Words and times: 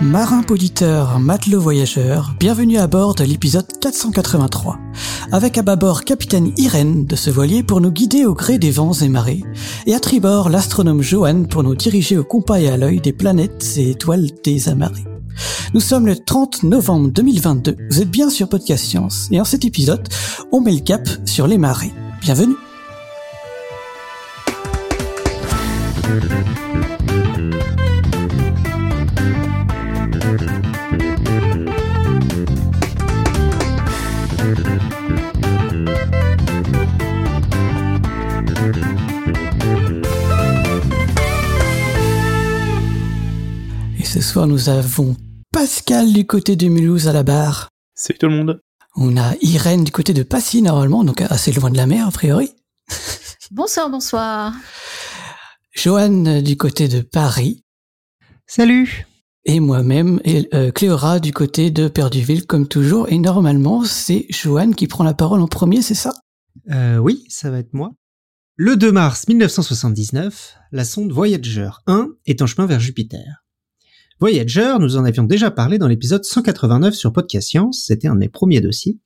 Marin 0.00 0.42
poditeur, 0.42 1.20
matelot 1.20 1.60
voyageur, 1.60 2.34
bienvenue 2.40 2.78
à 2.78 2.88
bord 2.88 3.14
de 3.14 3.22
l'épisode 3.22 3.66
483. 3.80 4.78
Avec 5.30 5.56
à 5.58 5.62
bâbord 5.62 6.04
capitaine 6.04 6.52
Irène 6.56 7.06
de 7.06 7.14
ce 7.14 7.30
voilier 7.30 7.62
pour 7.62 7.80
nous 7.80 7.90
guider 7.92 8.24
au 8.24 8.34
gré 8.34 8.58
des 8.58 8.72
vents 8.72 8.92
et 8.92 9.08
marées, 9.08 9.44
et 9.86 9.94
à 9.94 10.00
tribord 10.00 10.48
l'astronome 10.48 11.02
Johan 11.02 11.44
pour 11.44 11.62
nous 11.62 11.76
diriger 11.76 12.18
au 12.18 12.24
compas 12.24 12.58
et 12.58 12.68
à 12.68 12.76
l'œil 12.76 13.00
des 13.00 13.12
planètes 13.12 13.74
et 13.76 13.90
étoiles 13.90 14.28
des 14.42 14.68
amarrés. 14.68 15.04
Nous 15.74 15.80
sommes 15.80 16.06
le 16.06 16.16
30 16.16 16.64
novembre 16.64 17.10
2022, 17.10 17.76
vous 17.90 18.02
êtes 18.02 18.10
bien 18.10 18.30
sur 18.30 18.48
Podcast 18.48 18.84
Science, 18.84 19.28
et 19.30 19.40
en 19.40 19.44
cet 19.44 19.64
épisode, 19.64 20.08
on 20.50 20.60
met 20.60 20.72
le 20.72 20.80
cap 20.80 21.08
sur 21.24 21.46
les 21.46 21.58
marées. 21.58 21.92
Bienvenue 22.20 22.56
Et 26.08 26.12
ce 44.04 44.20
soir, 44.20 44.46
nous 44.46 44.68
avons 44.68 45.16
Pascal 45.52 46.12
du 46.12 46.24
côté 46.24 46.54
de 46.54 46.68
Mulhouse 46.68 47.08
à 47.08 47.12
la 47.12 47.24
barre. 47.24 47.68
Salut 47.96 48.18
tout 48.20 48.26
le 48.28 48.36
monde. 48.36 48.60
On 48.94 49.16
a 49.16 49.34
Irène 49.40 49.82
du 49.82 49.90
côté 49.90 50.14
de 50.14 50.22
Passy 50.22 50.62
normalement, 50.62 51.02
donc 51.02 51.20
assez 51.20 51.50
loin 51.50 51.70
de 51.70 51.76
la 51.76 51.86
mer 51.86 52.06
a 52.06 52.12
priori. 52.12 52.54
Bonsoir, 53.50 53.90
bonsoir. 53.90 54.52
Joanne 55.76 56.40
du 56.40 56.56
côté 56.56 56.88
de 56.88 57.02
Paris. 57.02 57.62
Salut. 58.46 59.06
Et 59.44 59.60
moi-même, 59.60 60.20
et 60.24 60.48
euh, 60.54 60.72
Cléora 60.72 61.20
du 61.20 61.32
côté 61.32 61.70
de 61.70 61.86
Perduville 61.86 62.46
comme 62.46 62.66
toujours. 62.66 63.08
Et 63.10 63.18
normalement, 63.18 63.84
c'est 63.84 64.26
Joanne 64.30 64.74
qui 64.74 64.86
prend 64.86 65.04
la 65.04 65.12
parole 65.12 65.40
en 65.40 65.46
premier, 65.46 65.82
c'est 65.82 65.94
ça? 65.94 66.14
Euh, 66.70 66.96
Oui, 66.96 67.24
ça 67.28 67.50
va 67.50 67.58
être 67.58 67.74
moi. 67.74 67.92
Le 68.56 68.76
2 68.76 68.90
mars 68.90 69.28
1979, 69.28 70.56
la 70.72 70.84
sonde 70.84 71.12
Voyager 71.12 71.68
1 71.86 72.08
est 72.24 72.40
en 72.40 72.46
chemin 72.46 72.66
vers 72.66 72.80
Jupiter. 72.80 73.44
Voyager, 74.18 74.76
nous 74.80 74.96
en 74.96 75.04
avions 75.04 75.24
déjà 75.24 75.50
parlé 75.50 75.76
dans 75.76 75.88
l'épisode 75.88 76.24
189 76.24 76.94
sur 76.94 77.12
Podcast 77.12 77.50
Science, 77.50 77.84
c'était 77.86 78.08
un 78.08 78.14
de 78.14 78.20
mes 78.20 78.30
premiers 78.30 78.62
dossiers. 78.62 78.98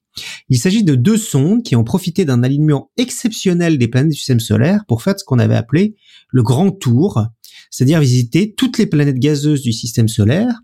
Il 0.49 0.59
s'agit 0.59 0.85
de 0.85 0.95
deux 0.95 1.17
sondes 1.17 1.65
qui 1.65 1.75
ont 1.75 1.85
profité 1.85 2.25
d'un 2.25 2.45
alignement 2.45 2.91
exceptionnel 2.97 3.77
des 3.77 3.89
planètes 3.89 4.13
du 4.13 4.17
système 4.17 4.41
solaire 4.41 4.85
pour 4.87 5.03
faire 5.03 5.19
ce 5.19 5.25
qu'on 5.25 5.39
avait 5.41 5.57
appelé 5.57 5.97
le 6.33 6.43
grand 6.43 6.71
tour, 6.71 7.27
c'est-à-dire 7.71 8.01
visiter 8.01 8.55
toutes 8.55 8.79
les 8.79 8.87
planètes 8.87 9.19
gazeuses 9.19 9.63
du 9.63 9.73
système 9.73 10.09
solaire, 10.09 10.61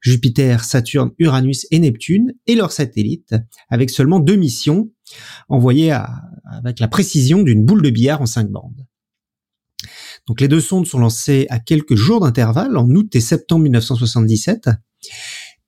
Jupiter, 0.00 0.64
Saturne, 0.64 1.12
Uranus 1.18 1.66
et 1.70 1.78
Neptune, 1.78 2.34
et 2.46 2.54
leurs 2.54 2.72
satellites, 2.72 3.34
avec 3.68 3.90
seulement 3.90 4.20
deux 4.20 4.36
missions 4.36 4.90
envoyées 5.48 5.92
avec 5.92 6.80
la 6.80 6.88
précision 6.88 7.42
d'une 7.42 7.64
boule 7.64 7.82
de 7.82 7.90
billard 7.90 8.20
en 8.20 8.26
cinq 8.26 8.50
bandes. 8.50 8.86
Donc 10.26 10.40
les 10.40 10.48
deux 10.48 10.60
sondes 10.60 10.86
sont 10.86 10.98
lancées 10.98 11.46
à 11.48 11.58
quelques 11.58 11.94
jours 11.94 12.20
d'intervalle, 12.20 12.76
en 12.76 12.88
août 12.90 13.14
et 13.14 13.20
septembre 13.20 13.62
1977, 13.62 14.70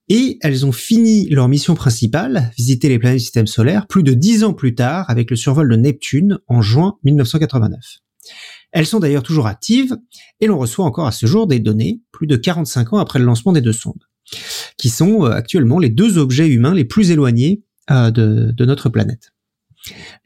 et 0.08 0.38
elles 0.42 0.66
ont 0.66 0.72
fini 0.72 1.28
leur 1.28 1.48
mission 1.48 1.74
principale, 1.74 2.50
visiter 2.56 2.88
les 2.88 2.98
planètes 2.98 3.18
du 3.18 3.24
système 3.24 3.46
solaire, 3.46 3.86
plus 3.86 4.02
de 4.02 4.12
dix 4.12 4.42
ans 4.42 4.52
plus 4.52 4.74
tard, 4.74 5.08
avec 5.08 5.30
le 5.30 5.36
survol 5.36 5.70
de 5.70 5.76
Neptune 5.76 6.38
en 6.48 6.62
juin 6.62 6.98
1989. 7.04 7.78
Elles 8.72 8.86
sont 8.86 9.00
d'ailleurs 9.00 9.22
toujours 9.22 9.46
actives, 9.46 9.96
et 10.40 10.46
l'on 10.46 10.58
reçoit 10.58 10.84
encore 10.84 11.06
à 11.06 11.12
ce 11.12 11.26
jour 11.26 11.46
des 11.46 11.58
données, 11.58 12.00
plus 12.12 12.26
de 12.26 12.36
45 12.36 12.92
ans 12.92 12.98
après 12.98 13.18
le 13.18 13.24
lancement 13.24 13.52
des 13.52 13.60
deux 13.60 13.72
sondes, 13.72 14.04
qui 14.78 14.88
sont 14.88 15.24
euh, 15.24 15.30
actuellement 15.30 15.78
les 15.78 15.90
deux 15.90 16.18
objets 16.18 16.48
humains 16.48 16.74
les 16.74 16.84
plus 16.84 17.10
éloignés 17.10 17.62
euh, 17.90 18.10
de, 18.10 18.64
notre 18.64 18.88
planète. 18.88 19.32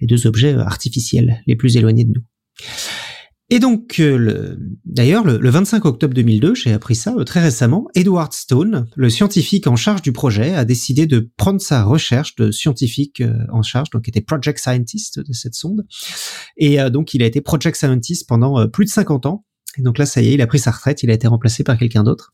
Les 0.00 0.06
deux 0.06 0.26
objets 0.26 0.54
euh, 0.54 0.64
artificiels 0.64 1.42
les 1.46 1.56
plus 1.56 1.76
éloignés 1.76 2.04
de 2.04 2.12
nous. 2.12 2.24
Et 3.50 3.58
donc, 3.58 4.00
euh, 4.00 4.56
d'ailleurs, 4.84 5.22
le, 5.24 5.38
le, 5.38 5.50
25 5.50 5.84
octobre 5.84 6.14
2002, 6.14 6.54
j'ai 6.54 6.72
appris 6.72 6.94
ça 6.94 7.14
euh, 7.18 7.24
très 7.24 7.40
récemment, 7.40 7.86
Edward 7.94 8.32
Stone, 8.32 8.86
le 8.96 9.10
scientifique 9.10 9.66
en 9.66 9.76
charge 9.76 10.00
du 10.00 10.12
projet, 10.12 10.54
a 10.54 10.64
décidé 10.64 11.06
de 11.06 11.30
prendre 11.36 11.60
sa 11.60 11.84
recherche 11.84 12.34
de 12.36 12.50
scientifique 12.50 13.20
euh, 13.20 13.34
en 13.52 13.62
charge, 13.62 13.90
donc 13.90 14.08
était 14.08 14.22
project 14.22 14.58
scientist 14.58 15.18
de 15.18 15.32
cette 15.32 15.54
sonde. 15.54 15.86
Et 16.56 16.78
donc, 16.90 17.14
il 17.14 17.22
a 17.22 17.26
été 17.26 17.40
project 17.40 17.76
scientist 17.76 18.26
pendant 18.28 18.68
plus 18.68 18.84
de 18.84 18.90
50 18.90 19.26
ans. 19.26 19.44
Et 19.76 19.82
donc 19.82 19.98
là, 19.98 20.06
ça 20.06 20.22
y 20.22 20.28
est, 20.28 20.34
il 20.34 20.40
a 20.40 20.46
pris 20.46 20.60
sa 20.60 20.70
retraite, 20.70 21.02
il 21.02 21.10
a 21.10 21.14
été 21.14 21.26
remplacé 21.26 21.64
par 21.64 21.76
quelqu'un 21.76 22.04
d'autre. 22.04 22.32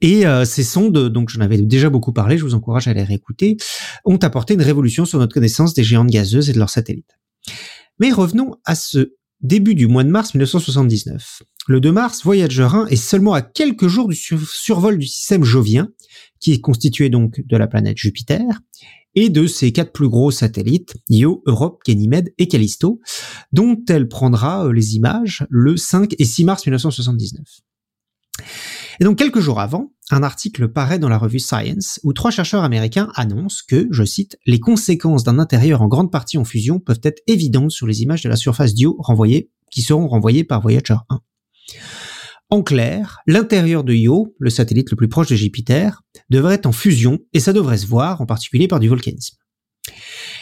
Et 0.00 0.26
euh, 0.26 0.44
ces 0.44 0.62
sondes, 0.62 1.08
donc 1.08 1.28
j'en 1.28 1.40
avais 1.40 1.58
déjà 1.58 1.90
beaucoup 1.90 2.12
parlé, 2.12 2.38
je 2.38 2.44
vous 2.44 2.54
encourage 2.54 2.86
à 2.86 2.92
les 2.92 3.02
réécouter, 3.02 3.56
ont 4.04 4.18
apporté 4.18 4.54
une 4.54 4.62
révolution 4.62 5.04
sur 5.04 5.18
notre 5.18 5.34
connaissance 5.34 5.74
des 5.74 5.82
géantes 5.82 6.10
gazeuses 6.10 6.48
et 6.50 6.52
de 6.52 6.58
leurs 6.58 6.70
satellites. 6.70 7.18
Mais 7.98 8.12
revenons 8.12 8.54
à 8.64 8.76
ce 8.76 9.14
début 9.40 9.74
du 9.74 9.86
mois 9.86 10.04
de 10.04 10.10
mars 10.10 10.34
1979. 10.34 11.42
Le 11.68 11.80
2 11.80 11.92
mars, 11.92 12.22
Voyager 12.24 12.68
1 12.72 12.86
est 12.86 12.96
seulement 12.96 13.34
à 13.34 13.42
quelques 13.42 13.88
jours 13.88 14.08
du 14.08 14.16
survol 14.16 14.98
du 14.98 15.06
système 15.06 15.44
jovien, 15.44 15.88
qui 16.40 16.52
est 16.52 16.60
constitué 16.60 17.10
donc 17.10 17.40
de 17.44 17.56
la 17.56 17.66
planète 17.66 17.98
Jupiter, 17.98 18.44
et 19.14 19.30
de 19.30 19.46
ses 19.46 19.72
quatre 19.72 19.92
plus 19.92 20.08
gros 20.08 20.30
satellites, 20.30 20.94
Io, 21.08 21.42
Europe, 21.46 21.80
Ganymède 21.86 22.32
et 22.38 22.46
Callisto, 22.46 23.00
dont 23.52 23.76
elle 23.88 24.08
prendra 24.08 24.66
euh, 24.66 24.72
les 24.72 24.96
images 24.96 25.46
le 25.50 25.76
5 25.76 26.14
et 26.18 26.24
6 26.24 26.44
mars 26.44 26.66
1979. 26.66 27.44
Et 29.00 29.04
donc 29.04 29.16
quelques 29.16 29.38
jours 29.38 29.60
avant, 29.60 29.92
un 30.10 30.24
article 30.24 30.68
paraît 30.68 30.98
dans 30.98 31.08
la 31.08 31.18
revue 31.18 31.38
Science 31.38 32.00
où 32.02 32.12
trois 32.12 32.32
chercheurs 32.32 32.64
américains 32.64 33.10
annoncent 33.14 33.62
que, 33.68 33.86
je 33.90 34.02
cite, 34.02 34.38
les 34.44 34.58
conséquences 34.58 35.22
d'un 35.22 35.38
intérieur 35.38 35.82
en 35.82 35.86
grande 35.86 36.10
partie 36.10 36.36
en 36.36 36.44
fusion 36.44 36.80
peuvent 36.80 37.00
être 37.04 37.22
évidentes 37.28 37.70
sur 37.70 37.86
les 37.86 38.02
images 38.02 38.22
de 38.22 38.28
la 38.28 38.36
surface 38.36 38.74
d'Io 38.74 38.96
renvoyées, 38.98 39.50
qui 39.70 39.82
seront 39.82 40.08
renvoyées 40.08 40.42
par 40.42 40.60
Voyager 40.60 40.96
1. 41.10 41.20
En 42.50 42.62
clair, 42.62 43.20
l'intérieur 43.26 43.84
de 43.84 43.92
Io, 43.92 44.34
le 44.38 44.50
satellite 44.50 44.90
le 44.90 44.96
plus 44.96 45.08
proche 45.08 45.28
de 45.28 45.36
Jupiter, 45.36 46.02
devrait 46.30 46.54
être 46.54 46.66
en 46.66 46.72
fusion 46.72 47.18
et 47.34 47.40
ça 47.40 47.52
devrait 47.52 47.78
se 47.78 47.86
voir 47.86 48.20
en 48.20 48.26
particulier 48.26 48.66
par 48.66 48.80
du 48.80 48.88
volcanisme. 48.88 49.36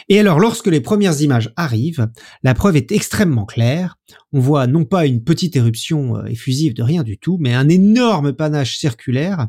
Et 0.09 0.19
alors, 0.19 0.39
lorsque 0.39 0.67
les 0.67 0.81
premières 0.81 1.21
images 1.21 1.51
arrivent, 1.55 2.07
la 2.43 2.53
preuve 2.53 2.77
est 2.77 2.91
extrêmement 2.91 3.45
claire. 3.45 3.97
On 4.33 4.39
voit 4.39 4.67
non 4.67 4.85
pas 4.85 5.05
une 5.05 5.23
petite 5.23 5.55
éruption 5.55 6.17
euh, 6.17 6.25
effusive 6.25 6.73
de 6.73 6.83
rien 6.83 7.03
du 7.03 7.17
tout, 7.17 7.37
mais 7.39 7.53
un 7.53 7.69
énorme 7.69 8.33
panache 8.33 8.77
circulaire 8.77 9.47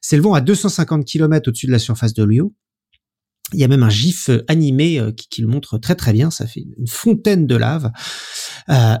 s'élevant 0.00 0.34
à 0.34 0.40
250 0.40 1.04
km 1.04 1.48
au-dessus 1.48 1.66
de 1.66 1.72
la 1.72 1.78
surface 1.78 2.14
de 2.14 2.24
l'Io. 2.24 2.54
Il 3.54 3.60
y 3.60 3.64
a 3.64 3.68
même 3.68 3.82
un 3.82 3.90
gif 3.90 4.28
euh, 4.28 4.44
animé 4.48 4.98
euh, 4.98 5.12
qui, 5.12 5.40
le 5.40 5.48
montre 5.48 5.78
très 5.78 5.94
très 5.94 6.12
bien. 6.12 6.30
Ça 6.30 6.46
fait 6.46 6.66
une 6.76 6.86
fontaine 6.86 7.46
de 7.46 7.56
lave. 7.56 7.90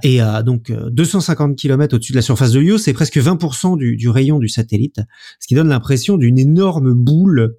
et 0.02 0.20
donc 0.44 0.72
250 0.72 1.56
km 1.56 1.96
au-dessus 1.96 2.12
de 2.12 2.18
la 2.18 2.22
surface 2.22 2.52
de 2.52 2.60
l'Io, 2.60 2.78
c'est 2.78 2.92
presque 2.92 3.16
20% 3.16 3.78
du, 3.78 3.96
du, 3.96 4.08
rayon 4.08 4.38
du 4.38 4.48
satellite, 4.48 5.00
ce 5.40 5.46
qui 5.46 5.54
donne 5.54 5.68
l'impression 5.68 6.16
d'une 6.16 6.38
énorme 6.38 6.94
boule, 6.94 7.56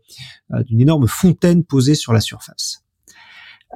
d'une 0.65 0.81
énorme 0.81 1.07
fontaine 1.07 1.63
posée 1.63 1.95
sur 1.95 2.13
la 2.13 2.21
surface. 2.21 2.85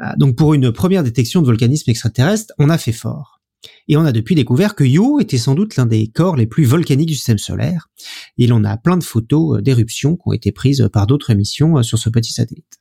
Euh, 0.01 0.07
donc 0.18 0.36
pour 0.36 0.53
une 0.53 0.72
première 0.72 1.03
détection 1.03 1.41
de 1.41 1.46
volcanisme 1.46 1.90
extraterrestre, 1.90 2.53
on 2.57 2.69
a 2.69 2.78
fait 2.78 2.91
fort. 2.91 3.41
Et 3.90 3.97
on 3.97 4.06
a 4.06 4.13
depuis 4.13 4.36
découvert 4.36 4.74
que 4.74 4.86
Io 4.86 5.19
était 5.19 5.38
sans 5.38 5.53
doute 5.53 5.75
l'un 5.75 5.86
des 5.86 6.07
corps 6.07 6.38
les 6.38 6.47
plus 6.47 6.63
volcaniques 6.63 7.09
du 7.09 7.16
système 7.16 7.38
solaire. 7.38 7.90
Et 8.38 8.47
l'on 8.47 8.63
a 8.63 8.78
plein 8.78 8.97
de 8.97 9.03
photos 9.03 9.57
euh, 9.57 9.62
d'éruptions 9.62 10.16
qui 10.16 10.24
ont 10.25 10.34
été 10.34 10.51
prises 10.51 10.88
par 10.94 11.07
d'autres 11.07 11.34
missions 11.34 11.78
euh, 11.78 11.84
sur 11.84 11.97
ce 11.97 12.09
petit 12.09 12.31
satellite. 12.31 12.78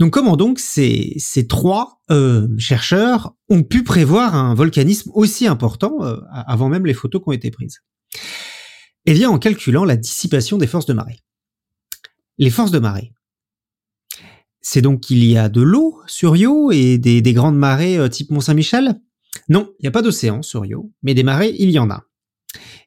Donc 0.00 0.14
comment 0.14 0.36
donc 0.38 0.58
ces, 0.58 1.18
trois 1.46 2.00
euh, 2.10 2.48
chercheurs 2.58 3.36
ont 3.50 3.62
pu 3.62 3.84
prévoir 3.84 4.34
un 4.34 4.54
volcanisme 4.54 5.10
aussi 5.12 5.46
important 5.46 6.02
euh, 6.02 6.16
avant 6.32 6.70
même 6.70 6.86
les 6.86 6.94
photos 6.94 7.22
qui 7.22 7.28
ont 7.28 7.32
été 7.32 7.50
prises? 7.50 7.80
Eh 9.04 9.12
bien 9.12 9.28
en 9.28 9.38
calculant 9.38 9.84
la 9.84 9.96
dissipation 9.96 10.56
des 10.56 10.66
forces 10.66 10.86
de 10.86 10.94
marée. 10.94 11.20
Les 12.38 12.48
forces 12.48 12.70
de 12.70 12.78
marée, 12.78 13.12
c'est 14.62 14.80
donc 14.80 15.00
qu'il 15.00 15.22
y 15.22 15.36
a 15.36 15.50
de 15.50 15.60
l'eau 15.60 16.00
sur 16.06 16.34
Io 16.34 16.72
et 16.72 16.96
des, 16.96 17.32
grandes 17.34 17.58
marées 17.58 17.98
euh, 17.98 18.08
type 18.08 18.30
Mont-Saint-Michel? 18.30 18.98
Non, 19.50 19.74
il 19.78 19.82
n'y 19.82 19.88
a 19.88 19.92
pas 19.92 20.02
d'océan 20.02 20.40
sur 20.40 20.64
Io, 20.64 20.90
mais 21.02 21.12
des 21.12 21.22
marées, 21.22 21.54
il 21.58 21.70
y 21.70 21.78
en 21.78 21.90
a. 21.90 22.04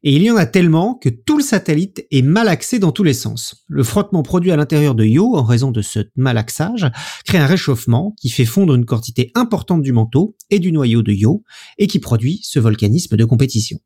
Et 0.03 0.13
il 0.13 0.21
y 0.21 0.29
en 0.29 0.35
a 0.35 0.45
tellement 0.45 0.95
que 0.95 1.09
tout 1.09 1.37
le 1.37 1.43
satellite 1.43 2.05
est 2.11 2.21
malaxé 2.21 2.79
dans 2.79 2.91
tous 2.91 3.03
les 3.03 3.13
sens. 3.13 3.63
Le 3.67 3.83
frottement 3.83 4.21
produit 4.21 4.51
à 4.51 4.57
l'intérieur 4.57 4.95
de 4.95 5.05
Io, 5.05 5.35
en 5.35 5.43
raison 5.43 5.71
de 5.71 5.81
ce 5.81 5.99
malaxage, 6.15 6.91
crée 7.25 7.37
un 7.37 7.45
réchauffement 7.45 8.13
qui 8.19 8.29
fait 8.29 8.45
fondre 8.45 8.75
une 8.75 8.85
quantité 8.85 9.31
importante 9.35 9.81
du 9.81 9.93
manteau 9.93 10.35
et 10.49 10.59
du 10.59 10.71
noyau 10.71 11.01
de 11.01 11.13
Io, 11.13 11.43
et 11.77 11.87
qui 11.87 11.99
produit 11.99 12.41
ce 12.43 12.59
volcanisme 12.59 13.15
de 13.15 13.25
compétition. 13.25 13.79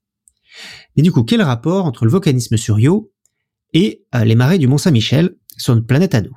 Et 0.96 1.04
du 1.04 1.12
coup, 1.12 1.24
quel 1.24 1.44
rapport 1.44 1.86
entre 1.86 2.06
le 2.06 2.12
volcanisme 2.12 2.58
sur 2.58 2.80
Io 2.80 3.12
et 3.74 4.04
euh, 4.16 4.24
les 4.24 4.36
marées 4.36 4.58
du 4.58 4.68
Mont-Saint-Michel 4.68 5.36
sur 5.58 5.76
notre 5.76 5.88
planète 5.88 6.16
à 6.16 6.22
nous? 6.22 6.36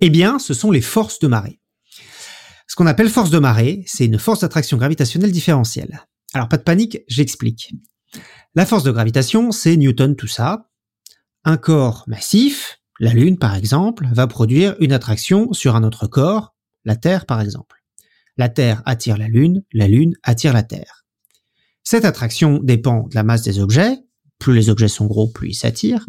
Eh 0.00 0.10
bien, 0.10 0.40
ce 0.40 0.52
sont 0.52 0.72
les 0.72 0.80
forces 0.80 1.20
de 1.20 1.28
marée. 1.28 1.60
Ce 2.66 2.74
qu'on 2.74 2.86
appelle 2.86 3.08
force 3.08 3.30
de 3.30 3.38
marée, 3.38 3.84
c'est 3.86 4.06
une 4.06 4.18
force 4.18 4.40
d'attraction 4.40 4.76
gravitationnelle 4.76 5.30
différentielle. 5.30 6.06
Alors 6.36 6.50
pas 6.50 6.58
de 6.58 6.62
panique, 6.62 6.98
j'explique. 7.08 7.72
La 8.54 8.66
force 8.66 8.82
de 8.82 8.90
gravitation, 8.90 9.52
c'est 9.52 9.74
Newton 9.74 10.16
tout 10.16 10.26
ça. 10.26 10.68
Un 11.44 11.56
corps 11.56 12.04
massif, 12.08 12.78
la 13.00 13.14
Lune 13.14 13.38
par 13.38 13.54
exemple, 13.54 14.06
va 14.12 14.26
produire 14.26 14.76
une 14.80 14.92
attraction 14.92 15.54
sur 15.54 15.76
un 15.76 15.82
autre 15.82 16.06
corps, 16.06 16.54
la 16.84 16.94
Terre 16.94 17.24
par 17.24 17.40
exemple. 17.40 17.82
La 18.36 18.50
Terre 18.50 18.82
attire 18.84 19.16
la 19.16 19.28
Lune, 19.28 19.64
la 19.72 19.88
Lune 19.88 20.14
attire 20.22 20.52
la 20.52 20.62
Terre. 20.62 21.06
Cette 21.84 22.04
attraction 22.04 22.60
dépend 22.62 23.04
de 23.04 23.14
la 23.14 23.22
masse 23.22 23.40
des 23.40 23.58
objets, 23.58 23.96
plus 24.38 24.54
les 24.54 24.68
objets 24.68 24.88
sont 24.88 25.06
gros, 25.06 25.28
plus 25.28 25.48
ils 25.48 25.54
s'attirent, 25.54 26.04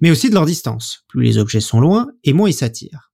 mais 0.00 0.12
aussi 0.12 0.28
de 0.28 0.34
leur 0.34 0.46
distance. 0.46 1.04
Plus 1.08 1.24
les 1.24 1.38
objets 1.38 1.58
sont 1.58 1.80
loin, 1.80 2.06
et 2.22 2.32
moins 2.32 2.48
ils 2.48 2.54
s'attirent. 2.54 3.10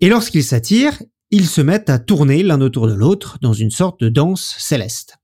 Et 0.00 0.08
lorsqu'ils 0.08 0.42
s'attirent, 0.42 1.00
ils 1.30 1.46
se 1.46 1.60
mettent 1.60 1.88
à 1.88 2.00
tourner 2.00 2.42
l'un 2.42 2.60
autour 2.60 2.88
de 2.88 2.94
l'autre 2.94 3.38
dans 3.40 3.52
une 3.52 3.70
sorte 3.70 4.00
de 4.00 4.08
danse 4.08 4.56
céleste. 4.58 5.19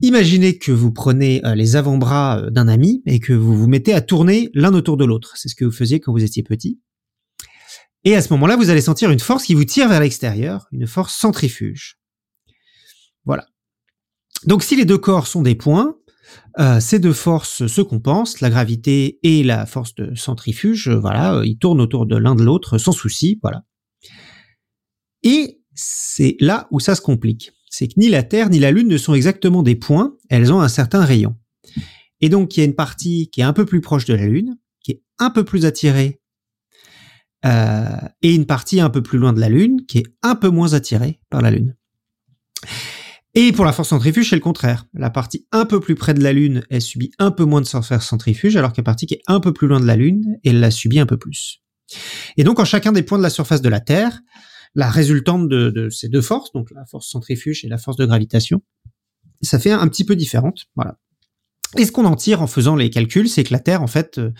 Imaginez 0.00 0.58
que 0.58 0.72
vous 0.72 0.92
prenez 0.92 1.44
euh, 1.46 1.54
les 1.54 1.76
avant-bras 1.76 2.40
euh, 2.40 2.50
d'un 2.50 2.68
ami 2.68 3.02
et 3.06 3.20
que 3.20 3.32
vous 3.32 3.56
vous 3.56 3.68
mettez 3.68 3.94
à 3.94 4.00
tourner 4.00 4.50
l'un 4.54 4.74
autour 4.74 4.96
de 4.96 5.04
l'autre. 5.04 5.34
C'est 5.36 5.48
ce 5.48 5.54
que 5.54 5.64
vous 5.64 5.70
faisiez 5.72 6.00
quand 6.00 6.12
vous 6.12 6.24
étiez 6.24 6.42
petit. 6.42 6.80
Et 8.02 8.14
à 8.14 8.20
ce 8.20 8.32
moment-là, 8.34 8.56
vous 8.56 8.70
allez 8.70 8.80
sentir 8.80 9.10
une 9.10 9.20
force 9.20 9.44
qui 9.44 9.54
vous 9.54 9.64
tire 9.64 9.88
vers 9.88 10.00
l'extérieur, 10.00 10.66
une 10.72 10.86
force 10.86 11.14
centrifuge. 11.14 11.98
Voilà. 13.24 13.46
Donc 14.46 14.62
si 14.62 14.76
les 14.76 14.84
deux 14.84 14.98
corps 14.98 15.26
sont 15.26 15.42
des 15.42 15.54
points, 15.54 15.96
euh, 16.58 16.80
ces 16.80 16.98
deux 16.98 17.12
forces 17.12 17.66
se 17.66 17.80
compensent, 17.80 18.40
la 18.40 18.50
gravité 18.50 19.18
et 19.22 19.42
la 19.42 19.64
force 19.64 19.94
de 19.94 20.14
centrifuge, 20.14 20.88
voilà, 20.90 21.40
ils 21.44 21.56
tournent 21.56 21.80
autour 21.80 22.04
de 22.04 22.16
l'un 22.16 22.34
de 22.34 22.42
l'autre 22.42 22.76
sans 22.78 22.92
souci, 22.92 23.38
voilà. 23.42 23.64
Et 25.22 25.60
c'est 25.74 26.36
là 26.40 26.68
où 26.70 26.80
ça 26.80 26.94
se 26.94 27.00
complique. 27.00 27.52
C'est 27.76 27.88
que 27.88 27.94
ni 27.96 28.08
la 28.08 28.22
Terre 28.22 28.50
ni 28.50 28.60
la 28.60 28.70
Lune 28.70 28.86
ne 28.86 28.96
sont 28.96 29.14
exactement 29.14 29.64
des 29.64 29.74
points, 29.74 30.16
elles 30.28 30.52
ont 30.52 30.60
un 30.60 30.68
certain 30.68 31.04
rayon. 31.04 31.34
Et 32.20 32.28
donc 32.28 32.56
il 32.56 32.60
y 32.60 32.62
a 32.62 32.66
une 32.66 32.76
partie 32.76 33.30
qui 33.32 33.40
est 33.40 33.44
un 33.44 33.52
peu 33.52 33.66
plus 33.66 33.80
proche 33.80 34.04
de 34.04 34.14
la 34.14 34.26
Lune, 34.26 34.56
qui 34.78 34.92
est 34.92 35.02
un 35.18 35.30
peu 35.30 35.42
plus 35.42 35.64
attirée, 35.64 36.20
euh, 37.44 37.96
et 38.22 38.32
une 38.32 38.46
partie 38.46 38.78
un 38.78 38.90
peu 38.90 39.02
plus 39.02 39.18
loin 39.18 39.32
de 39.32 39.40
la 39.40 39.48
Lune, 39.48 39.86
qui 39.88 39.98
est 39.98 40.06
un 40.22 40.36
peu 40.36 40.50
moins 40.50 40.74
attirée 40.74 41.18
par 41.30 41.42
la 41.42 41.50
Lune. 41.50 41.74
Et 43.34 43.50
pour 43.50 43.64
la 43.64 43.72
force 43.72 43.88
centrifuge, 43.88 44.30
c'est 44.30 44.36
le 44.36 44.40
contraire. 44.40 44.86
La 44.94 45.10
partie 45.10 45.48
un 45.50 45.64
peu 45.64 45.80
plus 45.80 45.96
près 45.96 46.14
de 46.14 46.22
la 46.22 46.32
Lune, 46.32 46.62
elle 46.70 46.80
subit 46.80 47.10
un 47.18 47.32
peu 47.32 47.44
moins 47.44 47.60
de 47.60 47.66
force 47.66 47.98
centrifuge, 47.98 48.54
alors 48.54 48.72
la 48.76 48.84
partie 48.84 49.06
qui 49.06 49.14
est 49.14 49.22
un 49.26 49.40
peu 49.40 49.52
plus 49.52 49.66
loin 49.66 49.80
de 49.80 49.86
la 49.86 49.96
Lune, 49.96 50.38
elle 50.44 50.60
la 50.60 50.70
subit 50.70 51.00
un 51.00 51.06
peu 51.06 51.16
plus. 51.16 51.60
Et 52.36 52.44
donc, 52.44 52.60
en 52.60 52.64
chacun 52.64 52.92
des 52.92 53.02
points 53.02 53.18
de 53.18 53.24
la 53.24 53.30
surface 53.30 53.62
de 53.62 53.68
la 53.68 53.80
Terre, 53.80 54.20
la 54.74 54.90
résultante 54.90 55.48
de, 55.48 55.88
ces 55.90 56.08
deux 56.08 56.22
forces, 56.22 56.52
donc 56.52 56.70
la 56.70 56.84
force 56.86 57.08
centrifuge 57.08 57.64
et 57.64 57.68
la 57.68 57.78
force 57.78 57.96
de 57.96 58.06
gravitation, 58.06 58.62
ça 59.42 59.58
fait 59.58 59.72
un 59.72 59.86
petit 59.88 60.04
peu 60.04 60.16
différente. 60.16 60.66
Voilà. 60.74 60.98
Et 61.76 61.84
ce 61.84 61.92
qu'on 61.92 62.04
en 62.04 62.14
tire 62.14 62.40
en 62.40 62.46
faisant 62.46 62.76
les 62.76 62.88
calculs, 62.88 63.28
c'est 63.28 63.42
que 63.42 63.52
la 63.52 63.58
Terre 63.58 63.82
en 63.82 63.88
fait 63.88 64.18
euh, 64.18 64.30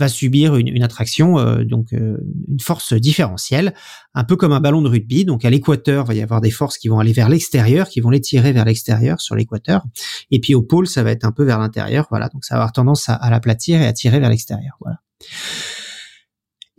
va 0.00 0.08
subir 0.08 0.56
une, 0.56 0.82
attraction, 0.82 1.38
euh, 1.38 1.62
donc 1.62 1.92
euh, 1.92 2.16
une 2.48 2.58
force 2.58 2.94
différentielle, 2.94 3.74
un 4.14 4.24
peu 4.24 4.34
comme 4.34 4.52
un 4.52 4.60
ballon 4.60 4.82
de 4.82 4.88
rugby. 4.88 5.24
Donc 5.24 5.44
à 5.44 5.50
l'équateur, 5.50 6.04
va 6.04 6.14
y 6.14 6.20
avoir 6.22 6.40
des 6.40 6.50
forces 6.50 6.78
qui 6.78 6.88
vont 6.88 6.98
aller 6.98 7.12
vers 7.12 7.28
l'extérieur, 7.28 7.88
qui 7.88 8.00
vont 8.00 8.10
les 8.10 8.20
tirer 8.20 8.52
vers 8.52 8.64
l'extérieur 8.64 9.20
sur 9.20 9.36
l'équateur, 9.36 9.84
et 10.32 10.40
puis 10.40 10.54
au 10.56 10.62
pôle, 10.62 10.88
ça 10.88 11.04
va 11.04 11.12
être 11.12 11.24
un 11.24 11.32
peu 11.32 11.44
vers 11.44 11.60
l'intérieur. 11.60 12.06
Voilà, 12.10 12.28
donc 12.28 12.44
ça 12.44 12.54
va 12.54 12.62
avoir 12.62 12.72
tendance 12.72 13.08
à, 13.08 13.14
à 13.14 13.30
l'aplatir 13.30 13.80
et 13.80 13.86
à 13.86 13.92
tirer 13.92 14.18
vers 14.18 14.30
l'extérieur. 14.30 14.76
Voilà. 14.80 14.98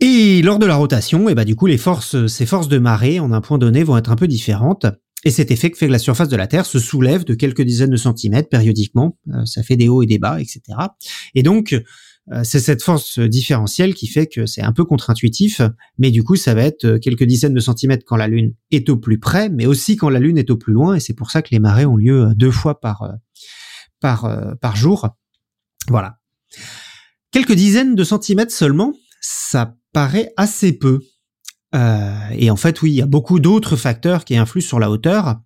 Et 0.04 0.42
lors 0.42 0.58
de 0.58 0.66
la 0.66 0.74
rotation, 0.74 1.28
et 1.28 1.32
eh 1.32 1.34
bah 1.36 1.42
ben, 1.42 1.44
du 1.44 1.54
coup 1.54 1.66
les 1.66 1.78
forces, 1.78 2.26
ces 2.26 2.44
forces 2.44 2.66
de 2.66 2.78
marée 2.78 3.20
en 3.20 3.30
un 3.30 3.40
point 3.40 3.56
donné 3.56 3.84
vont 3.84 3.96
être 3.96 4.10
un 4.10 4.16
peu 4.16 4.26
différentes. 4.26 4.84
Et 5.24 5.30
cet 5.30 5.52
effet 5.52 5.70
fait 5.76 5.86
que 5.86 5.92
la 5.92 6.00
surface 6.00 6.28
de 6.28 6.34
la 6.34 6.48
Terre 6.48 6.66
se 6.66 6.80
soulève 6.80 7.22
de 7.22 7.34
quelques 7.34 7.62
dizaines 7.62 7.90
de 7.90 7.96
centimètres 7.96 8.48
périodiquement. 8.48 9.16
Euh, 9.28 9.44
ça 9.44 9.62
fait 9.62 9.76
des 9.76 9.88
hauts 9.88 10.02
et 10.02 10.06
des 10.06 10.18
bas, 10.18 10.40
etc. 10.40 10.60
Et 11.36 11.44
donc 11.44 11.80
euh, 12.32 12.40
c'est 12.42 12.58
cette 12.58 12.82
force 12.82 13.20
différentielle 13.20 13.94
qui 13.94 14.08
fait 14.08 14.26
que 14.26 14.44
c'est 14.44 14.62
un 14.62 14.72
peu 14.72 14.84
contre-intuitif, 14.84 15.60
mais 15.98 16.10
du 16.10 16.24
coup 16.24 16.34
ça 16.34 16.52
va 16.52 16.64
être 16.64 16.84
euh, 16.84 16.98
quelques 16.98 17.22
dizaines 17.22 17.54
de 17.54 17.60
centimètres 17.60 18.02
quand 18.04 18.16
la 18.16 18.26
Lune 18.26 18.54
est 18.72 18.88
au 18.88 18.96
plus 18.96 19.20
près, 19.20 19.50
mais 19.50 19.66
aussi 19.66 19.94
quand 19.94 20.08
la 20.08 20.18
Lune 20.18 20.36
est 20.36 20.50
au 20.50 20.56
plus 20.56 20.72
loin. 20.72 20.96
Et 20.96 21.00
c'est 21.00 21.14
pour 21.14 21.30
ça 21.30 21.42
que 21.42 21.50
les 21.52 21.60
marées 21.60 21.86
ont 21.86 21.96
lieu 21.96 22.32
deux 22.34 22.50
fois 22.50 22.80
par 22.80 23.08
par 24.00 24.56
par 24.60 24.74
jour. 24.74 25.10
Voilà. 25.86 26.18
Quelques 27.30 27.54
dizaines 27.54 27.94
de 27.94 28.02
centimètres 28.02 28.52
seulement, 28.52 28.94
ça 29.22 29.76
paraît 29.92 30.32
assez 30.36 30.76
peu. 30.76 31.00
Euh, 31.74 32.12
et 32.32 32.50
en 32.50 32.56
fait, 32.56 32.82
oui, 32.82 32.90
il 32.90 32.94
y 32.96 33.02
a 33.02 33.06
beaucoup 33.06 33.40
d'autres 33.40 33.76
facteurs 33.76 34.26
qui 34.26 34.36
influent 34.36 34.60
sur 34.60 34.78
la 34.78 34.90
hauteur. 34.90 35.40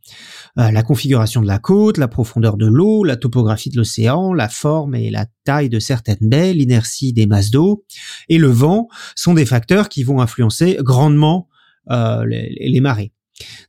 Euh, 0.58 0.72
la 0.72 0.82
configuration 0.82 1.40
de 1.40 1.46
la 1.46 1.60
côte, 1.60 1.98
la 1.98 2.08
profondeur 2.08 2.56
de 2.56 2.66
l'eau, 2.66 3.04
la 3.04 3.16
topographie 3.16 3.70
de 3.70 3.76
l'océan, 3.76 4.32
la 4.32 4.48
forme 4.48 4.96
et 4.96 5.10
la 5.10 5.26
taille 5.44 5.68
de 5.68 5.78
certaines 5.78 6.16
baies, 6.28 6.52
l'inertie 6.52 7.12
des 7.12 7.26
masses 7.26 7.50
d'eau 7.50 7.84
et 8.28 8.38
le 8.38 8.48
vent 8.48 8.88
sont 9.14 9.34
des 9.34 9.46
facteurs 9.46 9.88
qui 9.88 10.02
vont 10.02 10.20
influencer 10.20 10.78
grandement 10.80 11.48
euh, 11.90 12.24
les, 12.26 12.56
les, 12.58 12.80
marées. 12.80 13.12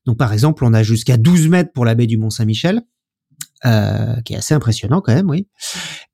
Donc 0.07 0.17
par 0.17 0.33
exemple, 0.33 0.65
on 0.65 0.73
a 0.73 0.81
jusqu'à 0.81 1.17
12 1.17 1.49
mètres 1.49 1.71
pour 1.73 1.85
la 1.85 1.93
baie 1.93 2.07
du 2.07 2.17
Mont-Saint-Michel, 2.17 2.81
qui 3.63 4.33
est 4.33 4.37
assez 4.37 4.53
impressionnant 4.53 5.01
quand 5.01 5.13
même, 5.13 5.29
oui. 5.29 5.47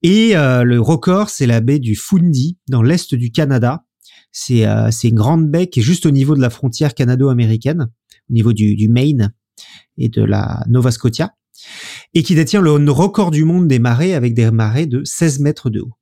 Et 0.02 0.34
le 0.34 0.78
record, 0.80 1.30
c'est 1.30 1.48
la 1.48 1.62
baie 1.62 1.80
du 1.80 1.96
Fundy 1.96 2.58
dans 2.70 2.82
l'est 2.82 3.14
du 3.16 3.32
Canada, 3.32 3.84
euh, 4.52 4.92
c'est 4.92 5.10
une 5.10 5.16
grande 5.16 5.50
baie 5.50 5.68
qui 5.68 5.80
est 5.80 5.84
juste 5.84 6.06
au 6.06 6.12
niveau 6.12 6.36
de 6.36 6.42
la 6.42 6.50
frontière 6.50 6.96
canado-américaine, 6.96 7.90
au 8.30 8.34
niveau 8.34 8.54
du, 8.54 8.88
Maine 8.90 9.34
et 9.98 10.10
de 10.10 10.24
la 10.24 10.64
Nova 10.68 10.92
Scotia, 10.92 11.36
et 12.14 12.24
qui 12.24 12.36
détient 12.36 12.62
le 12.62 12.92
record 12.92 13.32
du 13.32 13.44
monde 13.44 13.68
des 13.68 13.80
marées 13.80 14.16
avec 14.16 14.34
des 14.34 14.50
marées 14.52 14.88
de 14.88 15.04
16 15.04 15.40
mètres 15.40 15.70
de 15.70 15.82
haut. 15.82 15.94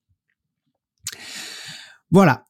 Voilà. 2.09 2.45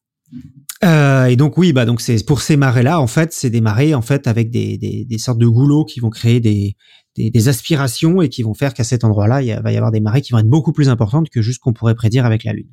Euh, 0.84 1.26
et 1.26 1.36
donc 1.36 1.58
oui, 1.58 1.74
bah 1.74 1.86
donc 1.86 2.02
c'est 2.02 2.26
pour 2.26 2.42
ces 2.42 2.58
marées-là, 2.58 3.00
en 3.00 3.06
fait, 3.06 3.34
c'est 3.34 3.52
des 3.52 3.62
marées 3.62 3.94
en 3.94 4.02
fait 4.02 4.26
avec 4.26 4.50
des, 4.50 4.78
des, 4.78 5.18
sortes 5.20 5.38
de 5.38 5.46
goulots 5.46 5.86
qui 5.86 6.00
vont 6.00 6.10
créer 6.10 6.40
des, 6.40 6.76
des, 7.16 7.48
aspirations 7.48 8.22
et 8.22 8.30
qui 8.30 8.44
vont 8.44 8.54
faire 8.54 8.74
qu'à 8.74 8.84
cet 8.84 9.04
endroit-là, 9.04 9.42
il 9.42 9.60
va 9.62 9.72
y 9.72 9.76
avoir 9.76 9.92
des 9.92 10.00
marées 10.00 10.22
qui 10.22 10.32
vont 10.32 10.40
être 10.40 10.48
beaucoup 10.48 10.72
plus 10.72 10.90
importantes 10.90 11.30
que 11.30 11.42
juste 11.42 11.60
qu'on 11.60 11.74
pourrait 11.74 11.96
prédire 11.96 12.26
avec 12.26 12.44
la 12.44 12.54
Lune. 12.54 12.70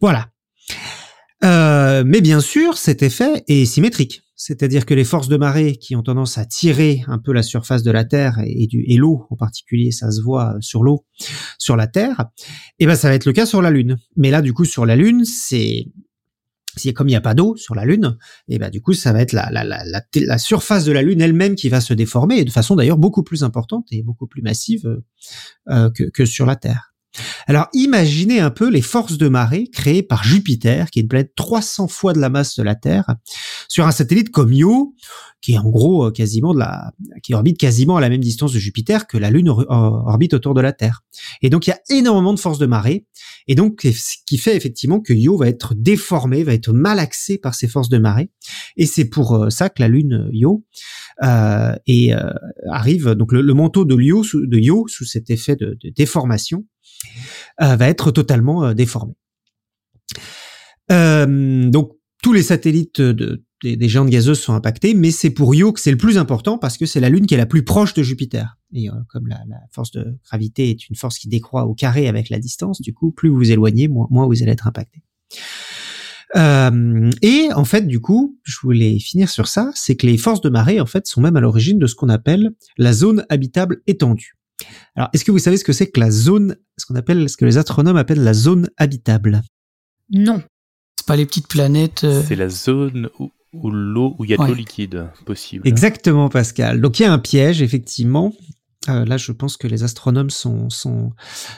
Voilà. 0.00 0.28
Euh, 1.44 2.02
mais 2.06 2.20
bien 2.20 2.40
sûr, 2.40 2.78
cet 2.78 3.02
effet 3.02 3.44
est 3.48 3.64
symétrique. 3.64 4.22
C'est-à-dire 4.36 4.84
que 4.84 4.94
les 4.94 5.04
forces 5.04 5.28
de 5.28 5.36
marée 5.36 5.76
qui 5.76 5.94
ont 5.94 6.02
tendance 6.02 6.38
à 6.38 6.44
tirer 6.44 7.02
un 7.06 7.18
peu 7.18 7.32
la 7.32 7.42
surface 7.42 7.82
de 7.82 7.90
la 7.90 8.04
Terre 8.04 8.40
et, 8.44 8.66
du, 8.66 8.84
et 8.88 8.96
l'eau 8.96 9.26
en 9.30 9.36
particulier, 9.36 9.92
ça 9.92 10.10
se 10.10 10.20
voit 10.20 10.56
sur 10.60 10.82
l'eau, 10.82 11.06
sur 11.56 11.76
la 11.76 11.86
Terre, 11.86 12.26
et 12.78 12.84
eh 12.84 12.86
ben 12.86 12.96
ça 12.96 13.08
va 13.08 13.14
être 13.14 13.26
le 13.26 13.32
cas 13.32 13.46
sur 13.46 13.62
la 13.62 13.70
Lune. 13.70 13.96
Mais 14.16 14.30
là, 14.30 14.42
du 14.42 14.52
coup, 14.52 14.64
sur 14.64 14.86
la 14.86 14.96
Lune, 14.96 15.24
c'est 15.24 15.86
si 16.76 16.92
comme 16.92 17.08
il 17.08 17.12
n'y 17.12 17.16
a 17.16 17.20
pas 17.20 17.34
d'eau 17.34 17.56
sur 17.56 17.74
la 17.74 17.84
Lune, 17.84 18.16
et 18.48 18.58
ben 18.58 18.70
du 18.70 18.80
coup 18.80 18.92
ça 18.92 19.12
va 19.12 19.20
être 19.20 19.32
la, 19.32 19.50
la, 19.50 20.38
surface 20.38 20.84
de 20.84 20.92
la 20.92 21.02
Lune 21.02 21.20
elle-même 21.20 21.54
qui 21.54 21.68
va 21.68 21.80
se 21.80 21.94
déformer 21.94 22.38
et 22.38 22.44
de 22.44 22.50
façon 22.50 22.76
d'ailleurs 22.76 22.98
beaucoup 22.98 23.22
plus 23.22 23.42
importante 23.42 23.86
et 23.90 24.02
beaucoup 24.02 24.26
plus 24.26 24.42
massive 24.42 25.00
euh, 25.68 25.90
que 25.90 26.24
sur 26.24 26.46
la 26.46 26.56
Terre. 26.56 26.93
Alors 27.46 27.68
imaginez 27.72 28.40
un 28.40 28.50
peu 28.50 28.68
les 28.68 28.82
forces 28.82 29.18
de 29.18 29.28
marée 29.28 29.68
créées 29.72 30.02
par 30.02 30.24
Jupiter, 30.24 30.90
qui 30.90 30.98
est 30.98 31.02
une 31.02 31.08
planète 31.08 31.32
300 31.36 31.88
fois 31.88 32.12
de 32.12 32.20
la 32.20 32.28
masse 32.28 32.56
de 32.56 32.62
la 32.62 32.74
Terre, 32.74 33.14
sur 33.68 33.86
un 33.86 33.92
satellite 33.92 34.30
comme 34.30 34.52
Io, 34.52 34.94
qui 35.40 35.52
est 35.52 35.58
en 35.58 35.68
gros 35.68 36.06
euh, 36.06 36.10
quasiment 36.10 36.54
de 36.54 36.58
la, 36.58 36.92
qui 37.22 37.34
orbite 37.34 37.58
quasiment 37.58 37.96
à 37.96 38.00
la 38.00 38.08
même 38.08 38.20
distance 38.20 38.52
de 38.52 38.58
Jupiter 38.58 39.06
que 39.06 39.18
la 39.18 39.30
Lune 39.30 39.50
orbite 39.50 40.34
autour 40.34 40.54
de 40.54 40.60
la 40.60 40.72
Terre. 40.72 41.02
Et 41.42 41.50
donc 41.50 41.66
il 41.66 41.70
y 41.70 41.72
a 41.72 41.80
énormément 41.90 42.32
de 42.32 42.40
forces 42.40 42.58
de 42.58 42.66
marée, 42.66 43.06
et 43.46 43.54
donc 43.54 43.82
ce 43.82 44.16
qui 44.26 44.38
fait 44.38 44.56
effectivement 44.56 45.00
que 45.00 45.12
Io 45.12 45.36
va 45.36 45.48
être 45.48 45.74
déformé, 45.74 46.42
va 46.44 46.54
être 46.54 46.72
malaxé 46.72 47.38
par 47.38 47.54
ces 47.54 47.68
forces 47.68 47.88
de 47.90 47.98
marée, 47.98 48.30
et 48.76 48.86
c'est 48.86 49.04
pour 49.04 49.34
euh, 49.34 49.50
ça 49.50 49.68
que 49.68 49.82
la 49.82 49.88
Lune 49.88 50.30
Io 50.32 50.64
euh, 51.22 51.74
et 51.86 52.14
euh, 52.14 52.30
arrive 52.70 53.10
donc 53.10 53.32
le, 53.32 53.54
manteau 53.54 53.84
de 53.84 54.00
Io 54.00 54.24
de 54.34 54.58
Io 54.58 54.86
sous 54.88 55.04
cet 55.04 55.30
effet 55.30 55.56
de 55.56 55.76
déformation 55.94 56.64
euh, 57.62 57.76
va 57.76 57.88
être 57.88 58.10
totalement 58.10 58.64
euh, 58.64 58.74
déformé. 58.74 59.14
Euh, 60.90 61.68
donc 61.70 61.92
tous 62.22 62.32
les 62.32 62.42
satellites 62.42 63.00
de, 63.00 63.44
des, 63.62 63.88
géantes 63.88 64.10
gazeuses 64.10 64.40
sont 64.40 64.54
impactés, 64.54 64.94
mais 64.94 65.10
c'est 65.10 65.30
pour 65.30 65.54
Io 65.54 65.72
que 65.72 65.80
c'est 65.80 65.90
le 65.90 65.96
plus 65.96 66.18
important 66.18 66.58
parce 66.58 66.78
que 66.78 66.86
c'est 66.86 67.00
la 67.00 67.10
Lune 67.10 67.26
qui 67.26 67.34
est 67.34 67.38
la 67.38 67.46
plus 67.46 67.64
proche 67.64 67.94
de 67.94 68.02
Jupiter. 68.02 68.56
Et 68.72 68.88
comme 69.08 69.28
la, 69.28 69.38
force 69.72 69.92
de 69.92 70.18
gravité 70.24 70.70
est 70.70 70.88
une 70.88 70.96
force 70.96 71.18
qui 71.18 71.28
décroît 71.28 71.66
au 71.66 71.74
carré 71.74 72.08
avec 72.08 72.28
la 72.28 72.38
distance, 72.38 72.80
du 72.80 72.92
coup, 72.92 73.12
plus 73.12 73.28
vous 73.28 73.36
vous 73.36 73.50
éloignez, 73.52 73.88
moins, 73.88 74.26
vous 74.26 74.42
allez 74.42 74.52
être 74.52 74.66
impacté. 74.66 75.02
et 76.34 77.48
en 77.54 77.64
fait, 77.64 77.86
du 77.86 78.00
coup, 78.00 78.38
je 78.42 78.56
voulais 78.62 78.98
finir 78.98 79.28
sur 79.28 79.46
ça, 79.46 79.70
c'est 79.74 79.96
que 79.96 80.06
les 80.06 80.16
forces 80.16 80.40
de 80.40 80.48
marée, 80.48 80.80
en 80.80 80.86
fait, 80.86 81.06
sont 81.06 81.20
même 81.20 81.36
à 81.36 81.40
l'origine 81.40 81.78
de 81.78 81.86
ce 81.86 81.94
qu'on 81.94 82.08
appelle 82.08 82.50
la 82.78 82.92
zone 82.94 83.24
habitable 83.28 83.82
étendue. 83.86 84.34
Alors, 84.96 85.10
est-ce 85.12 85.24
que 85.24 85.30
vous 85.30 85.38
savez 85.38 85.56
ce 85.56 85.64
que 85.64 85.72
c'est 85.72 85.90
que 85.90 86.00
la 86.00 86.10
zone, 86.10 86.56
ce 86.76 86.86
qu'on 86.86 86.94
appelle, 86.94 87.28
ce 87.28 87.36
que 87.36 87.44
les 87.44 87.58
astronomes 87.58 87.96
appellent 87.96 88.22
la 88.22 88.34
zone 88.34 88.68
habitable? 88.76 89.42
Non. 90.10 90.42
C'est 90.98 91.06
pas 91.06 91.16
les 91.16 91.26
petites 91.26 91.48
planètes. 91.48 92.04
Euh, 92.04 92.22
c'est 92.26 92.36
la 92.36 92.48
zone 92.48 93.08
où 93.18 93.30
Ou 93.52 93.70
l'eau 93.70 94.16
où 94.18 94.24
il 94.24 94.30
y 94.30 94.34
a 94.34 94.36
de 94.36 94.46
l'eau 94.46 94.54
liquide 94.54 95.06
possible. 95.24 95.66
Exactement, 95.66 96.28
Pascal. 96.28 96.80
Donc 96.80 96.98
il 96.98 97.02
y 97.02 97.06
a 97.06 97.12
un 97.12 97.18
piège, 97.18 97.62
effectivement. 97.62 98.32
Euh, 98.88 99.04
là, 99.04 99.16
je 99.16 99.32
pense 99.32 99.56
que 99.56 99.66
les 99.66 99.82
astronomes 99.82 100.30
sont 100.30 100.68
sont 100.70 101.12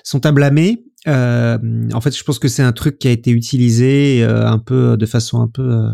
sont 0.05 0.27
à 0.27 0.33
blâmer. 0.33 0.85
Euh, 1.09 1.59
en 1.93 2.01
fait, 2.01 2.17
je 2.17 2.25
pense 2.25 2.39
que 2.39 2.49
c'est 2.49 2.63
un 2.63 2.73
truc 2.73 2.99
qui 2.99 3.09
a 3.09 3.11
été 3.11 3.31
utilisé 3.31 4.23
euh, 4.23 4.47
un 4.47 4.59
peu 4.59 4.97
de 4.97 5.07
façon 5.07 5.41
un 5.41 5.49
peu 5.49 5.63
euh, 5.63 5.91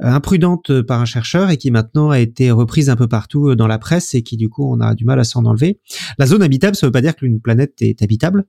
imprudente 0.00 0.82
par 0.82 1.00
un 1.00 1.04
chercheur 1.06 1.50
et 1.50 1.56
qui 1.56 1.70
maintenant 1.70 2.10
a 2.10 2.18
été 2.18 2.50
reprise 2.50 2.90
un 2.90 2.96
peu 2.96 3.08
partout 3.08 3.54
dans 3.54 3.66
la 3.66 3.78
presse 3.78 4.14
et 4.14 4.22
qui 4.22 4.36
du 4.36 4.48
coup 4.48 4.70
on 4.70 4.80
a 4.80 4.94
du 4.94 5.04
mal 5.04 5.18
à 5.18 5.24
s'en 5.24 5.44
enlever. 5.46 5.80
La 6.18 6.26
zone 6.26 6.42
habitable, 6.42 6.76
ça 6.76 6.86
veut 6.86 6.92
pas 6.92 7.00
dire 7.00 7.16
qu'une 7.16 7.40
planète 7.40 7.80
est 7.80 8.02
habitable. 8.02 8.44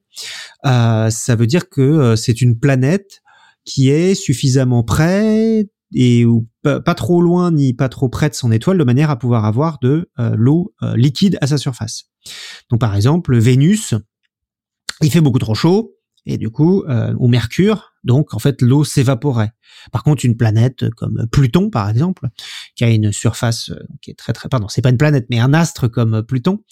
ça 0.63 1.36
veut 1.38 1.48
dire 1.48 1.70
que 1.70 2.15
c'est 2.15 2.41
une 2.41 2.60
planète 2.60 3.22
qui 3.63 3.89
est 3.89 4.15
suffisamment 4.15 4.84
près 4.84 5.70
et 5.94 6.25
ou 6.25 6.48
pas, 6.63 6.82
trop 6.96 7.22
loin 7.22 7.51
ni 7.51 7.74
pas 7.74 7.88
trop 7.88 8.10
près 8.10 8.29
de 8.29 8.36
son 8.36 8.51
étoile 8.51 8.77
de 8.77 8.84
manière 8.84 9.10
à 9.10 9.17
pouvoir 9.17 9.46
avoir 9.46 9.79
de 9.79 10.10
l'eau 10.36 10.74
liquide 10.96 11.38
à 11.39 11.48
sa 11.48 11.58
surface. 11.58 12.10
Donc 12.70 12.82
par 12.82 12.96
exemple, 12.96 13.38
Vénus, 13.38 13.94
il 15.01 15.12
fait 15.12 15.22
beaucoup 15.22 15.39
trop 15.39 15.56
chaud 15.56 15.94
et 16.29 16.38
du 16.38 16.50
coup, 16.50 16.84
euh, 16.84 17.13
au 17.20 17.29
Mercure, 17.29 17.94
donc 18.08 18.34
en 18.34 18.40
fait 18.40 18.62
l'eau 18.62 18.84
s'évaporait. 18.84 19.52
Par 19.92 20.04
contre, 20.04 20.26
une 20.26 20.36
planète 20.36 20.90
comme 20.92 21.28
Pluton, 21.32 21.70
par 21.70 21.90
exemple, 21.90 22.28
qui 22.76 22.84
a 22.84 22.90
une 22.90 23.12
surface 23.12 23.70
euh, 23.70 23.86
qui 24.02 24.10
est 24.10 24.16
très 24.16 24.34
très 24.34 24.50
pardon, 24.50 24.68
c'est 24.68 24.82
pas 24.82 24.90
une 24.90 24.98
planète, 24.98 25.28
mais 25.30 25.40
un 25.40 25.54
astre 25.54 25.88
comme 25.88 26.24
Pluton, 26.24 26.64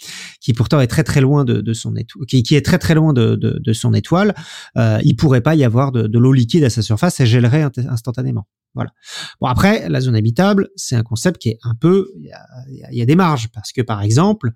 qui 0.42 0.54
pourtant 0.54 0.80
est 0.80 0.88
très 0.88 1.04
très 1.04 1.22
loin 1.22 1.46
de, 1.46 1.74
son 1.74 1.96
étoile, 1.96 2.26
qui, 2.26 2.56
est 2.56 2.66
très 2.66 2.80
très 2.80 2.96
loin 2.96 3.14
de, 3.14 3.74
son 3.74 3.94
étoile, 3.94 4.34
euh, 4.78 5.00
il 5.04 5.16
pourrait 5.16 5.42
pas 5.42 5.56
y 5.56 5.64
avoir 5.64 5.92
de, 5.92 6.18
l'eau 6.18 6.34
liquide 6.34 6.64
à 6.64 6.70
sa 6.70 6.82
surface, 6.82 7.20
elle 7.20 7.28
gèlerait 7.28 7.68
instantanément. 7.88 8.48
Voilà. 8.74 8.92
Bon 9.40 9.48
après, 9.48 9.88
la 9.90 10.02
zone 10.02 10.16
habitable, 10.16 10.70
c'est 10.76 10.96
un 10.96 11.04
concept 11.04 11.42
qui 11.42 11.50
est 11.50 11.60
un 11.64 11.76
peu, 11.76 12.12
il 12.18 12.26
y 12.26 12.32
a, 12.32 12.92
y 12.92 13.02
a, 13.02 13.06
des 13.06 13.16
marges 13.16 13.50
parce 13.54 13.72
que 13.72 13.82
par 13.82 14.02
exemple, 14.02 14.52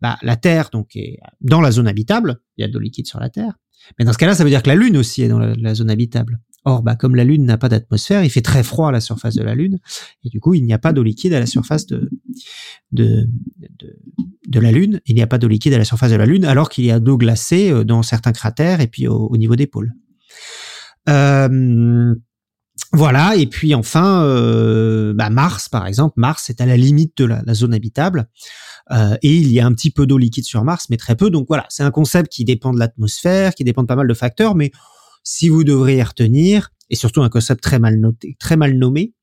bah, 0.00 0.16
la 0.22 0.36
Terre 0.36 0.70
donc 0.72 0.96
est 0.96 1.18
dans 1.40 1.60
la 1.60 1.70
zone 1.70 1.86
habitable, 1.86 2.40
il 2.56 2.62
y 2.62 2.64
a 2.64 2.68
de 2.68 2.72
l'eau 2.72 2.80
liquide 2.80 3.06
sur 3.06 3.20
la 3.20 3.28
Terre, 3.28 3.54
mais 3.98 4.04
dans 4.04 4.12
ce 4.12 4.18
cas-là, 4.18 4.34
ça 4.34 4.44
veut 4.44 4.50
dire 4.50 4.62
que 4.62 4.68
la 4.68 4.74
Lune 4.74 4.96
aussi 4.96 5.22
est 5.22 5.28
dans 5.28 5.38
la, 5.38 5.74
zone 5.74 5.90
habitable. 5.90 6.40
Or, 6.64 6.82
bah, 6.82 6.94
comme 6.94 7.14
la 7.14 7.24
Lune 7.24 7.44
n'a 7.44 7.56
pas 7.56 7.68
d'atmosphère, 7.68 8.22
il 8.22 8.30
fait 8.30 8.42
très 8.42 8.62
froid 8.62 8.90
à 8.90 8.92
la 8.92 9.00
surface 9.00 9.34
de 9.34 9.42
la 9.42 9.54
Lune, 9.54 9.78
et 10.24 10.28
du 10.28 10.40
coup, 10.40 10.54
il 10.54 10.64
n'y 10.64 10.72
a 10.72 10.78
pas 10.78 10.92
d'eau 10.92 11.02
liquide 11.02 11.32
à 11.32 11.40
la 11.40 11.46
surface 11.46 11.86
de, 11.86 12.10
de, 12.92 13.26
de, 14.46 14.60
la 14.60 14.70
Lune. 14.70 15.00
Il 15.06 15.14
n'y 15.14 15.22
a 15.22 15.26
pas 15.26 15.38
d'eau 15.38 15.48
liquide 15.48 15.72
à 15.72 15.78
la 15.78 15.84
surface 15.84 16.10
de 16.10 16.16
la 16.16 16.26
Lune, 16.26 16.44
alors 16.44 16.68
qu'il 16.68 16.84
y 16.84 16.90
a 16.90 17.00
d'eau 17.00 17.16
glacée 17.16 17.70
euh, 17.70 17.84
dans 17.84 18.02
certains 18.02 18.32
cratères 18.32 18.80
et 18.80 18.88
puis 18.88 19.08
au, 19.08 19.36
niveau 19.36 19.56
des 19.56 19.66
pôles. 19.66 19.94
Euh, 21.08 22.14
voilà, 22.92 23.36
et 23.36 23.46
puis 23.46 23.74
enfin, 23.74 24.24
euh, 24.24 25.14
bah 25.14 25.30
Mars, 25.30 25.68
par 25.68 25.86
exemple, 25.86 26.14
Mars 26.18 26.50
est 26.50 26.60
à 26.60 26.66
la 26.66 26.76
limite 26.76 27.16
de 27.16 27.24
la 27.24 27.54
zone 27.54 27.72
habitable. 27.72 28.28
Euh, 28.92 29.16
et 29.22 29.36
il 29.36 29.52
y 29.52 29.60
a 29.60 29.66
un 29.66 29.72
petit 29.72 29.90
peu 29.90 30.06
d'eau 30.06 30.18
liquide 30.18 30.44
sur 30.44 30.64
Mars, 30.64 30.86
mais 30.90 30.96
très 30.96 31.16
peu. 31.16 31.30
Donc 31.30 31.46
voilà, 31.48 31.66
c'est 31.68 31.82
un 31.82 31.90
concept 31.90 32.32
qui 32.32 32.44
dépend 32.44 32.72
de 32.72 32.78
l'atmosphère, 32.78 33.54
qui 33.54 33.64
dépend 33.64 33.82
de 33.82 33.86
pas 33.86 33.96
mal 33.96 34.08
de 34.08 34.14
facteurs, 34.14 34.54
mais 34.54 34.72
si 35.22 35.48
vous 35.48 35.64
devriez 35.64 36.02
retenir, 36.02 36.70
et 36.90 36.96
surtout 36.96 37.22
un 37.22 37.28
concept 37.28 37.62
très 37.62 37.78
mal 37.78 37.98
noté, 37.98 38.36
très 38.38 38.56
mal 38.56 38.76
nommé. 38.76 39.14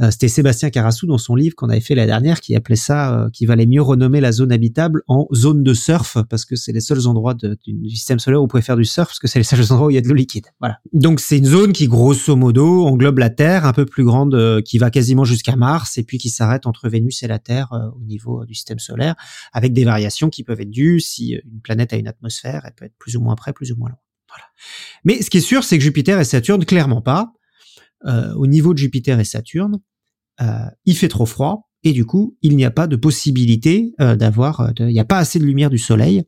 Euh, 0.00 0.10
C'était 0.10 0.28
Sébastien 0.28 0.70
Carassou 0.70 1.06
dans 1.06 1.18
son 1.18 1.34
livre 1.34 1.56
qu'on 1.56 1.68
avait 1.68 1.80
fait 1.80 1.96
la 1.96 2.06
dernière 2.06 2.40
qui 2.40 2.54
appelait 2.54 2.76
ça, 2.76 3.24
euh, 3.24 3.30
qui 3.30 3.46
valait 3.46 3.66
mieux 3.66 3.82
renommer 3.82 4.20
la 4.20 4.30
zone 4.32 4.52
habitable 4.52 5.02
en 5.08 5.26
zone 5.34 5.64
de 5.64 5.74
surf 5.74 6.18
parce 6.30 6.44
que 6.44 6.54
c'est 6.54 6.72
les 6.72 6.80
seuls 6.80 7.06
endroits 7.08 7.34
du, 7.34 7.90
système 7.90 8.20
solaire 8.20 8.40
où 8.40 8.44
vous 8.44 8.48
pouvez 8.48 8.62
faire 8.62 8.76
du 8.76 8.84
surf 8.84 9.08
parce 9.08 9.18
que 9.18 9.26
c'est 9.26 9.40
les 9.40 9.44
seuls 9.44 9.72
endroits 9.72 9.88
où 9.88 9.90
il 9.90 9.94
y 9.94 9.98
a 9.98 10.02
de 10.02 10.08
l'eau 10.08 10.14
liquide. 10.14 10.46
Voilà. 10.60 10.78
Donc 10.92 11.18
c'est 11.18 11.38
une 11.38 11.46
zone 11.46 11.72
qui 11.72 11.88
grosso 11.88 12.36
modo 12.36 12.86
englobe 12.86 13.18
la 13.18 13.30
Terre, 13.30 13.66
un 13.66 13.72
peu 13.72 13.86
plus 13.86 14.04
grande, 14.04 14.34
euh, 14.34 14.62
qui 14.62 14.78
va 14.78 14.90
quasiment 14.90 15.24
jusqu'à 15.24 15.56
Mars 15.56 15.98
et 15.98 16.04
puis 16.04 16.18
qui 16.18 16.30
s'arrête 16.30 16.66
entre 16.66 16.88
Vénus 16.88 17.24
et 17.24 17.28
la 17.28 17.40
Terre 17.40 17.72
euh, 17.72 17.90
au 18.00 18.04
niveau 18.04 18.44
du 18.44 18.54
système 18.54 18.78
solaire, 18.78 19.16
avec 19.52 19.72
des 19.72 19.84
variations 19.84 20.30
qui 20.30 20.44
peuvent 20.44 20.60
être 20.60 20.70
dues 20.70 21.00
si 21.00 21.32
une 21.32 21.60
planète 21.60 21.92
a 21.92 21.96
une 21.96 22.08
atmosphère, 22.08 22.62
elle 22.64 22.74
peut 22.74 22.84
être 22.84 22.96
plus 22.98 23.16
ou 23.16 23.20
moins 23.20 23.34
près, 23.34 23.52
plus 23.52 23.72
ou 23.72 23.76
moins 23.76 23.88
loin. 23.88 23.98
Mais 25.04 25.22
ce 25.22 25.30
qui 25.30 25.38
est 25.38 25.40
sûr, 25.40 25.64
c'est 25.64 25.78
que 25.78 25.84
Jupiter 25.84 26.18
et 26.18 26.24
Saturne, 26.24 26.64
clairement 26.64 27.00
pas. 27.00 27.32
Euh, 28.06 28.32
au 28.34 28.46
niveau 28.46 28.74
de 28.74 28.78
Jupiter 28.78 29.18
et 29.18 29.24
Saturne, 29.24 29.80
euh, 30.40 30.66
il 30.84 30.96
fait 30.96 31.08
trop 31.08 31.26
froid 31.26 31.70
et 31.82 31.92
du 31.92 32.04
coup, 32.04 32.36
il 32.42 32.56
n'y 32.56 32.64
a 32.64 32.70
pas 32.70 32.86
de 32.86 32.96
possibilité 32.96 33.94
euh, 34.00 34.16
d'avoir, 34.16 34.72
il 34.78 34.86
n'y 34.86 35.00
a 35.00 35.04
pas 35.04 35.18
assez 35.18 35.38
de 35.38 35.44
lumière 35.44 35.70
du 35.70 35.78
Soleil 35.78 36.24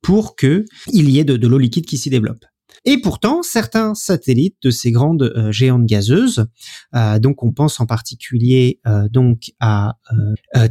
pour 0.00 0.34
que 0.34 0.64
il 0.92 1.10
y 1.10 1.18
ait 1.20 1.24
de, 1.24 1.46
l'eau 1.46 1.58
liquide 1.58 1.86
qui 1.86 1.96
s'y 1.96 2.10
développe. 2.10 2.44
Et 2.84 3.00
pourtant, 3.00 3.42
certains 3.42 3.94
satellites 3.94 4.56
de 4.62 4.70
ces 4.70 4.90
grandes 4.90 5.32
géantes 5.50 5.84
gazeuses, 5.86 6.46
donc 7.20 7.44
on 7.44 7.52
pense 7.52 7.78
en 7.78 7.86
particulier 7.86 8.80
donc 9.10 9.52
à 9.60 9.98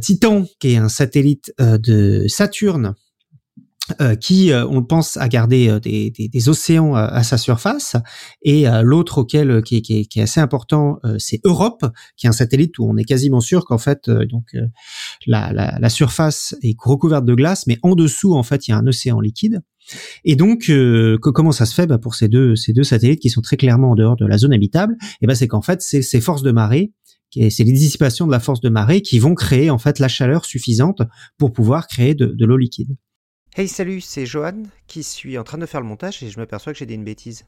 Titan, 0.02 0.44
qui 0.60 0.72
est 0.72 0.76
un 0.76 0.90
satellite 0.90 1.54
de 1.58 2.26
Saturne, 2.28 2.94
euh, 4.00 4.14
qui, 4.14 4.52
euh, 4.52 4.64
on 4.68 4.84
pense, 4.84 5.16
à 5.16 5.28
garder 5.28 5.68
euh, 5.68 5.80
des, 5.80 6.10
des, 6.10 6.28
des, 6.28 6.48
océans 6.48 6.94
à 6.94 7.24
sa 7.24 7.36
surface, 7.36 7.96
et 8.42 8.64
l'autre 8.82 9.18
auquel 9.18 9.62
qui, 9.62 9.82
qui, 9.82 10.06
qui, 10.06 10.20
est 10.20 10.22
assez 10.22 10.40
important, 10.40 11.00
c'est 11.18 11.40
Europe, 11.44 11.84
qui 12.16 12.26
est 12.26 12.28
un 12.28 12.32
satellite 12.32 12.78
où 12.78 12.88
on 12.88 12.96
est 12.96 13.04
quasiment 13.04 13.40
sûr 13.40 13.64
qu'en 13.64 13.78
fait, 13.78 14.08
donc 14.08 14.54
la, 15.26 15.52
la, 15.52 15.78
la, 15.80 15.88
surface 15.88 16.54
est 16.62 16.76
recouverte 16.78 17.24
de 17.24 17.34
glace, 17.34 17.66
mais 17.66 17.78
en 17.82 17.94
dessous, 17.94 18.34
en 18.34 18.42
fait, 18.42 18.68
il 18.68 18.70
y 18.70 18.74
a 18.74 18.78
un 18.78 18.86
océan 18.86 19.20
liquide. 19.20 19.60
Et 20.24 20.36
donc, 20.36 20.66
que, 20.66 21.16
comment 21.16 21.52
ça 21.52 21.66
se 21.66 21.74
fait? 21.74 21.86
Bah, 21.86 21.98
pour 21.98 22.14
ces 22.14 22.28
deux, 22.28 22.54
ces 22.54 22.72
deux 22.72 22.84
satellites 22.84 23.20
qui 23.20 23.30
sont 23.30 23.40
très 23.42 23.56
clairement 23.56 23.90
en 23.90 23.94
dehors 23.94 24.16
de 24.16 24.26
la 24.26 24.38
zone 24.38 24.52
habitable 24.52 24.96
Et 25.00 25.06
eh 25.22 25.26
ben, 25.26 25.34
c'est 25.34 25.48
qu'en 25.48 25.62
fait, 25.62 25.82
c'est 25.82 26.02
ces 26.02 26.20
forces 26.20 26.42
de 26.42 26.52
marée 26.52 26.92
c'est 27.48 27.64
les 27.64 27.72
dissipations 27.72 28.26
de 28.26 28.30
la 28.30 28.40
force 28.40 28.60
de 28.60 28.68
marée 28.68 29.00
qui 29.00 29.18
vont 29.18 29.34
créer 29.34 29.70
en 29.70 29.78
fait 29.78 29.98
la 29.98 30.08
chaleur 30.08 30.44
suffisante 30.44 31.00
pour 31.38 31.54
pouvoir 31.54 31.86
créer 31.86 32.14
de, 32.14 32.26
de 32.26 32.44
l'eau 32.44 32.58
liquide. 32.58 32.94
Hey 33.54 33.68
salut, 33.68 34.00
c'est 34.00 34.24
Johan 34.24 34.62
qui 34.86 35.02
suis 35.02 35.36
en 35.36 35.44
train 35.44 35.58
de 35.58 35.66
faire 35.66 35.82
le 35.82 35.86
montage 35.86 36.22
et 36.22 36.30
je 36.30 36.40
m'aperçois 36.40 36.72
que 36.72 36.78
j'ai 36.78 36.86
dit 36.86 36.94
une 36.94 37.04
bêtise. 37.04 37.44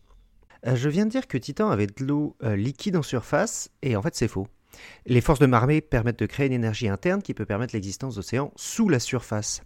Euh, 0.67 0.77
je 0.77 0.91
viens 0.91 1.07
de 1.07 1.11
dire 1.11 1.27
que 1.27 1.39
Titan 1.39 1.71
avait 1.71 1.87
de 1.87 2.05
l'eau 2.05 2.37
euh, 2.43 2.57
liquide 2.57 2.97
en 2.97 3.03
surface 3.03 3.71
et 3.81 3.97
en 3.97 4.03
fait 4.03 4.15
c'est 4.15 4.29
faux. 4.29 4.47
Les 5.07 5.23
forces 5.23 5.39
de 5.39 5.47
marée 5.47 5.81
permettent 5.81 6.19
de 6.19 6.27
créer 6.27 6.49
une 6.49 6.53
énergie 6.53 6.89
interne 6.89 7.23
qui 7.23 7.33
peut 7.33 7.47
permettre 7.47 7.75
l'existence 7.75 8.17
d'océans 8.17 8.53
sous 8.55 8.91
la 8.91 9.01
surface. 9.01 9.63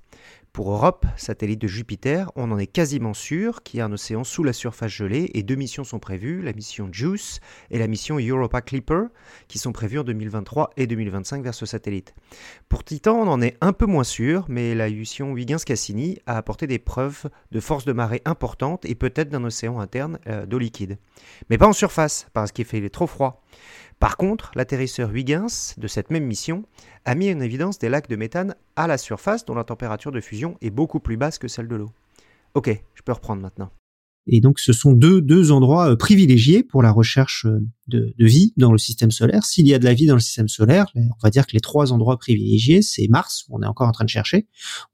Pour 0.53 0.73
Europe, 0.73 1.07
satellite 1.17 1.61
de 1.61 1.69
Jupiter, 1.69 2.33
on 2.35 2.51
en 2.51 2.59
est 2.59 2.67
quasiment 2.67 3.15
sûr 3.15 3.63
qu'il 3.63 3.79
y 3.79 3.81
a 3.81 3.85
un 3.85 3.93
océan 3.93 4.25
sous 4.25 4.43
la 4.43 4.53
surface 4.53 4.91
gelée 4.91 5.31
et 5.35 5.43
deux 5.43 5.55
missions 5.55 5.85
sont 5.85 5.99
prévues, 5.99 6.43
la 6.43 6.53
mission 6.53 6.89
JUICE 6.91 7.41
et 7.71 7.79
la 7.79 7.87
mission 7.87 8.19
Europa 8.19 8.61
Clipper, 8.61 9.05
qui 9.47 9.59
sont 9.59 9.73
prévues 9.73 10.01
en 10.01 10.05
2023 10.05 10.71
et 10.77 10.87
2025 10.87 11.45
vers 11.45 11.55
ce 11.55 11.67
satellite. 11.67 12.15
Pour 12.69 12.83
Titan, 12.83 13.17
on 13.17 13.29
en 13.29 13.41
est 13.41 13.57
un 13.61 13.73
peu 13.73 13.87
moins 13.87 14.05
sûr, 14.05 14.47
mais 14.49 14.75
la 14.75 14.91
mission 14.91 15.37
Huygens-Cassini 15.37 16.19
a 16.27 16.37
apporté 16.37 16.67
des 16.67 16.79
preuves 16.79 17.29
de 17.53 17.61
force 17.61 17.85
de 17.85 17.93
marée 17.93 18.23
importantes 18.25 18.85
et 18.85 18.95
peut-être 18.95 19.29
d'un 19.29 19.45
océan 19.45 19.79
interne 19.79 20.19
euh, 20.27 20.47
d'eau 20.47 20.59
liquide. 20.59 20.99
Mais 21.51 21.59
pas 21.59 21.69
en 21.69 21.73
surface, 21.73 22.27
parce 22.33 22.53
qu'il 22.53 22.65
fait 22.65 22.89
trop 22.89 23.07
froid. 23.07 23.45
Par 23.99 24.17
contre, 24.17 24.53
l'atterrisseur 24.55 25.11
Huygens 25.11 25.75
de 25.77 25.89
cette 25.89 26.11
même 26.11 26.25
mission 26.25 26.65
a 27.05 27.17
mis 27.17 27.33
en 27.33 27.41
évidence 27.41 27.79
des 27.79 27.89
lacs 27.89 28.09
de 28.09 28.15
méthane 28.15 28.55
à 28.77 28.87
la 28.87 28.97
surface 28.97 29.45
dont 29.45 29.57
la 29.57 29.65
température 29.65 30.13
de 30.13 30.21
fusion 30.21 30.57
est 30.61 30.71
beaucoup 30.71 31.01
plus 31.01 31.17
basse 31.17 31.39
que 31.39 31.49
celle 31.49 31.67
de 31.67 31.75
l'eau. 31.75 31.91
Ok, 32.55 32.71
je 32.95 33.03
peux 33.03 33.13
reprendre 33.13 33.43
maintenant. 33.43 33.71
Et 34.29 34.41
donc, 34.41 34.61
ce 34.61 34.73
sont 34.73 34.93
deux, 34.93 35.23
deux 35.23 35.51
endroits 35.51 35.91
euh, 35.91 35.97
privilégiés 35.97 36.63
pour 36.63 36.83
la 36.83 36.93
recherche 36.93 37.47
euh, 37.47 37.61
de, 37.89 38.15
de 38.17 38.27
vie 38.27 38.53
dans 38.59 38.71
le 38.71 38.79
système 38.79 39.11
solaire. 39.11 39.45
S'il 39.45 39.67
y 39.67 39.73
a 39.73 39.79
de 39.79 39.85
la 39.85 39.95
vie 39.95 40.07
dans 40.07 40.15
le 40.15 40.21
système 40.21 40.49
solaire, 40.49 40.87
on 40.95 41.09
va 41.23 41.31
dire 41.31 41.47
que 41.47 41.53
les 41.55 41.61
trois 41.61 41.93
endroits 41.93 42.19
privilégiés, 42.19 42.83
c'est 42.83 43.09
Mars, 43.09 43.47
où 43.49 43.59
on 43.59 43.63
est 43.63 43.67
encore 43.67 43.89
en 43.89 43.93
train 43.93 44.05
de 44.05 44.11
chercher. 44.11 44.47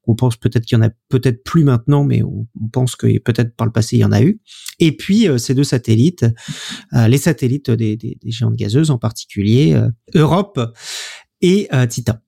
On 0.07 0.15
pense 0.15 0.37
peut-être 0.37 0.65
qu'il 0.65 0.79
y 0.79 0.81
en 0.81 0.85
a 0.85 0.91
peut-être 1.09 1.43
plus 1.43 1.65
maintenant, 1.65 2.05
mais 2.05 2.23
on, 2.23 2.47
pense 2.73 2.95
que 2.95 3.19
peut-être 3.19 3.57
par 3.57 3.67
le 3.67 3.73
passé, 3.73 3.97
il 3.97 4.01
y 4.01 4.05
en 4.05 4.13
a 4.13 4.23
eu. 4.23 4.41
Et 4.79 4.97
puis, 4.97 5.29
euh, 5.29 5.39
ces 5.39 5.55
deux 5.55 5.65
satellites, 5.65 6.25
les 6.93 7.19
satellites 7.19 7.71
des, 7.71 7.97
des, 7.97 8.17
des, 8.21 8.31
géantes 8.31 8.55
gazeuses, 8.55 8.91
en 8.91 8.99
particulier 8.99 9.77
Europe 10.15 10.61
et 11.41 11.69
Titan. 11.89 12.19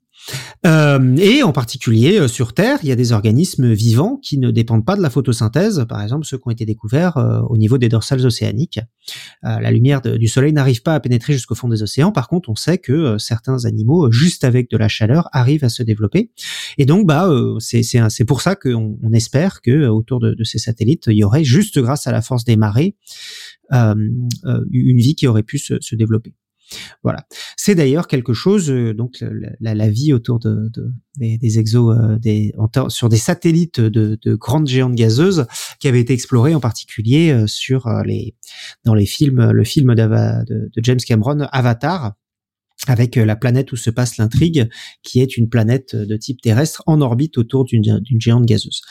Euh, 0.67 1.17
et 1.17 1.43
en 1.43 1.53
particulier 1.53 2.19
euh, 2.19 2.29
sur 2.29 2.53
Terre, 2.53 2.79
il 2.83 2.89
y 2.89 2.93
a 2.93 2.97
des 2.97 3.13
organismes 3.13 3.73
vivants 3.73 4.17
qui 4.17 4.39
ne 4.39 4.51
dépendent 4.51 4.85
pas 4.85 4.97
de 4.97 5.03
la 5.03 5.11
photosynthèse, 5.11 5.85
par 5.89 6.03
exemple 6.03 6.27
ceux 6.27 6.39
qui 6.39 6.45
ont 6.47 6.51
été 6.51 6.65
découverts 6.65 7.17
euh, 7.17 7.41
au 7.49 7.57
niveau 7.57 7.79
des 7.79 7.89
dorsales 7.89 8.25
océaniques. 8.25 8.81
la 9.43 9.71
lumière 9.71 10.01
du 10.01 10.29
Soleil 10.29 10.53
n'arrive 10.53 10.83
pas 10.83 10.95
à 10.95 11.01
pénétrer 11.01 11.33
jusqu'au 11.33 11.55
fond 11.55 11.69
des 11.69 11.83
océans, 11.83 12.11
par 12.13 12.29
contre 12.29 12.49
on 12.49 12.57
sait 12.57 12.79
que 12.79 13.19
certains 13.19 13.65
animaux, 13.65 14.11
juste 14.11 14.45
avec 14.45 14.71
de 14.71 14.77
la 14.77 14.89
chaleur, 14.89 15.29
arrivent 15.33 15.65
à 15.65 15.69
se 15.69 15.83
développer. 15.83 16.31
Et 16.79 16.87
donc 16.87 17.07
bah 17.07 17.31
c'est 17.61 18.25
pour 18.27 18.41
ça 18.41 18.57
qu'on 18.57 18.99
on 19.03 19.13
espère 19.13 19.61
que 19.63 19.87
autour 19.87 20.21
de, 20.21 20.35
ces 20.45 20.59
satellites, 20.59 21.05
il 21.07 21.19
y 21.19 21.25
aurait 21.25 21.45
juste 21.45 21.79
grâce 21.79 22.07
à 22.07 22.13
la 22.13 22.23
force 22.23 22.45
des 22.45 22.57
marées 22.57 22.97
une 23.73 24.99
vie 24.99 25.15
qui 25.15 25.27
aurait 25.27 25.43
pu 25.43 25.59
se 25.59 25.95
développer. 25.95 26.35
Voilà. 27.03 27.27
C'est 27.57 27.75
d'ailleurs 27.75 28.09
quelque 28.09 28.33
chose, 28.33 28.71
euh, 28.71 28.95
donc 28.95 29.25
la, 29.61 29.89
vie 29.89 30.13
autour 30.13 30.39
de, 30.39 30.69
de 30.73 30.93
des, 31.17 31.39
des, 31.39 31.59
exos, 31.59 31.97
euh, 31.97 32.19
des, 32.19 32.53
sur 32.89 33.09
des 33.09 33.17
satellites 33.17 33.81
de, 33.81 34.19
de, 34.21 34.35
grandes 34.35 34.67
géantes 34.67 34.95
gazeuses, 34.95 35.47
qui 35.81 35.89
avait 35.89 36.01
été 36.01 36.13
explorée 36.13 36.55
en 36.55 36.61
particulier 36.61 37.31
euh, 37.31 37.47
sur 37.47 37.89
les, 38.05 38.35
dans 38.85 38.95
les 38.95 39.07
films, 39.07 39.51
le 39.51 39.65
film 39.65 39.95
de 39.95 40.71
James 40.83 40.99
Cameron, 40.99 41.47
Avatar, 41.53 42.15
avec 42.87 43.17
la 43.17 43.37
planète 43.37 43.73
où 43.73 43.77
se 43.77 43.91
passe 43.91 44.17
l'intrigue, 44.17 44.69
qui 45.03 45.21
est 45.21 45.37
une 45.37 45.49
planète 45.49 45.97
de 45.97 46.17
type 46.17 46.41
terrestre 46.41 46.83
en 46.87 47.01
orbite 47.01 47.39
autour 47.39 47.65
d'une 47.65 48.01
géante 48.19 48.45
gazeuse. 48.45 48.83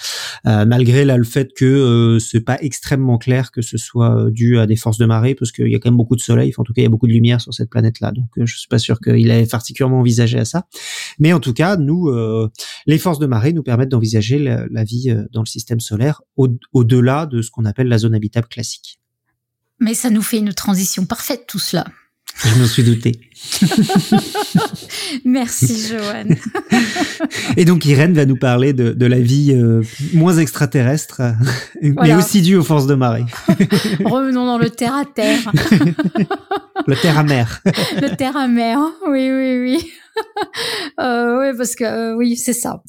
Euh, 0.48 0.66
malgré 0.66 1.06
là 1.06 1.18
le 1.18 1.24
fait 1.24 1.54
que 1.56 1.66
euh, 1.66 2.20
c'est 2.20 2.42
pas 2.42 2.58
extrêmement 2.62 3.18
clair 3.18 3.52
que 3.52 3.62
ce 3.62 3.78
soit 3.78 4.30
dû 4.32 4.60
à 4.60 4.66
des 4.66 4.76
forces 4.76 4.98
de 4.98 5.06
marée, 5.06 5.36
parce 5.36 5.52
qu'il 5.52 5.68
y 5.68 5.76
a 5.76 5.80
quand 5.80 5.90
même 5.90 5.98
beaucoup 5.98 6.16
de 6.16 6.22
soleil, 6.22 6.54
en 6.58 6.64
tout 6.64 6.74
cas 6.74 6.82
il 6.82 6.86
y 6.86 6.88
a 6.88 6.90
beaucoup 6.90 7.08
de 7.08 7.14
lumière 7.14 7.42
sur 7.42 7.54
cette 7.54 7.70
planète-là, 7.70 8.12
donc 8.12 8.28
je 8.36 8.58
suis 8.58 8.68
pas 8.68 8.80
sûr 8.80 9.00
qu'il 9.00 9.30
ait 9.30 9.46
particulièrement 9.46 10.00
envisagé 10.00 10.40
à 10.40 10.46
ça. 10.46 10.68
Mais 11.20 11.34
en 11.34 11.40
tout 11.40 11.54
cas, 11.54 11.78
nous, 11.78 12.12
les 12.86 12.98
forces 12.98 13.20
de 13.20 13.26
marée 13.26 13.54
nous 13.54 13.64
permettent 13.64 13.90
d'envisager 13.90 14.40
la, 14.40 14.84
vie 14.84 15.16
dans 15.32 15.42
le 15.42 15.46
système 15.46 15.80
solaire 15.80 16.22
au-delà 16.36 17.26
de 17.26 17.42
ce 17.42 17.52
qu'on 17.52 17.66
appelle 17.66 17.88
la 17.88 17.98
zone 17.98 18.16
habitable 18.16 18.48
classique. 18.48 19.00
Mais 19.80 19.94
ça 19.94 20.10
nous 20.10 20.22
fait 20.22 20.38
une 20.38 20.54
transition 20.54 21.06
parfaite 21.06 21.46
tout 21.48 21.60
cela. 21.60 21.86
Je 22.44 22.60
m'en 22.60 22.66
suis 22.66 22.84
douté. 22.84 23.14
Merci, 25.26 25.88
Johan. 25.90 26.36
Et 27.58 27.66
donc, 27.66 27.86
Irène 27.86 28.14
va 28.14 28.26
nous 28.26 28.36
parler 28.36 28.74
de, 28.74 29.06
la 29.06 29.20
vie 29.20 29.54
euh, 29.54 29.84
moins 30.14 30.38
extraterrestre, 30.38 31.22
mais 31.82 32.14
aussi 32.14 32.42
due 32.42 32.58
aux 32.58 32.64
forces 32.64 32.88
de 32.88 32.96
marée. 32.96 33.26
Revenons 34.04 34.46
dans 34.46 34.58
le 34.58 34.70
terre 34.70 34.96
à 34.96 35.06
terre. 35.06 35.52
le 36.88 36.96
terre 36.96 37.18
à 37.18 37.24
mer. 37.24 37.62
le 38.02 38.16
terre 38.16 38.36
à 38.36 38.48
mer, 38.48 38.80
oui, 39.08 39.30
oui, 39.32 39.60
oui. 39.60 39.92
Euh, 41.00 41.40
oui, 41.40 41.58
parce 41.58 41.76
que 41.76 41.84
euh, 41.84 42.16
oui, 42.16 42.38
c'est 42.38 42.54
ça. 42.54 42.82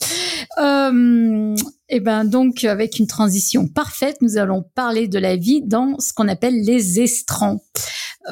Euh, 0.59 1.55
et 1.89 2.01
ben 2.01 2.25
donc 2.25 2.65
avec 2.65 2.99
une 2.99 3.07
transition 3.07 3.67
parfaite, 3.69 4.17
nous 4.21 4.39
allons 4.39 4.65
parler 4.75 5.09
de 5.09 5.19
la 5.19 5.37
vie 5.37 5.63
dans 5.63 5.99
ce 5.99 6.13
qu'on 6.13 6.29
appelle 6.29 6.63
les 6.63 7.01
estrans. 7.01 7.63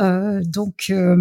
Euh, 0.00 0.40
donc, 0.44 0.86
euh, 0.90 1.16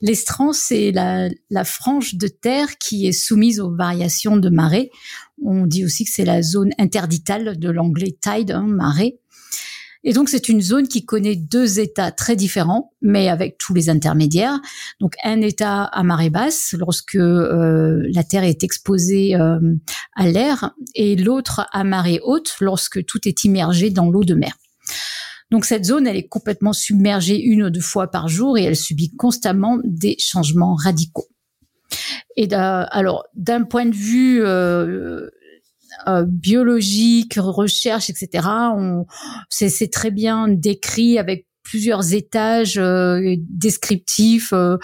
l'estran, 0.00 0.52
c'est 0.52 0.92
la, 0.92 1.30
frange 1.64 2.14
de 2.14 2.28
terre 2.28 2.78
qui 2.78 3.06
est 3.06 3.12
soumise 3.12 3.60
aux 3.60 3.74
variations 3.74 4.36
de 4.36 4.48
marée. 4.48 4.90
On 5.42 5.66
dit 5.66 5.84
aussi 5.84 6.04
que 6.04 6.10
c'est 6.12 6.24
la 6.24 6.42
zone 6.42 6.70
interditale 6.78 7.58
de 7.58 7.70
l'anglais 7.70 8.16
tide, 8.20 8.52
hein, 8.52 8.66
marée. 8.66 9.18
Et 10.02 10.14
donc, 10.14 10.30
c'est 10.30 10.48
une 10.48 10.62
zone 10.62 10.88
qui 10.88 11.04
connaît 11.04 11.36
deux 11.36 11.78
états 11.78 12.10
très 12.10 12.34
différents, 12.34 12.94
mais 13.02 13.28
avec 13.28 13.58
tous 13.58 13.74
les 13.74 13.90
intermédiaires. 13.90 14.58
Donc, 14.98 15.14
un 15.22 15.42
état 15.42 15.84
à 15.84 16.02
marée 16.02 16.30
basse, 16.30 16.74
lorsque 16.78 17.16
euh, 17.16 18.08
la 18.14 18.24
Terre 18.24 18.44
est 18.44 18.64
exposée 18.64 19.36
euh, 19.36 19.58
à 20.16 20.26
l'air, 20.26 20.74
et 20.94 21.16
l'autre 21.16 21.66
à 21.72 21.84
marée 21.84 22.20
haute, 22.22 22.56
lorsque 22.60 23.04
tout 23.04 23.28
est 23.28 23.44
immergé 23.44 23.90
dans 23.90 24.08
l'eau 24.10 24.24
de 24.24 24.34
mer. 24.34 24.56
Donc 25.50 25.64
cette 25.64 25.84
zone, 25.84 26.06
elle 26.06 26.16
est 26.16 26.28
complètement 26.28 26.72
submergée 26.72 27.40
une 27.40 27.64
ou 27.64 27.70
deux 27.70 27.80
fois 27.80 28.08
par 28.08 28.28
jour 28.28 28.56
et 28.56 28.64
elle 28.64 28.76
subit 28.76 29.14
constamment 29.16 29.78
des 29.84 30.16
changements 30.18 30.74
radicaux. 30.74 31.28
Et 32.36 32.52
alors, 32.54 33.24
d'un 33.34 33.64
point 33.64 33.86
de 33.86 33.94
vue 33.94 34.42
euh, 34.42 35.28
euh, 36.06 36.24
biologique, 36.26 37.34
recherche, 37.36 38.10
etc., 38.10 38.48
c'est 39.48 39.90
très 39.90 40.10
bien 40.10 40.48
décrit 40.48 41.18
avec 41.18 41.46
plusieurs 41.62 42.14
étages 42.14 42.78
euh, 42.78 43.36
descriptifs. 43.48 44.52
Euh, 44.52 44.76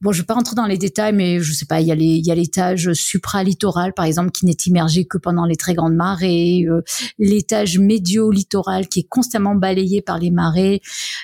bon, 0.00 0.12
je 0.12 0.22
vais 0.22 0.26
pas 0.26 0.34
rentrer 0.34 0.54
dans 0.54 0.66
les 0.66 0.78
détails, 0.78 1.12
mais 1.12 1.40
je 1.40 1.52
sais 1.52 1.66
pas, 1.66 1.80
il 1.80 1.86
y 1.86 1.92
a 1.92 1.94
les, 1.94 2.04
il 2.04 2.26
y 2.26 2.30
a 2.30 2.34
l'étage 2.34 2.92
supralittoral, 2.92 3.92
par 3.92 4.04
exemple, 4.04 4.30
qui 4.30 4.46
n'est 4.46 4.56
immergé 4.66 5.04
que 5.04 5.18
pendant 5.18 5.44
les 5.44 5.56
très 5.56 5.74
grandes 5.74 5.94
marées, 5.94 6.64
euh, 6.68 6.82
l'étage 7.18 7.78
médio-littoral 7.78 8.88
qui 8.88 9.00
est 9.00 9.08
constamment 9.08 9.54
balayé 9.54 10.02
par 10.02 10.18
les 10.18 10.30
marées, 10.30 10.80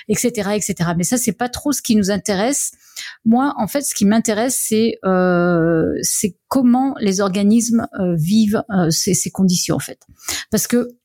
etc., 0.07 0.51
etc. 0.55 0.91
Mais 0.97 1.03
ça, 1.03 1.17
c'est 1.17 1.33
pas 1.33 1.49
trop 1.49 1.71
ce 1.71 1.81
qui 1.81 1.95
nous 1.95 2.11
intéresse. 2.11 2.71
Moi, 3.25 3.53
en 3.57 3.67
fait, 3.67 3.81
ce 3.81 3.93
qui 3.93 4.05
m'intéresse, 4.05 4.59
c'est 4.67 4.97
euh, 5.05 5.93
c'est 6.01 6.37
comment 6.47 6.95
les 6.99 7.21
organismes 7.21 7.87
vivent 8.15 8.63
ces, 8.89 9.13
ces 9.13 9.29
conditions, 9.29 9.75
en 9.75 9.79
fait, 9.79 9.99
parce 10.49 10.65
que 10.65 10.96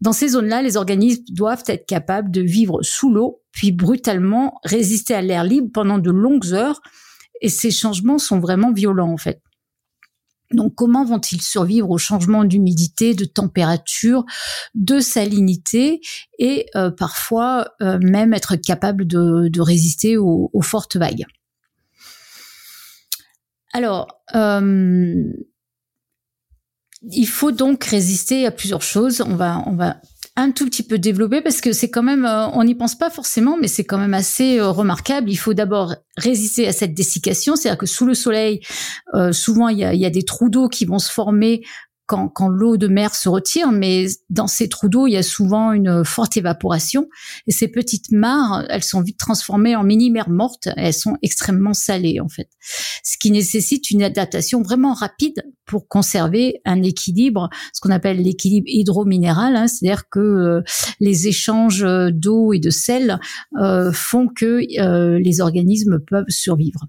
dans 0.00 0.12
ces 0.12 0.28
zones-là, 0.28 0.62
les 0.62 0.76
organismes 0.76 1.24
doivent 1.30 1.64
être 1.66 1.86
capables 1.86 2.30
de 2.30 2.40
vivre 2.40 2.82
sous 2.82 3.12
l'eau, 3.12 3.42
puis 3.52 3.72
brutalement 3.72 4.60
résister 4.64 5.14
à 5.14 5.22
l'air 5.22 5.44
libre 5.44 5.70
pendant 5.72 5.98
de 5.98 6.10
longues 6.10 6.52
heures. 6.52 6.80
Et 7.40 7.48
ces 7.48 7.70
changements 7.70 8.18
sont 8.18 8.38
vraiment 8.38 8.72
violents, 8.72 9.12
en 9.12 9.16
fait. 9.16 9.40
Donc, 10.52 10.74
comment 10.74 11.04
vont-ils 11.04 11.42
survivre 11.42 11.90
aux 11.90 11.98
changements 11.98 12.44
d'humidité, 12.44 13.14
de 13.14 13.24
température, 13.24 14.24
de 14.74 14.98
salinité 14.98 16.00
et 16.38 16.66
euh, 16.74 16.90
parfois 16.90 17.68
euh, 17.80 17.98
même 18.02 18.34
être 18.34 18.56
capables 18.56 19.06
de, 19.06 19.60
résister 19.60 20.16
aux, 20.16 20.50
fortes 20.62 20.96
vagues? 20.96 21.24
Alors, 23.72 24.08
euh, 24.34 25.32
il 27.02 27.26
faut 27.26 27.52
donc 27.52 27.84
résister 27.84 28.46
à 28.46 28.50
plusieurs 28.50 28.82
choses. 28.82 29.22
On 29.26 29.34
va, 29.34 29.62
on 29.66 29.74
va 29.74 29.96
un 30.36 30.52
tout 30.52 30.64
petit 30.64 30.82
peu 30.82 30.98
développer 30.98 31.40
parce 31.40 31.60
que 31.60 31.72
c'est 31.72 31.90
quand 31.90 32.02
même, 32.02 32.24
euh, 32.24 32.48
on 32.48 32.64
n'y 32.64 32.74
pense 32.74 32.96
pas 32.96 33.10
forcément, 33.10 33.56
mais 33.60 33.68
c'est 33.68 33.84
quand 33.84 33.98
même 33.98 34.14
assez 34.14 34.58
euh, 34.58 34.70
remarquable. 34.70 35.30
Il 35.30 35.36
faut 35.36 35.54
d'abord 35.54 35.94
résister 36.16 36.68
à 36.68 36.72
cette 36.72 36.94
dessiccation, 36.94 37.56
c'est-à-dire 37.56 37.78
que 37.78 37.86
sous 37.86 38.06
le 38.06 38.14
soleil, 38.14 38.60
euh, 39.14 39.32
souvent 39.32 39.68
il 39.68 39.78
y 39.78 39.84
a, 39.84 39.94
y 39.94 40.06
a 40.06 40.10
des 40.10 40.22
trous 40.22 40.48
d'eau 40.48 40.68
qui 40.68 40.84
vont 40.84 40.98
se 40.98 41.10
former 41.10 41.62
quand, 42.10 42.48
l'eau 42.48 42.76
de 42.76 42.88
mer 42.88 43.14
se 43.14 43.28
retire, 43.28 43.70
mais 43.70 44.06
dans 44.30 44.48
ces 44.48 44.68
trous 44.68 44.88
d'eau, 44.88 45.06
il 45.06 45.12
y 45.12 45.16
a 45.16 45.22
souvent 45.22 45.72
une 45.72 46.04
forte 46.04 46.36
évaporation. 46.36 47.08
Et 47.46 47.52
ces 47.52 47.68
petites 47.68 48.10
mares, 48.10 48.64
elles 48.68 48.82
sont 48.82 49.00
vite 49.00 49.18
transformées 49.18 49.76
en 49.76 49.84
mini-mers 49.84 50.28
mortes. 50.28 50.68
Elles 50.76 50.94
sont 50.94 51.16
extrêmement 51.22 51.72
salées, 51.72 52.18
en 52.18 52.28
fait. 52.28 52.48
Ce 53.04 53.16
qui 53.16 53.30
nécessite 53.30 53.90
une 53.90 54.02
adaptation 54.02 54.60
vraiment 54.62 54.92
rapide 54.92 55.44
pour 55.66 55.86
conserver 55.86 56.60
un 56.64 56.82
équilibre, 56.82 57.48
ce 57.72 57.80
qu'on 57.80 57.90
appelle 57.90 58.20
l'équilibre 58.20 58.66
hydrominéral, 58.68 59.54
hein, 59.54 59.68
c'est-à-dire 59.68 60.08
que 60.10 60.18
euh, 60.18 60.62
les 60.98 61.28
échanges 61.28 61.86
d'eau 62.10 62.52
et 62.52 62.58
de 62.58 62.70
sel 62.70 63.20
euh, 63.60 63.92
font 63.92 64.26
que 64.26 64.62
euh, 64.80 65.20
les 65.20 65.40
organismes 65.40 66.00
peuvent 66.00 66.24
survivre. 66.28 66.86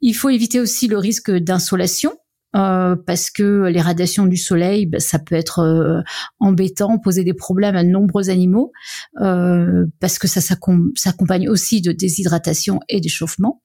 Il 0.00 0.14
faut 0.14 0.30
éviter 0.30 0.58
aussi 0.58 0.88
le 0.88 0.98
risque 0.98 1.30
d'insolation 1.30 2.12
euh, 2.54 2.96
parce 3.06 3.30
que 3.30 3.66
les 3.68 3.80
radiations 3.80 4.26
du 4.26 4.36
soleil, 4.36 4.86
bah, 4.86 5.00
ça 5.00 5.18
peut 5.18 5.34
être 5.34 5.60
euh, 5.60 6.02
embêtant, 6.38 6.98
poser 6.98 7.24
des 7.24 7.34
problèmes 7.34 7.76
à 7.76 7.84
de 7.84 7.88
nombreux 7.88 8.30
animaux, 8.30 8.72
euh, 9.20 9.86
parce 10.00 10.18
que 10.18 10.28
ça 10.28 10.40
s'accompagne 10.40 11.48
aussi 11.48 11.80
de 11.80 11.92
déshydratation 11.92 12.80
et 12.88 13.00
d'échauffement. 13.00 13.62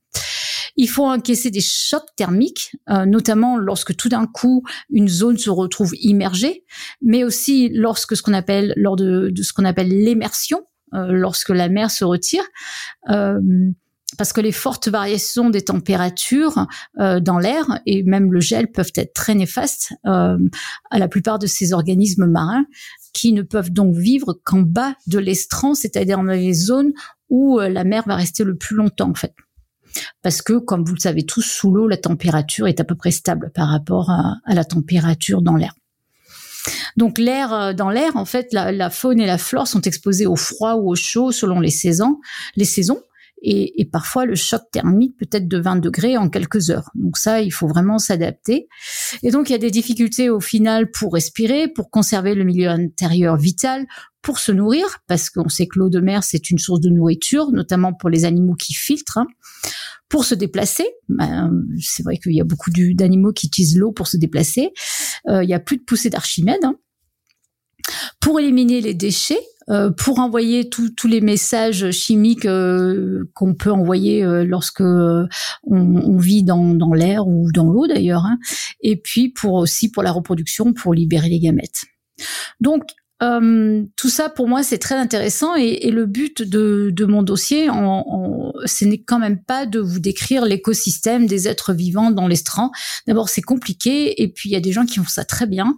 Il 0.76 0.88
faut 0.88 1.06
encaisser 1.06 1.50
des 1.50 1.62
chocs 1.62 2.08
thermiques, 2.16 2.76
notamment 2.88 3.58
lorsque 3.58 3.96
tout 3.96 4.10
d'un 4.10 4.28
coup 4.28 4.64
une 4.92 5.08
zone 5.08 5.38
se 5.38 5.50
retrouve 5.50 5.94
immergée, 5.96 6.66
mais 7.02 7.24
aussi 7.24 7.70
lorsque 7.74 8.16
ce 8.16 8.22
qu'on 8.22 8.34
appelle 8.34 8.74
lors 8.78 8.96
de, 8.96 9.30
de 9.32 9.42
ce 9.42 9.54
qu'on 9.54 9.66
appelle 9.66 9.90
l'immersion, 9.90 10.62
lorsque 10.94 11.50
la 11.50 11.68
mer 11.68 11.90
se 11.90 12.06
retire 12.06 12.44
parce 14.18 14.34
que 14.34 14.42
les 14.42 14.52
fortes 14.52 14.88
variations 14.88 15.50
des 15.50 15.62
températures 15.62 16.66
euh, 17.00 17.20
dans 17.20 17.38
l'air 17.38 17.80
et 17.86 18.04
même 18.04 18.34
le 18.34 18.40
gel 18.40 18.72
peuvent 18.72 18.92
être 18.96 19.14
très 19.14 19.36
néfastes 19.36 19.94
euh, 20.06 20.38
à 20.90 21.00
la 21.00 21.08
plupart 21.08 21.40
de 21.40 21.48
ces 21.48 21.72
organismes 21.72 22.26
marins 22.26 22.66
qui 23.14 23.32
ne 23.32 23.44
peuvent 23.44 23.72
donc 23.72 23.96
vivre 23.96 24.40
qu'en 24.44 24.62
bas 24.62 24.96
de 25.06 25.20
l'estran, 25.20 25.76
c'est-à-dire 25.76 26.18
dans 26.18 26.24
les 26.24 26.54
zones 26.54 26.92
où 27.30 27.60
euh, 27.60 27.70
la 27.70 27.84
mer 27.84 28.04
va 28.08 28.16
rester 28.16 28.44
le 28.44 28.58
plus 28.58 28.76
longtemps 28.76 29.10
en 29.10 29.16
fait. 29.16 29.34
Parce 30.22 30.42
que, 30.42 30.54
comme 30.60 30.84
vous 30.84 30.94
le 30.94 31.00
savez 31.00 31.26
tous, 31.26 31.42
sous 31.42 31.74
l'eau, 31.74 31.88
la 31.88 31.98
température 31.98 32.68
est 32.68 32.80
à 32.80 32.84
peu 32.84 32.96
près 32.96 33.12
stable 33.12 33.52
par 33.56 33.70
rapport 33.70 34.12
à, 34.12 34.36
la 34.46 34.64
température 34.64 35.42
dans 35.42 35.56
l'air. 35.56 35.74
Donc 36.98 37.18
l'air 37.18 37.74
dans 37.74 37.90
l'air, 37.90 38.16
en 38.16 38.26
fait, 38.26 38.52
la, 38.52 38.72
la, 38.72 38.90
faune 38.92 39.20
et 39.20 39.26
la 39.26 39.40
flore 39.40 39.68
sont 39.68 39.82
exposées 39.82 40.28
au 40.28 40.36
froid 40.36 40.76
ou 40.76 40.92
au 40.92 40.96
chaud 40.96 41.32
selon 41.32 41.60
les 41.60 41.72
saisons. 41.72 42.20
Les 42.58 42.66
saisons 42.66 43.00
et, 43.42 43.82
et, 43.82 43.86
parfois 43.86 44.26
le 44.26 44.36
choc 44.36 44.62
thermique 44.72 45.16
peut 45.18 45.28
être 45.32 45.48
de 45.48 45.58
20 45.60 45.78
degrés 45.78 46.18
en 46.18 46.30
quelques 46.30 46.70
heures. 46.70 46.90
Donc 46.96 47.18
ça, 47.18 47.42
il 47.42 47.52
faut 47.52 47.68
vraiment 47.68 48.00
s'adapter. 48.00 48.68
Et 49.24 49.32
donc 49.32 49.50
il 49.50 49.54
y 49.54 49.56
a 49.56 49.60
des 49.60 49.72
difficultés 49.72 50.30
au 50.30 50.40
final 50.40 50.90
pour 50.92 51.14
respirer, 51.14 51.68
pour 51.68 51.92
conserver 51.92 52.34
le 52.36 52.44
milieu 52.44 52.70
intérieur 52.70 53.38
vital, 53.38 53.86
pour 54.22 54.40
se 54.40 54.52
nourrir, 54.52 54.86
parce 55.08 55.30
qu'on 55.30 55.50
sait 55.50 55.68
que 55.68 55.80
l'eau 55.80 55.90
de 55.90 56.00
mer 56.00 56.24
c'est 56.24 56.50
une 56.50 56.58
source 56.58 56.82
de 56.82 56.90
nourriture, 56.90 57.52
notamment 57.52 57.94
pour 57.94 58.10
les 58.10 58.26
animaux 58.26 58.56
qui 58.56 58.74
filtrent. 58.74 59.20
Hein. 59.20 59.28
Pour 60.10 60.24
se 60.24 60.36
déplacer, 60.36 60.88
ben, 61.10 61.52
c'est 61.82 62.04
vrai 62.04 62.18
qu'il 62.18 62.34
y 62.34 62.42
a 62.42 62.46
beaucoup 62.46 62.72
d'animaux 62.72 63.34
qui 63.34 63.48
utilisent 63.48 63.78
l'eau 63.78 63.92
pour 63.92 64.08
se 64.08 64.18
déplacer. 64.18 64.72
Euh, 65.28 65.44
il 65.44 65.50
y 65.50 65.54
a 65.54 65.60
plus 65.60 65.78
de 65.78 65.84
poussée 65.84 66.10
d'Archimède. 66.10 66.64
Hein. 66.64 66.76
Pour 68.22 68.40
éliminer 68.40 68.80
les 68.82 68.94
déchets, 68.94 69.42
pour 69.98 70.20
envoyer 70.20 70.70
tous 70.70 71.08
les 71.08 71.22
messages 71.22 71.92
chimiques 71.92 72.46
euh, 72.46 73.30
qu'on 73.34 73.54
peut 73.54 73.72
envoyer 73.72 74.24
euh, 74.24 74.46
lorsque 74.46 74.82
on, 74.82 76.18
vit 76.18 76.44
dans, 76.44 76.94
l'air 76.94 77.28
ou 77.28 77.52
dans 77.52 77.70
l'eau 77.70 77.88
d'ailleurs, 77.88 78.26
hein. 78.26 78.38
et 78.82 78.96
puis 78.96 79.30
pour 79.30 79.54
aussi 79.54 79.92
pour 79.92 80.04
la 80.04 80.12
reproduction, 80.12 80.74
pour 80.74 80.94
libérer 80.94 81.30
les 81.30 81.40
gamètes. 81.40 81.84
Donc 82.62 82.84
euh, 83.24 83.84
tout 83.96 84.10
ça 84.10 84.30
pour 84.30 84.48
moi 84.48 84.62
c'est 84.62 84.78
très 84.78 84.96
intéressant 84.96 85.56
et, 85.56 85.88
et 85.88 85.92
le 85.92 86.06
but 86.06 86.44
de, 86.44 86.92
de, 86.92 87.06
mon 87.06 87.24
dossier, 87.24 87.68
ce 87.68 88.86
n'est 88.86 89.02
quand 89.02 89.18
même 89.18 89.42
pas 89.42 89.66
de 89.66 89.80
vous 89.80 90.00
décrire 90.00 90.46
l'écosystème 90.46 91.26
des 91.26 91.48
êtres 91.48 91.74
vivants 91.74 92.12
dans 92.12 92.28
l'estran. 92.28 92.72
D'abord 93.08 93.30
c'est 93.30 93.42
compliqué 93.42 94.22
et 94.22 94.28
puis 94.28 94.50
il 94.50 94.52
y 94.52 94.56
a 94.56 94.60
des 94.60 94.72
gens 94.72 94.86
qui 94.86 95.00
font 95.00 95.08
ça 95.08 95.26
très 95.26 95.48
bien. 95.48 95.76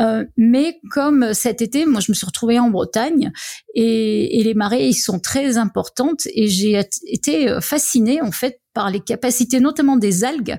Euh, 0.00 0.24
mais 0.36 0.80
comme 0.90 1.34
cet 1.34 1.62
été, 1.62 1.86
moi 1.86 2.00
je 2.00 2.10
me 2.10 2.14
suis 2.14 2.26
retrouvée 2.26 2.58
en 2.58 2.70
Bretagne 2.70 3.30
et, 3.74 4.40
et 4.40 4.42
les 4.42 4.54
marées 4.54 4.88
ils 4.88 4.94
sont 4.94 5.20
très 5.20 5.58
importantes 5.58 6.22
et 6.34 6.48
j'ai 6.48 6.80
été 7.06 7.58
fascinée 7.60 8.20
en 8.22 8.32
fait 8.32 8.61
par 8.74 8.90
les 8.90 9.00
capacités 9.00 9.60
notamment 9.60 9.96
des 9.96 10.24
algues 10.24 10.56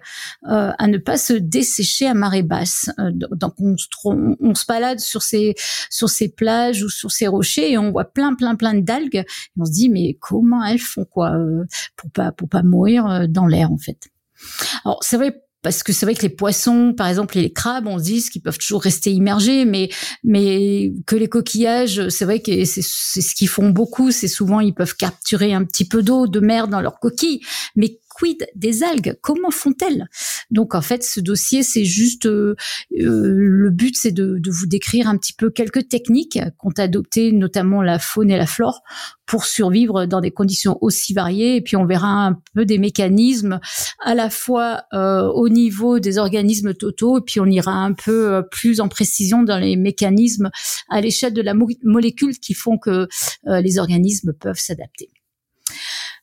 euh, 0.50 0.72
à 0.78 0.88
ne 0.88 0.98
pas 0.98 1.18
se 1.18 1.34
dessécher 1.34 2.08
à 2.08 2.14
marée 2.14 2.44
basse. 2.44 2.90
Euh, 3.00 3.12
donc 3.32 3.54
on 3.60 3.78
se, 3.78 3.88
on, 4.06 4.56
se 4.56 4.66
balade 4.66 5.00
sur 5.00 5.22
ces 5.22 5.56
sur 5.90 6.10
ces 6.10 6.30
plages 6.30 6.84
ou 6.84 6.90
sur 6.90 7.12
ces 7.12 7.28
rochers 7.28 7.72
et 7.72 7.78
on 7.78 7.92
voit 7.92 8.06
plein 8.06 8.36
plein 8.36 8.56
plein 8.56 8.74
d'algues 8.74 9.24
on 9.58 9.66
se 9.66 9.72
dit 9.72 9.90
mais 9.90 10.18
comment 10.20 10.64
elles 10.64 10.80
font 10.80 11.06
quoi 11.06 11.32
euh, 11.32 11.66
pour 11.96 12.12
pas 12.12 12.32
pour 12.32 12.50
pas 12.50 12.64
mourir 12.64 13.06
euh, 13.08 13.26
dans 13.28 13.48
l'air 13.48 13.72
en 13.72 13.78
fait? 13.78 13.98
Alors 14.84 15.00
c'est 15.02 15.18
vrai 15.18 15.44
parce 15.64 15.82
que 15.82 15.94
c'est 15.94 16.06
vrai 16.06 16.14
que 16.14 16.22
les 16.22 16.30
poissons, 16.30 16.94
par 16.96 17.08
exemple, 17.08 17.38
et 17.38 17.42
les 17.42 17.54
crabes, 17.54 17.88
on 17.88 17.98
se 17.98 18.04
dit 18.04 18.22
qu'ils 18.30 18.42
peuvent 18.42 18.58
toujours 18.58 18.82
rester 18.82 19.12
immergés, 19.12 19.64
mais 19.64 19.90
mais 20.24 20.92
que 21.08 21.16
les 21.16 21.30
coquillages, 21.30 22.10
c'est 22.10 22.26
vrai 22.26 22.42
que 22.42 22.66
c'est 22.66 22.82
ce 22.82 23.34
qu'ils 23.34 23.48
font 23.48 23.70
beaucoup. 23.70 24.12
C'est 24.12 24.28
souvent 24.28 24.60
ils 24.60 24.74
peuvent 24.74 24.96
capturer 24.96 25.54
un 25.54 25.64
petit 25.64 25.88
peu 25.88 26.04
d'eau, 26.04 26.28
de 26.28 26.42
mer 26.42 26.68
dans 26.68 26.82
leurs 26.82 27.00
coquilles, 27.00 27.40
mais 27.78 27.98
quid 28.14 28.48
des 28.56 28.84
algues? 28.84 29.18
Comment 29.22 29.52
font-elles? 29.52 30.08
Donc 30.52 30.76
en 30.76 30.82
fait, 30.82 31.04
ce 31.04 31.20
dossier, 31.20 31.64
c'est 31.64 31.86
juste 31.86 32.26
euh, 32.26 32.56
euh, 33.00 33.34
le 33.36 33.70
but, 33.70 33.96
c'est 33.98 34.12
de, 34.12 34.40
vous 34.50 34.68
décrire 34.68 35.08
un 35.08 35.18
petit 35.18 35.34
peu 35.34 35.50
quelques 35.50 35.88
techniques 35.88 36.40
qu'ont 36.58 36.74
adoptées 36.78 37.32
notamment 37.32 37.82
la 37.82 38.00
faune 38.00 38.30
et 38.30 38.38
la 38.38 38.46
flore 38.46 38.82
pour 39.26 39.46
survivre 39.46 40.06
dans 40.06 40.22
des 40.22 40.32
conditions 40.32 40.78
aussi 40.82 41.14
variées. 41.14 41.56
Et 41.56 41.62
puis 41.62 41.76
on 41.76 41.86
verra 41.86 42.28
un 42.28 42.40
peu 42.54 42.66
des 42.66 42.78
mécanismes 42.78 43.60
à 44.04 44.16
la 44.16 44.30
fois 44.30 44.84
euh, 44.94 45.24
au 45.24 45.50
niveau 45.50 46.00
des 46.00 46.18
organismes 46.18 46.74
totaux, 46.74 47.20
et 47.20 47.22
puis 47.22 47.40
on 47.40 47.46
ira 47.46 47.74
un 47.74 47.94
peu 47.94 48.44
plus 48.52 48.80
en 48.80 48.90
précision 48.90 49.44
dans 49.44 49.58
les 49.58 49.76
mécanismes 49.76 50.50
à 50.90 51.02
l'échelle 51.02 51.34
de 51.34 51.42
la 51.42 51.54
molécule 51.54 52.38
qui 52.38 52.54
font 52.54 52.78
que 52.78 53.08
les 53.46 53.80
organismes 53.80 54.34
peuvent 54.34 54.60
s'adapter. 54.60 55.13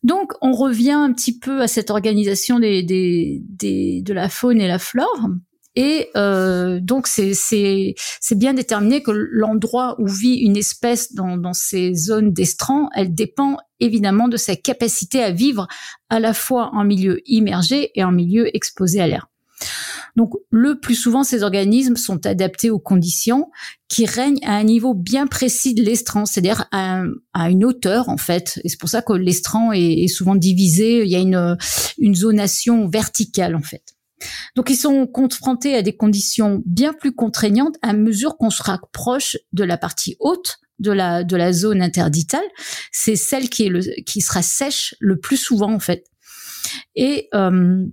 Donc, 0.02 0.32
on 0.40 0.52
revient 0.52 0.92
un 0.92 1.12
petit 1.12 1.38
peu 1.38 1.60
à 1.60 1.68
cette 1.68 1.90
organisation 1.90 2.58
de 2.58 4.12
la 4.12 4.28
faune 4.28 4.60
et 4.60 4.68
la 4.68 4.78
flore. 4.78 5.28
Et 5.76 6.08
euh, 6.16 6.80
donc, 6.80 7.06
c'est 7.06 7.94
bien 8.32 8.54
déterminé 8.54 9.02
que 9.02 9.12
l'endroit 9.12 9.94
où 9.98 10.08
vit 10.08 10.36
une 10.36 10.56
espèce 10.56 11.14
dans, 11.14 11.36
dans 11.36 11.52
ces 11.52 11.94
zones 11.94 12.32
d'estran, 12.32 12.88
elle 12.94 13.14
dépend 13.14 13.58
évidemment 13.78 14.28
de 14.28 14.36
sa 14.36 14.56
capacité 14.56 15.22
à 15.22 15.30
vivre 15.30 15.68
à 16.08 16.18
la 16.18 16.34
fois 16.34 16.70
en 16.72 16.84
milieu 16.84 17.20
immergé 17.26 17.92
et 17.94 18.02
en 18.02 18.12
milieu 18.12 18.54
exposé 18.54 19.00
à 19.00 19.06
l'air. 19.06 19.28
Donc 20.16 20.32
le 20.50 20.80
plus 20.80 20.94
souvent, 20.94 21.24
ces 21.24 21.42
organismes 21.42 21.96
sont 21.96 22.26
adaptés 22.26 22.70
aux 22.70 22.78
conditions 22.78 23.50
qui 23.88 24.06
règnent 24.06 24.42
à 24.44 24.56
un 24.56 24.64
niveau 24.64 24.94
bien 24.94 25.26
précis 25.26 25.74
de 25.74 25.82
l'estran, 25.82 26.26
c'est-à-dire 26.26 26.66
à, 26.72 27.02
une 27.48 27.64
hauteur 27.64 28.08
en 28.08 28.16
fait. 28.16 28.60
Et 28.64 28.68
c'est 28.68 28.78
pour 28.78 28.88
ça 28.88 29.02
que 29.02 29.12
l'estran 29.12 29.72
est, 29.72 30.08
souvent 30.08 30.34
divisé. 30.34 31.02
Il 31.04 31.10
y 31.10 31.16
a 31.16 31.18
une, 31.18 32.14
zonation 32.14 32.88
verticale 32.88 33.54
en 33.54 33.62
fait. 33.62 33.82
Donc 34.54 34.68
ils 34.68 34.76
sont 34.76 35.06
confrontés 35.06 35.74
à 35.74 35.82
des 35.82 35.96
conditions 35.96 36.62
bien 36.66 36.92
plus 36.92 37.12
contraignantes 37.12 37.76
à 37.80 37.94
mesure 37.94 38.36
qu'on 38.36 38.50
se 38.50 38.62
rapproche 38.62 39.38
de 39.52 39.64
la 39.64 39.78
partie 39.78 40.16
haute 40.20 40.58
de 40.78 40.92
la 40.92 41.52
zone 41.52 41.82
interditale. 41.82 42.44
C'est 42.92 43.16
celle 43.16 43.48
qui 43.48 44.20
sera 44.20 44.42
sèche 44.42 44.94
le 44.98 45.18
plus 45.18 45.36
souvent 45.36 45.72
en 45.72 45.80
fait. 45.80 46.04
Et 46.94 47.28
euh, 47.34 47.86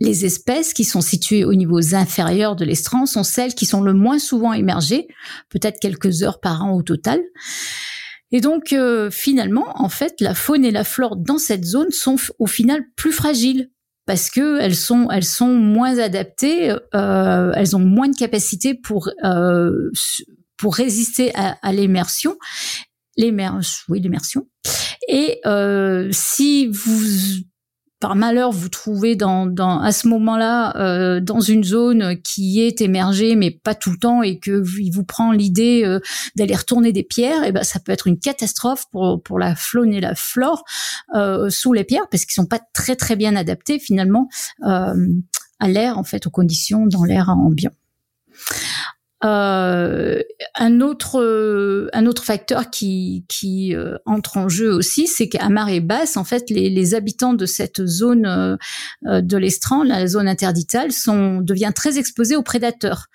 les 0.00 0.24
espèces 0.24 0.74
qui 0.74 0.84
sont 0.84 1.00
situées 1.00 1.44
au 1.44 1.54
niveau 1.54 1.94
inférieur 1.94 2.56
de 2.56 2.64
l'estran 2.64 3.06
sont 3.06 3.24
celles 3.24 3.54
qui 3.54 3.66
sont 3.66 3.82
le 3.82 3.94
moins 3.94 4.18
souvent 4.18 4.52
émergées, 4.52 5.08
peut-être 5.48 5.80
quelques 5.80 6.22
heures 6.22 6.40
par 6.40 6.62
an 6.64 6.72
au 6.72 6.82
total. 6.82 7.20
Et 8.32 8.40
donc 8.40 8.72
euh, 8.72 9.10
finalement, 9.10 9.66
en 9.74 9.88
fait, 9.88 10.20
la 10.20 10.34
faune 10.34 10.64
et 10.64 10.70
la 10.70 10.84
flore 10.84 11.16
dans 11.16 11.38
cette 11.38 11.64
zone 11.64 11.90
sont 11.90 12.16
au 12.38 12.46
final 12.46 12.82
plus 12.96 13.12
fragiles 13.12 13.70
parce 14.04 14.30
que 14.30 14.60
elles 14.60 14.76
sont 14.76 15.08
elles 15.10 15.24
sont 15.24 15.52
moins 15.52 15.98
adaptées, 15.98 16.74
euh, 16.94 17.52
elles 17.54 17.76
ont 17.76 17.80
moins 17.80 18.08
de 18.08 18.16
capacité 18.16 18.74
pour 18.74 19.10
euh, 19.24 19.90
pour 20.56 20.74
résister 20.74 21.34
à, 21.34 21.56
à 21.62 21.72
l'immersion, 21.72 22.36
l'immersion, 23.16 23.84
oui 23.88 24.00
l'immersion. 24.00 24.48
Et 25.08 25.40
euh, 25.46 26.08
si 26.12 26.66
vous 26.68 27.42
par 28.00 28.14
malheur 28.14 28.50
vous 28.52 28.68
trouvez 28.68 29.16
dans, 29.16 29.46
dans 29.46 29.80
à 29.80 29.92
ce 29.92 30.08
moment-là 30.08 30.76
euh, 30.76 31.20
dans 31.20 31.40
une 31.40 31.64
zone 31.64 32.20
qui 32.22 32.60
est 32.60 32.80
émergée 32.80 33.36
mais 33.36 33.50
pas 33.50 33.74
tout 33.74 33.90
le 33.90 33.96
temps 33.96 34.22
et 34.22 34.38
que 34.38 34.62
il 34.78 34.90
vous 34.90 35.04
prend 35.04 35.32
l'idée 35.32 35.82
euh, 35.84 36.00
d'aller 36.36 36.54
retourner 36.54 36.92
des 36.92 37.02
pierres 37.02 37.42
et 37.44 37.48
eh 37.48 37.52
ben 37.52 37.62
ça 37.62 37.80
peut 37.80 37.92
être 37.92 38.06
une 38.06 38.18
catastrophe 38.18 38.84
pour 38.92 39.22
pour 39.22 39.38
la 39.38 39.54
faune 39.54 39.94
et 39.94 40.00
la 40.00 40.14
flore 40.14 40.64
euh, 41.14 41.48
sous 41.48 41.72
les 41.72 41.84
pierres 41.84 42.08
parce 42.10 42.24
qu'ils 42.24 42.34
sont 42.34 42.46
pas 42.46 42.60
très 42.74 42.96
très 42.96 43.16
bien 43.16 43.34
adaptés 43.36 43.78
finalement 43.78 44.28
à 44.62 45.68
l'air 45.68 45.98
en 45.98 46.04
fait 46.04 46.26
aux 46.26 46.30
conditions 46.30 46.86
dans 46.86 47.04
l'air 47.04 47.30
ambiant. 47.30 47.72
Euh, 49.24 50.20
un 50.56 50.82
autre 50.82 51.22
euh, 51.22 51.88
un 51.94 52.04
autre 52.04 52.22
facteur 52.22 52.68
qui 52.68 53.24
euh, 53.74 53.96
entre 54.04 54.36
en 54.36 54.50
jeu 54.50 54.70
aussi, 54.70 55.06
c'est 55.06 55.28
qu'à 55.28 55.48
marée 55.48 55.80
basse, 55.80 56.18
en 56.18 56.24
fait, 56.24 56.50
les, 56.50 56.94
habitants 56.94 57.32
de 57.32 57.46
cette 57.46 57.84
zone 57.84 58.58
de 59.02 59.36
l'estran, 59.36 59.82
la 59.82 60.06
zone 60.06 60.28
interditale, 60.28 60.92
sont 60.92 61.40
devient 61.40 61.72
très 61.74 61.98
exposés 61.98 62.36
aux 62.36 62.42
prédateurs. 62.42 63.06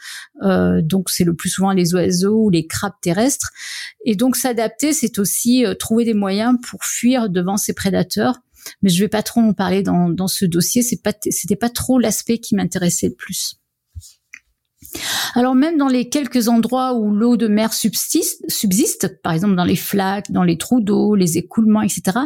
donc 0.41 1.09
c'est 1.09 1.23
le 1.23 1.35
plus 1.35 1.49
souvent 1.49 1.71
les 1.71 1.93
oiseaux 1.93 2.45
ou 2.45 2.49
les 2.49 2.67
crabes 2.67 2.99
terrestres. 3.01 3.51
Et 4.05 4.15
donc 4.15 4.35
s'adapter, 4.35 4.93
c'est 4.93 5.19
aussi 5.19 5.63
trouver 5.79 6.05
des 6.05 6.13
moyens 6.13 6.57
pour 6.69 6.83
fuir 6.83 7.29
devant 7.29 7.57
ces 7.57 7.73
prédateurs. 7.73 8.39
Mais 8.81 8.89
je 8.89 8.99
vais 8.99 9.09
pas 9.09 9.23
trop 9.23 9.41
en 9.41 9.53
parler 9.53 9.83
dans, 9.83 10.09
dans 10.09 10.27
ce 10.27 10.45
dossier. 10.45 10.81
C'est 10.83 11.01
pas 11.01 11.13
c'était 11.29 11.55
pas 11.55 11.69
trop 11.69 11.99
l'aspect 11.99 12.39
qui 12.39 12.55
m'intéressait 12.55 13.07
le 13.07 13.15
plus. 13.15 13.60
Alors 15.35 15.55
même 15.55 15.77
dans 15.77 15.87
les 15.87 16.09
quelques 16.09 16.47
endroits 16.47 16.93
où 16.93 17.11
l'eau 17.11 17.37
de 17.37 17.47
mer 17.47 17.73
subsiste, 17.73 19.21
par 19.21 19.33
exemple 19.33 19.55
dans 19.55 19.63
les 19.63 19.75
flaques, 19.75 20.31
dans 20.31 20.43
les 20.43 20.57
trous 20.57 20.81
d'eau, 20.81 21.15
les 21.15 21.37
écoulements, 21.37 21.81
etc., 21.81 22.19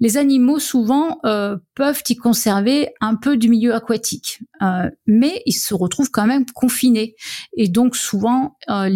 les 0.00 0.16
animaux 0.16 0.58
souvent 0.58 1.18
euh, 1.24 1.56
peuvent 1.74 2.02
y 2.08 2.16
conserver 2.16 2.88
un 3.00 3.14
peu 3.14 3.36
du 3.36 3.48
milieu 3.48 3.74
aquatique, 3.74 4.40
euh, 4.62 4.90
mais 5.06 5.42
ils 5.46 5.52
se 5.52 5.74
retrouvent 5.74 6.10
quand 6.10 6.26
même 6.26 6.44
confinés 6.54 7.14
et 7.56 7.68
donc 7.68 7.96
souvent 7.96 8.56
euh, 8.68 8.90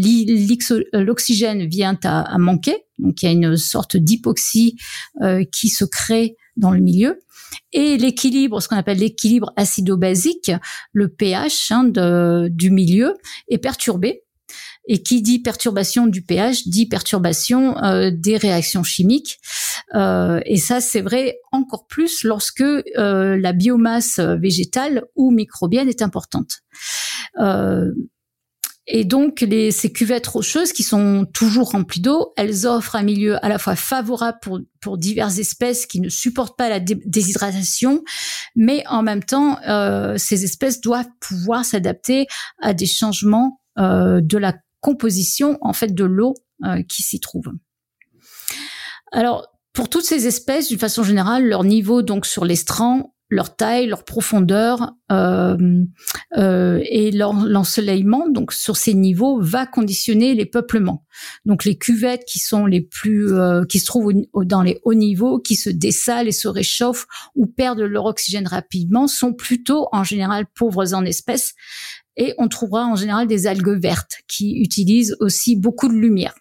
l'oxygène 0.92 1.66
vient 1.66 1.98
à, 2.04 2.38
manquer, 2.38 2.84
donc 2.98 3.22
il 3.22 3.26
y 3.26 3.28
a 3.28 3.32
une 3.32 3.56
sorte 3.56 3.96
d'hypoxie 3.96 4.76
qui 5.52 5.68
se 5.68 5.84
crée 5.84 6.36
dans 6.56 6.70
le 6.70 6.80
milieu 6.80 7.18
et 7.72 7.96
l'équilibre, 7.98 8.60
ce 8.60 8.68
qu'on 8.68 8.76
appelle 8.76 8.98
l'équilibre 8.98 9.52
acido-basique, 9.56 10.50
le 10.92 11.08
pH 11.08 11.70
hein, 11.70 11.84
du 12.48 12.70
milieu, 12.70 13.14
est 13.48 13.58
perturbé. 13.58 14.22
Et 14.88 15.02
qui 15.02 15.20
dit 15.20 15.40
perturbation 15.40 16.06
du 16.06 16.22
pH 16.22 16.68
dit 16.68 16.86
perturbation 16.86 17.76
euh, 17.82 18.12
des 18.14 18.36
réactions 18.36 18.84
chimiques. 18.84 19.40
Euh, 19.96 20.40
et 20.46 20.58
ça, 20.58 20.80
c'est 20.80 21.00
vrai 21.00 21.40
encore 21.50 21.88
plus 21.88 22.22
lorsque 22.22 22.60
euh, 22.60 23.36
la 23.36 23.52
biomasse 23.52 24.20
végétale 24.20 25.02
ou 25.16 25.32
microbienne 25.32 25.88
est 25.88 26.02
importante. 26.02 26.60
Et 28.88 29.04
donc, 29.04 29.40
les, 29.40 29.72
ces 29.72 29.92
cuvettes 29.92 30.28
rocheuses 30.28 30.72
qui 30.72 30.84
sont 30.84 31.26
toujours 31.32 31.72
remplies 31.72 32.00
d'eau, 32.00 32.32
elles 32.36 32.66
offrent 32.66 32.94
un 32.94 33.02
milieu 33.02 33.44
à 33.44 33.48
la 33.48 33.58
fois 33.58 33.74
favorable 33.74 34.38
pour, 34.40 34.60
pour 34.80 34.96
diverses 34.96 35.38
espèces 35.38 35.86
qui 35.86 36.00
ne 36.00 36.08
supportent 36.08 36.56
pas 36.56 36.68
la 36.68 36.78
déshydratation, 36.78 38.04
mais 38.54 38.84
en 38.86 39.02
même 39.02 39.24
temps, 39.24 39.58
euh, 39.68 40.16
ces 40.18 40.44
espèces 40.44 40.80
doivent 40.80 41.10
pouvoir 41.18 41.64
s'adapter 41.64 42.26
à 42.62 42.74
des 42.74 42.86
changements 42.86 43.60
euh, 43.78 44.20
de 44.22 44.38
la 44.38 44.54
composition 44.80 45.58
en 45.62 45.72
fait 45.72 45.92
de 45.92 46.04
l'eau 46.04 46.34
euh, 46.64 46.82
qui 46.88 47.02
s'y 47.02 47.18
trouve. 47.18 47.46
Alors, 49.10 49.48
pour 49.72 49.88
toutes 49.88 50.04
ces 50.04 50.28
espèces, 50.28 50.68
d'une 50.68 50.78
façon 50.78 51.02
générale, 51.02 51.44
leur 51.44 51.64
niveau 51.64 52.02
donc 52.02 52.24
sur 52.24 52.44
l'estran 52.44 53.15
leur 53.28 53.56
taille, 53.56 53.86
leur 53.86 54.04
profondeur 54.04 54.92
euh, 55.10 55.56
euh, 56.36 56.80
et 56.84 57.10
l'ensoleillement, 57.10 58.28
donc 58.28 58.52
sur 58.52 58.76
ces 58.76 58.94
niveaux, 58.94 59.40
va 59.40 59.66
conditionner 59.66 60.34
les 60.34 60.46
peuplements. 60.46 61.04
Donc 61.44 61.64
les 61.64 61.76
cuvettes 61.76 62.24
qui 62.24 62.38
sont 62.38 62.66
les 62.66 62.80
plus, 62.80 63.32
euh, 63.32 63.64
qui 63.64 63.80
se 63.80 63.86
trouvent 63.86 64.12
dans 64.44 64.62
les 64.62 64.80
hauts 64.84 64.94
niveaux, 64.94 65.40
qui 65.40 65.56
se 65.56 65.70
dessalent 65.70 66.28
et 66.28 66.32
se 66.32 66.48
réchauffent 66.48 67.06
ou 67.34 67.46
perdent 67.46 67.80
leur 67.80 68.04
oxygène 68.04 68.46
rapidement, 68.46 69.08
sont 69.08 69.32
plutôt 69.32 69.88
en 69.92 70.04
général 70.04 70.46
pauvres 70.54 70.94
en 70.94 71.04
espèces 71.04 71.54
et 72.16 72.34
on 72.38 72.48
trouvera 72.48 72.86
en 72.86 72.96
général 72.96 73.26
des 73.26 73.46
algues 73.46 73.78
vertes 73.80 74.18
qui 74.28 74.58
utilisent 74.60 75.16
aussi 75.20 75.56
beaucoup 75.56 75.88
de 75.88 75.94
lumière. 75.94 76.34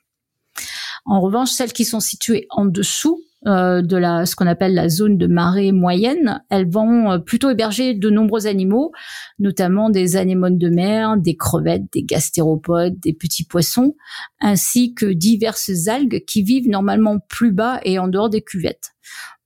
En 1.06 1.22
revanche, 1.22 1.52
celles 1.52 1.74
qui 1.74 1.86
sont 1.86 2.00
situées 2.00 2.48
en 2.50 2.66
dessous 2.66 3.22
euh, 3.48 3.82
de 3.82 3.98
la 3.98 4.26
ce 4.26 4.36
qu'on 4.36 4.48
appelle 4.48 4.74
la 4.74 4.90
zone 4.90 5.18
de 5.18 5.28
marée 5.28 5.72
moyenne, 5.72 6.44
elles 6.50 6.70
vont 6.70 7.12
euh, 7.12 7.18
plutôt 7.20 7.50
héberger 7.50 7.94
de 7.94 8.10
nombreux 8.10 8.48
animaux, 8.48 8.92
notamment 9.40 9.90
des 9.90 10.16
anémones 10.16 10.58
de 10.58 10.70
mer, 10.70 11.18
des 11.18 11.36
crevettes, 11.36 11.92
des 11.94 12.04
gastéropodes, 12.04 13.00
des 13.00 13.14
petits 13.14 13.46
poissons, 13.46 13.96
ainsi 14.40 14.94
que 14.94 15.06
diverses 15.06 15.88
algues 15.88 16.24
qui 16.26 16.44
vivent 16.44 16.70
normalement 16.70 17.20
plus 17.30 17.52
bas 17.52 17.80
et 17.84 18.00
en 18.00 18.08
dehors 18.08 18.30
des 18.30 18.42
cuvettes. 18.42 18.92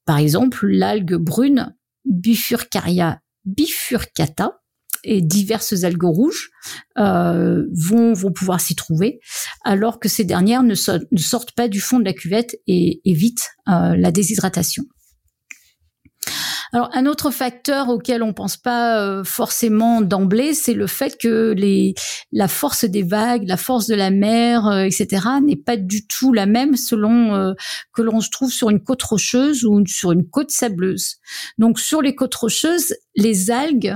Par 0.05 0.17
exemple, 0.17 0.67
l'algue 0.67 1.15
brune 1.15 1.75
Bifurcaria 2.05 3.19
bifurcata, 3.45 4.59
et 5.03 5.21
diverses 5.21 5.83
algues 5.83 6.03
rouges 6.03 6.51
euh, 6.97 7.65
vont, 7.73 8.13
vont 8.13 8.31
pouvoir 8.31 8.59
s'y 8.59 8.75
trouver, 8.75 9.19
alors 9.63 9.99
que 9.99 10.09
ces 10.09 10.23
dernières 10.23 10.63
ne, 10.63 10.75
sortent 10.75 11.51
pas 11.51 11.67
du 11.67 11.79
fond 11.79 11.99
de 11.99 12.05
la 12.05 12.13
cuvette 12.13 12.59
et 12.67 13.01
évitent 13.05 13.49
euh, 13.67 13.95
la 13.95 14.11
déshydratation. 14.11 14.83
Alors 16.71 16.89
un 16.93 17.07
autre 17.07 17.31
facteur 17.31 17.89
auquel 17.89 18.21
on 18.21 18.31
pense 18.31 18.55
pas 18.55 19.01
euh, 19.01 19.23
forcément 19.23 20.01
d'emblée, 20.01 20.53
c'est 20.53 20.75
le 20.75 20.85
fait 20.85 21.17
que 21.19 21.51
les 21.57 21.95
la 22.31 22.47
force 22.47 22.85
des 22.85 23.01
vagues, 23.01 23.47
la 23.47 23.57
force 23.57 23.87
de 23.87 23.95
la 23.95 24.11
mer, 24.11 24.67
euh, 24.67 24.83
etc. 24.83 25.25
n'est 25.43 25.55
pas 25.55 25.77
du 25.77 26.05
tout 26.05 26.31
la 26.31 26.45
même 26.45 26.75
selon 26.75 27.33
euh, 27.33 27.53
que 27.93 28.03
l'on 28.03 28.21
se 28.21 28.29
trouve 28.29 28.51
sur 28.51 28.69
une 28.69 28.83
côte 28.83 29.01
rocheuse 29.01 29.65
ou 29.65 29.83
sur 29.87 30.11
une 30.11 30.29
côte 30.29 30.51
sableuse. 30.51 31.15
Donc 31.57 31.79
sur 31.79 32.03
les 32.03 32.13
côtes 32.13 32.35
rocheuses, 32.35 32.93
les 33.15 33.49
algues, 33.49 33.95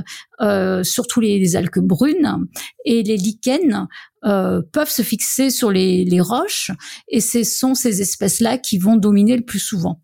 surtout 0.83 1.21
les, 1.21 1.55
algues 1.55 1.79
brunes 1.79 2.47
et 2.85 3.03
les 3.03 3.17
lichens, 3.17 3.87
peuvent 4.21 4.89
se 4.89 5.01
fixer 5.01 5.51
sur 5.51 5.71
les, 5.71 6.03
les 6.03 6.19
roches 6.19 6.71
et 7.07 7.21
ce 7.21 7.43
sont 7.43 7.75
ces 7.75 8.01
espèces-là 8.01 8.57
qui 8.57 8.77
vont 8.77 8.97
dominer 8.97 9.37
le 9.37 9.45
plus 9.45 9.59
souvent. 9.59 10.02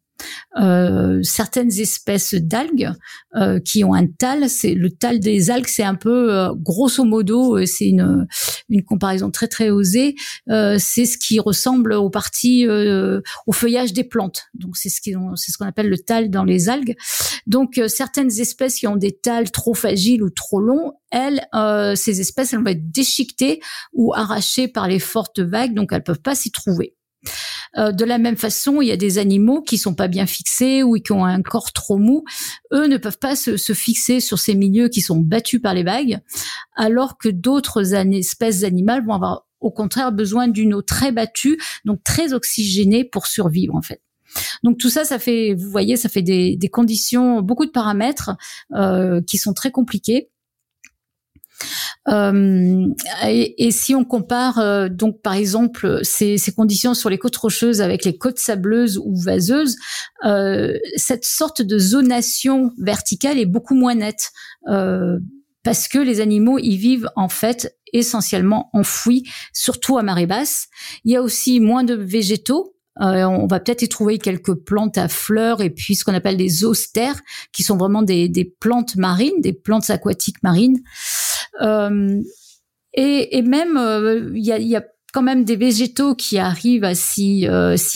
Euh, 0.59 1.21
certaines 1.23 1.71
espèces 1.71 2.33
d'algues 2.33 2.91
euh, 3.35 3.59
qui 3.59 3.83
ont 3.83 3.93
un 3.93 4.07
tal. 4.07 4.49
C'est 4.49 4.73
le 4.73 4.89
tal 4.89 5.19
des 5.19 5.51
algues, 5.51 5.67
c'est 5.67 5.83
un 5.83 5.95
peu 5.95 6.33
euh, 6.33 6.53
grosso 6.55 7.03
modo, 7.03 7.65
c'est 7.65 7.87
une 7.87 8.27
une 8.67 8.83
comparaison 8.83 9.31
très 9.31 9.47
très 9.47 9.69
osée. 9.69 10.15
c'est 10.47 11.05
ce 11.05 11.17
qui 11.17 11.39
ressemble 11.39 11.93
aux 11.93 12.09
parties 12.09 12.67
au 12.67 13.51
feuillage 13.51 13.93
des 13.93 14.03
plantes. 14.03 14.43
Donc 14.53 14.77
c'est 14.77 14.89
ce 14.89 14.99
c'est 15.35 15.51
ce 15.51 15.57
qu'on 15.57 15.65
appelle 15.65 15.89
le 15.89 15.97
tal 15.97 16.29
dans 16.29 16.43
les 16.43 16.69
algues. 16.69 16.95
Donc 17.47 17.81
certaines 17.87 18.31
espèces 18.39 18.75
qui 18.75 18.87
ont 18.87 18.95
des 18.95 19.11
tals 19.11 19.51
trop 19.51 19.73
fragiles 19.73 20.23
ou 20.23 20.29
trop 20.29 20.59
longs, 20.59 20.93
elles, 21.11 21.41
ces 21.95 22.21
espèces, 22.21 22.53
elles 22.53 22.59
vont 22.59 22.67
être 22.67 22.91
déchiquetées 22.91 23.59
ou 23.93 24.13
arrachées 24.13 24.67
par 24.67 24.87
les 24.87 24.99
fortes 24.99 25.39
vagues, 25.39 25.73
donc 25.73 25.89
elles 25.91 26.03
peuvent 26.03 26.21
pas 26.21 26.35
s'y 26.35 26.51
trouver. 26.51 26.95
Euh, 27.77 27.91
de 27.91 28.05
la 28.05 28.17
même 28.17 28.37
façon, 28.37 28.81
il 28.81 28.87
y 28.87 28.91
a 28.91 28.97
des 28.97 29.17
animaux 29.17 29.61
qui 29.61 29.77
sont 29.77 29.93
pas 29.93 30.07
bien 30.07 30.25
fixés 30.25 30.83
ou 30.83 30.95
qui 30.95 31.11
ont 31.11 31.25
un 31.25 31.41
corps 31.41 31.71
trop 31.71 31.97
mou. 31.97 32.23
Eux 32.73 32.87
ne 32.87 32.97
peuvent 32.97 33.19
pas 33.19 33.35
se, 33.35 33.57
fixer 33.73 34.19
sur 34.19 34.39
ces 34.39 34.55
milieux 34.55 34.89
qui 34.89 35.01
sont 35.01 35.17
battus 35.17 35.61
par 35.61 35.73
les 35.73 35.83
vagues, 35.83 36.19
alors 36.75 37.17
que 37.17 37.29
d'autres 37.29 37.93
espèces 37.93 38.63
animales 38.63 39.05
vont 39.05 39.13
avoir 39.13 39.45
au 39.59 39.71
contraire 39.71 40.11
besoin 40.11 40.47
d'une 40.47 40.73
eau 40.73 40.81
très 40.81 41.11
battue, 41.11 41.59
donc 41.85 42.03
très 42.03 42.33
oxygénée 42.33 43.03
pour 43.03 43.27
survivre 43.27 43.75
en 43.75 43.81
fait. 43.81 44.01
Donc 44.63 44.77
tout 44.77 44.89
ça, 44.89 45.05
ça 45.05 45.19
fait, 45.19 45.53
vous 45.53 45.69
voyez, 45.69 45.97
ça 45.97 46.09
fait 46.09 46.21
des, 46.21 46.69
conditions, 46.71 47.41
beaucoup 47.41 47.65
de 47.65 47.71
paramètres 47.71 48.31
euh, 48.73 49.21
qui 49.21 49.37
sont 49.37 49.53
très 49.53 49.71
compliqués. 49.71 50.29
Euh, 52.07 52.87
et, 53.27 53.71
si 53.71 53.93
on 53.93 54.03
compare 54.03 54.57
euh, 54.59 54.89
donc 54.89 55.21
par 55.21 55.33
exemple 55.33 55.99
ces, 56.03 56.37
conditions 56.55 56.93
sur 56.93 57.09
les 57.09 57.17
côtes 57.17 57.35
rocheuses 57.37 57.81
avec 57.81 58.05
les 58.05 58.17
côtes 58.17 58.39
sableuses 58.39 58.97
ou 58.97 59.15
vaseuses, 59.15 59.75
euh, 60.25 60.77
cette 60.95 61.25
sorte 61.25 61.61
de 61.61 61.77
zonation 61.77 62.71
verticale 62.79 63.37
est 63.37 63.45
beaucoup 63.45 63.75
moins 63.75 63.95
nette 63.95 64.31
parce 65.63 65.87
que 65.87 65.99
les 65.99 66.21
animaux 66.21 66.57
y 66.57 66.77
vivent 66.77 67.09
en 67.15 67.29
fait 67.29 67.75
essentiellement 67.91 68.69
enfouis, 68.73 69.23
surtout 69.53 69.97
à 69.97 70.03
marée 70.03 70.25
basse. 70.25 70.67
Il 71.03 71.11
y 71.11 71.15
a 71.15 71.21
aussi 71.21 71.59
moins 71.59 71.83
de 71.83 71.95
végétaux 71.95 72.75
on 72.99 73.47
va 73.47 73.59
peut-être 73.59 73.81
y 73.81 73.89
trouver 73.89 74.17
quelques 74.17 74.53
plantes 74.53 74.97
à 74.97 75.07
fleurs 75.07 75.61
et 75.61 75.69
puis 75.69 75.95
ce 75.95 76.03
qu'on 76.03 76.13
appelle 76.13 76.37
des 76.37 76.65
austères, 76.65 77.19
qui 77.53 77.63
sont 77.63 77.77
vraiment 77.77 78.01
des, 78.01 78.53
plantes 78.59 78.95
marines, 78.95 79.39
des 79.41 79.53
plantes 79.53 79.89
aquatiques 79.89 80.41
marines. 80.43 80.79
Euh, 81.61 82.21
et, 82.93 83.41
même, 83.41 83.77
euh, 83.77 84.31
il 84.33 84.43
y, 84.43 84.75
a, 84.75 84.83
quand 85.13 85.21
même 85.21 85.43
des 85.43 85.55
végétaux 85.55 86.15
qui 86.15 86.37
arrivent 86.37 86.83
à 86.83 86.93
s'y 86.95 87.47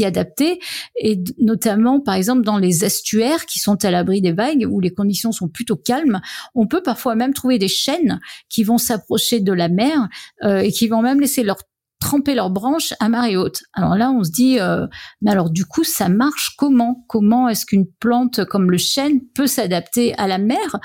adapter. 0.04 0.60
Et 1.00 1.20
notamment 1.40 2.00
par 2.00 2.16
exemple 2.16 2.44
dans 2.44 2.58
les 2.58 2.86
estuaires 2.86 3.46
qui 3.46 3.60
sont 3.60 3.84
à 3.86 3.92
l'abri 3.92 4.22
des 4.22 4.32
vagues 4.32 4.66
où 4.70 4.80
les 4.80 4.92
conditions 4.92 5.32
sont 5.32 5.48
plutôt 5.48 5.76
calmes 5.76 6.22
on 6.56 6.66
peut 6.66 6.82
parfois 6.82 7.14
même 7.14 7.36
trouver 7.36 7.60
des 7.60 7.68
chênes 7.68 8.20
qui 8.50 8.64
vont 8.64 8.80
s'approcher 8.80 9.42
de 9.42 9.54
la 9.54 9.70
mer 9.70 10.10
et 10.44 10.72
qui 10.72 10.88
vont 10.88 11.04
même 11.04 11.20
laisser 11.20 11.44
leur 11.44 11.58
tremper 12.04 12.36
leurs 12.36 12.50
branches 12.50 12.94
à 13.00 13.10
marée 13.10 13.38
haute. 13.38 13.64
Alors 13.74 13.96
là, 13.96 14.12
on 14.12 14.24
se 14.24 14.32
dit, 14.32 14.60
euh, 14.60 14.86
mais 15.22 15.32
alors 15.32 15.50
du 15.50 15.66
coup, 15.66 15.84
ça 15.84 16.10
marche 16.10 16.54
comment? 16.58 17.06
Comment 17.08 17.48
est-ce 17.48 17.66
qu'une 17.66 17.88
plante 18.00 18.44
comme 18.46 18.70
le 18.70 18.78
chêne 18.78 19.22
peut 19.34 19.48
s'adapter 19.48 20.14
à 20.16 20.28
la 20.28 20.38
mer? 20.38 20.80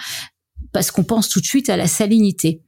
Parce 0.73 0.91
qu'on 0.91 1.05
pense 1.05 1.29
tout 1.29 1.41
de 1.41 1.47
suite 1.47 1.71
à 1.71 1.77
la 1.77 1.87
salinité. 1.87 2.63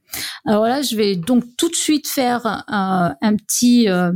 Alors 0.45 0.65
là, 0.65 0.81
je 0.81 0.95
vais 0.95 1.15
donc 1.15 1.43
tout 1.57 1.69
de 1.69 1.75
suite 1.75 2.07
faire 2.07 2.63
un, 2.67 3.15
un 3.21 3.35
petit, 3.35 3.87
euh, 3.87 4.11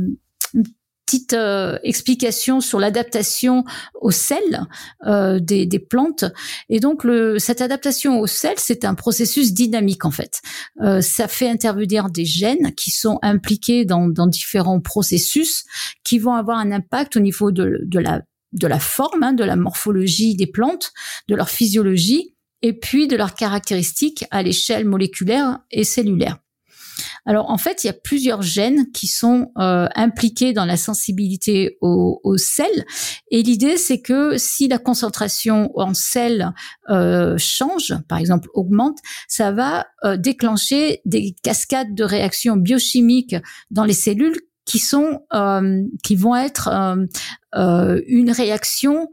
petite 1.06 1.34
euh, 1.34 1.78
explication 1.84 2.60
sur 2.60 2.80
l'adaptation 2.80 3.64
au 3.94 4.10
sel 4.10 4.66
euh, 5.06 5.38
des, 5.38 5.64
des, 5.64 5.78
plantes. 5.78 6.24
Et 6.68 6.80
donc, 6.80 7.04
le, 7.04 7.38
cette 7.38 7.60
adaptation 7.60 8.18
au 8.18 8.26
sel, 8.26 8.54
c'est 8.56 8.84
un 8.84 8.94
processus 8.94 9.54
dynamique 9.54 10.04
en 10.04 10.10
fait. 10.10 10.42
Euh, 10.82 11.00
ça 11.00 11.28
fait 11.28 11.48
intervenir 11.48 12.10
des 12.10 12.24
gènes 12.24 12.74
qui 12.74 12.90
sont 12.90 13.18
impliqués 13.22 13.84
dans, 13.84 14.08
dans, 14.08 14.26
différents 14.26 14.80
processus 14.80 15.64
qui 16.02 16.18
vont 16.18 16.34
avoir 16.34 16.58
un 16.58 16.72
impact 16.72 17.16
au 17.16 17.20
niveau 17.20 17.52
de, 17.52 17.80
de 17.84 17.98
la 18.00 18.22
de 18.52 18.66
la 18.66 18.78
forme, 18.78 19.22
hein, 19.22 19.32
de 19.32 19.44
la 19.44 19.56
morphologie 19.56 20.34
des 20.34 20.46
plantes, 20.46 20.92
de 21.28 21.34
leur 21.34 21.50
physiologie, 21.50 22.35
et 22.66 22.72
puis 22.72 23.06
de 23.06 23.16
leurs 23.16 23.36
caractéristiques 23.36 24.24
à 24.32 24.42
l'échelle 24.42 24.84
moléculaire 24.84 25.60
et 25.70 25.84
cellulaire. 25.84 26.38
Alors 27.24 27.48
en 27.48 27.58
fait, 27.58 27.84
il 27.84 27.86
y 27.86 27.90
a 27.90 27.92
plusieurs 27.92 28.42
gènes 28.42 28.90
qui 28.90 29.06
sont 29.06 29.52
euh, 29.56 29.86
impliqués 29.94 30.52
dans 30.52 30.64
la 30.64 30.76
sensibilité 30.76 31.78
au, 31.80 32.36
sel. 32.38 32.84
Et 33.30 33.42
l'idée, 33.44 33.76
c'est 33.76 34.00
que 34.00 34.36
si 34.36 34.66
la 34.66 34.78
concentration 34.78 35.70
en 35.78 35.94
sel 35.94 36.52
euh, 36.90 37.36
change, 37.38 37.94
par 38.08 38.18
exemple 38.18 38.48
augmente, 38.52 38.98
ça 39.28 39.52
va 39.52 39.86
euh, 40.04 40.16
déclencher 40.16 41.02
des 41.04 41.36
cascades 41.44 41.94
de 41.94 42.02
réactions 42.02 42.56
biochimiques 42.56 43.36
dans 43.70 43.84
les 43.84 43.94
cellules 43.94 44.40
qui 44.64 44.80
sont 44.80 45.20
qui 46.02 46.16
vont 46.16 46.34
être 46.34 46.68
une 47.54 48.30
réaction 48.32 49.08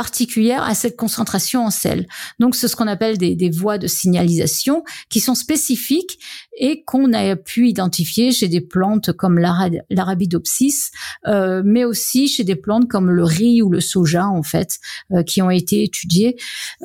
particulière 0.00 0.62
à 0.62 0.74
cette 0.74 0.96
concentration 0.96 1.66
en 1.66 1.68
sel. 1.68 2.06
Donc, 2.38 2.54
c'est 2.54 2.68
ce 2.68 2.74
qu'on 2.74 2.86
appelle 2.86 3.18
des, 3.18 3.36
des, 3.36 3.50
voies 3.50 3.76
de 3.76 3.86
signalisation 3.86 4.82
qui 5.10 5.20
sont 5.20 5.34
spécifiques 5.34 6.18
et 6.56 6.84
qu'on 6.84 7.12
a 7.12 7.36
pu 7.36 7.68
identifier 7.68 8.32
chez 8.32 8.48
des 8.48 8.62
plantes 8.62 9.12
comme 9.12 9.38
l'arabidopsis, 9.38 10.90
euh, 11.26 11.60
mais 11.66 11.84
aussi 11.84 12.28
chez 12.28 12.44
des 12.44 12.56
plantes 12.56 12.88
comme 12.88 13.10
le 13.10 13.24
riz 13.24 13.60
ou 13.60 13.68
le 13.68 13.80
soja, 13.80 14.26
en 14.26 14.42
fait, 14.42 14.78
euh, 15.12 15.22
qui 15.22 15.42
ont 15.42 15.50
été 15.50 15.84
étudiées 15.84 16.36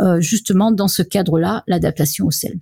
euh, 0.02 0.20
justement 0.20 0.74
dans 0.74 0.90
ce 0.90 1.02
cadre-là, 1.02 1.64
l'adaptation 1.68 2.26
au 2.26 2.32
sel. 2.32 2.60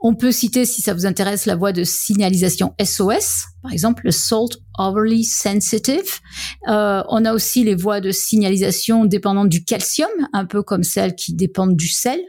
On 0.00 0.14
peut 0.14 0.32
citer, 0.32 0.66
si 0.66 0.82
ça 0.82 0.92
vous 0.92 1.06
intéresse, 1.06 1.46
la 1.46 1.56
voie 1.56 1.72
de 1.72 1.84
signalisation 1.84 2.74
SOS, 2.82 3.46
par 3.62 3.72
exemple 3.72 4.02
le 4.04 4.10
Salt 4.10 4.58
Overly 4.78 5.24
Sensitive. 5.24 6.20
Euh, 6.68 7.02
on 7.08 7.24
a 7.24 7.32
aussi 7.32 7.64
les 7.64 7.74
voies 7.74 8.00
de 8.00 8.10
signalisation 8.10 9.06
dépendantes 9.06 9.48
du 9.48 9.64
calcium, 9.64 10.10
un 10.32 10.44
peu 10.44 10.62
comme 10.62 10.82
celles 10.82 11.14
qui 11.14 11.34
dépendent 11.34 11.76
du 11.76 11.88
sel. 11.88 12.20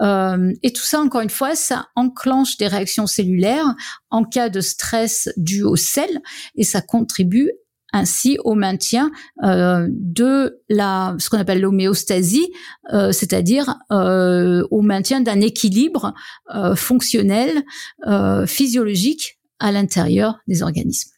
Euh, 0.00 0.52
et 0.62 0.72
tout 0.72 0.82
ça, 0.82 1.00
encore 1.00 1.20
une 1.20 1.30
fois, 1.30 1.54
ça 1.54 1.86
enclenche 1.94 2.56
des 2.56 2.66
réactions 2.66 3.06
cellulaires 3.06 3.74
en 4.10 4.24
cas 4.24 4.48
de 4.48 4.60
stress 4.60 5.28
dû 5.36 5.62
au 5.62 5.76
sel 5.76 6.20
et 6.56 6.64
ça 6.64 6.80
contribue 6.80 7.50
ainsi 7.92 8.38
au 8.44 8.54
maintien 8.54 9.10
euh, 9.44 9.86
de 9.90 10.60
la 10.68 11.14
ce 11.18 11.28
qu'on 11.30 11.38
appelle 11.38 11.60
l'homéostasie, 11.60 12.52
euh, 12.92 13.12
c'est-à-dire 13.12 13.76
euh, 13.90 14.66
au 14.70 14.82
maintien 14.82 15.20
d'un 15.20 15.40
équilibre 15.40 16.14
fonctionnel, 16.74 17.62
physiologique 18.46 19.38
à 19.58 19.72
l'intérieur 19.72 20.38
des 20.48 20.62
organismes. 20.62 21.10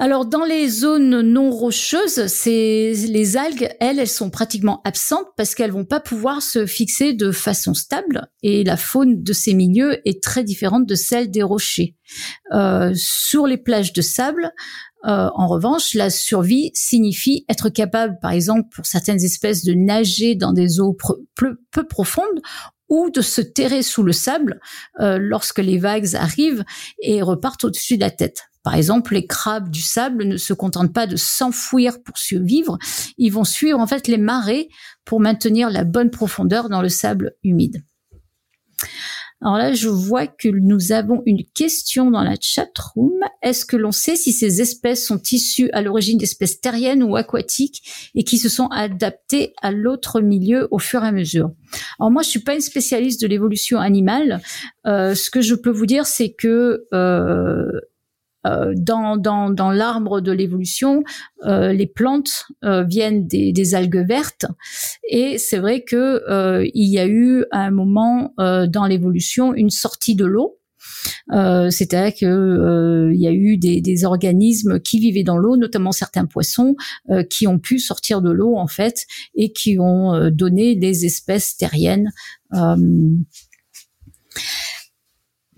Alors 0.00 0.24
dans 0.24 0.46
les 0.46 0.66
zones 0.66 1.20
non 1.20 1.50
rocheuses, 1.50 2.46
les 2.46 3.36
algues, 3.36 3.68
elles, 3.80 3.98
elles 3.98 4.08
sont 4.08 4.30
pratiquement 4.30 4.80
absentes 4.84 5.26
parce 5.36 5.54
qu'elles 5.54 5.72
vont 5.72 5.84
pas 5.84 6.00
pouvoir 6.00 6.40
se 6.40 6.64
fixer 6.64 7.12
de 7.12 7.30
façon 7.30 7.74
stable 7.74 8.26
et 8.42 8.64
la 8.64 8.78
faune 8.78 9.22
de 9.22 9.32
ces 9.34 9.52
milieux 9.52 10.00
est 10.08 10.22
très 10.22 10.42
différente 10.42 10.86
de 10.86 10.94
celle 10.94 11.30
des 11.30 11.42
rochers. 11.42 11.96
Euh, 12.54 12.92
sur 12.94 13.46
les 13.46 13.58
plages 13.58 13.92
de 13.92 14.00
sable, 14.00 14.52
euh, 15.06 15.28
en 15.34 15.46
revanche, 15.46 15.94
la 15.94 16.08
survie 16.08 16.70
signifie 16.72 17.44
être 17.50 17.68
capable, 17.68 18.18
par 18.20 18.32
exemple, 18.32 18.68
pour 18.74 18.86
certaines 18.86 19.22
espèces, 19.22 19.64
de 19.64 19.74
nager 19.74 20.34
dans 20.34 20.54
des 20.54 20.80
eaux 20.80 20.96
peu, 21.34 21.86
profondes 21.88 22.40
ou 22.90 23.10
de 23.10 23.22
se 23.22 23.40
terrer 23.40 23.82
sous 23.82 24.02
le 24.02 24.12
sable 24.12 24.60
euh, 25.00 25.18
lorsque 25.18 25.60
les 25.60 25.78
vagues 25.78 26.14
arrivent 26.16 26.64
et 27.00 27.22
repartent 27.22 27.64
au-dessus 27.64 27.96
de 27.96 28.02
la 28.02 28.10
tête. 28.10 28.42
Par 28.62 28.74
exemple, 28.74 29.14
les 29.14 29.26
crabes 29.26 29.70
du 29.70 29.80
sable 29.80 30.24
ne 30.24 30.36
se 30.36 30.52
contentent 30.52 30.92
pas 30.92 31.06
de 31.06 31.16
s'enfouir 31.16 32.02
pour 32.02 32.18
survivre, 32.18 32.78
ils 33.16 33.30
vont 33.30 33.44
suivre 33.44 33.78
en 33.78 33.86
fait 33.86 34.06
les 34.06 34.18
marées 34.18 34.68
pour 35.06 35.20
maintenir 35.20 35.70
la 35.70 35.84
bonne 35.84 36.10
profondeur 36.10 36.68
dans 36.68 36.82
le 36.82 36.90
sable 36.90 37.32
humide. 37.42 37.82
Alors 39.42 39.56
là, 39.56 39.72
je 39.72 39.88
vois 39.88 40.26
que 40.26 40.48
nous 40.48 40.92
avons 40.92 41.22
une 41.24 41.44
question 41.54 42.10
dans 42.10 42.22
la 42.22 42.36
chat 42.40 42.70
room. 42.78 43.18
Est-ce 43.42 43.64
que 43.64 43.76
l'on 43.76 43.92
sait 43.92 44.16
si 44.16 44.32
ces 44.32 44.60
espèces 44.60 45.06
sont 45.06 45.20
issues 45.32 45.70
à 45.72 45.80
l'origine 45.80 46.18
d'espèces 46.18 46.60
terriennes 46.60 47.02
ou 47.02 47.16
aquatiques 47.16 47.82
et 48.14 48.22
qui 48.22 48.36
se 48.36 48.50
sont 48.50 48.66
adaptées 48.66 49.54
à 49.62 49.72
l'autre 49.72 50.20
milieu 50.20 50.68
au 50.70 50.78
fur 50.78 51.02
et 51.04 51.08
à 51.08 51.12
mesure? 51.12 51.52
Alors 51.98 52.10
moi, 52.10 52.22
je 52.22 52.28
suis 52.28 52.40
pas 52.40 52.54
une 52.54 52.60
spécialiste 52.60 53.20
de 53.22 53.26
l'évolution 53.26 53.78
animale. 53.78 54.42
Euh, 54.86 55.14
ce 55.14 55.30
que 55.30 55.40
je 55.40 55.54
peux 55.54 55.70
vous 55.70 55.86
dire, 55.86 56.04
c'est 56.04 56.32
que 56.32 56.86
euh, 56.92 57.70
euh, 58.46 58.72
dans, 58.76 59.16
dans, 59.16 59.50
dans 59.50 59.70
l'arbre 59.70 60.20
de 60.20 60.32
l'évolution, 60.32 61.02
euh, 61.44 61.72
les 61.72 61.86
plantes 61.86 62.46
euh, 62.64 62.84
viennent 62.84 63.26
des, 63.26 63.52
des, 63.52 63.74
algues 63.74 64.06
vertes 64.08 64.46
et 65.08 65.36
c'est 65.36 65.58
vrai 65.58 65.82
que 65.82 66.22
il 66.74 66.88
y 66.88 66.98
a 66.98 67.06
eu 67.06 67.44
à 67.50 67.60
un 67.60 67.70
moment 67.70 68.32
dans 68.38 68.86
l'évolution 68.88 69.54
une 69.54 69.70
sortie 69.70 70.14
de 70.14 70.24
l'eau. 70.24 70.58
C'est-à-dire 71.30 72.14
que 72.18 73.10
il 73.12 73.20
y 73.20 73.26
a 73.26 73.32
eu 73.32 73.56
des, 73.56 73.80
des, 73.80 74.04
organismes 74.04 74.80
qui 74.80 74.98
vivaient 74.98 75.22
dans 75.22 75.36
l'eau, 75.36 75.56
notamment 75.56 75.92
certains 75.92 76.26
poissons, 76.26 76.74
qui 77.28 77.46
ont 77.46 77.58
pu 77.58 77.78
sortir 77.78 78.22
de 78.22 78.30
l'eau 78.30 78.56
en 78.56 78.66
fait 78.66 79.06
et 79.34 79.52
qui 79.52 79.78
ont 79.78 80.30
donné 80.30 80.76
des 80.76 81.04
espèces 81.04 81.56
terriennes. 81.56 82.10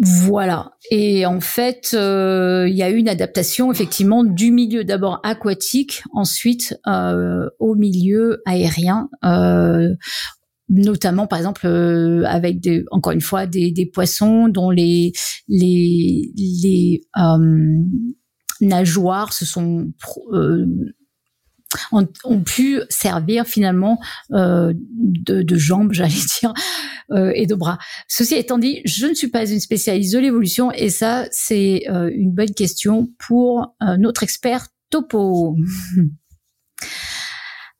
Voilà. 0.05 0.73
Et 0.91 1.27
en 1.27 1.41
fait, 1.41 1.93
euh, 1.95 2.67
il 2.69 2.75
y 2.75 2.83
a 2.83 2.91
eu 2.91 2.97
une 2.97 3.09
adaptation 3.09 3.71
effectivement 3.71 4.25
du 4.25 4.51
milieu 4.51 4.83
d'abord 4.83 5.21
aquatique, 5.23 6.03
ensuite 6.13 6.77
euh, 6.89 7.49
au 7.61 7.77
milieu 7.77 8.43
aérien. 8.45 9.09
Euh, 9.25 9.95
notamment 10.69 11.27
par 11.27 11.39
exemple 11.39 11.67
avec 12.27 12.59
des, 12.61 12.85
encore 12.91 13.13
une 13.13 13.21
fois 13.21 13.47
des, 13.47 13.91
poissons 13.93 14.49
dont 14.49 14.71
les 14.71 15.13
les 15.47 17.03
nageoires 18.61 19.33
se 19.35 19.45
sont 19.45 19.93
ont, 21.91 22.41
pu 22.41 22.81
servir 22.89 23.47
finalement 23.47 23.99
euh, 24.33 24.73
de, 24.75 25.57
jambes, 25.57 25.93
j'allais 25.93 26.11
dire, 26.11 26.53
euh, 27.11 27.33
et 27.35 27.47
de 27.47 27.55
bras. 27.55 27.79
Ceci 28.09 28.35
étant 28.35 28.59
dit, 28.59 28.83
je 28.85 29.07
ne 29.07 29.15
suis 29.15 29.29
pas 29.29 29.49
une 29.49 29.61
spécialiste 29.61 30.15
de 30.15 30.19
l'évolution 30.19 30.73
et 30.73 30.91
ça, 30.91 31.27
c'est 31.31 31.85
euh, 31.89 32.11
une 32.13 32.33
bonne 32.33 32.55
question 32.55 33.09
pour 33.19 33.75
notre 33.99 34.23
expert 34.23 34.69
Topo. 34.91 35.57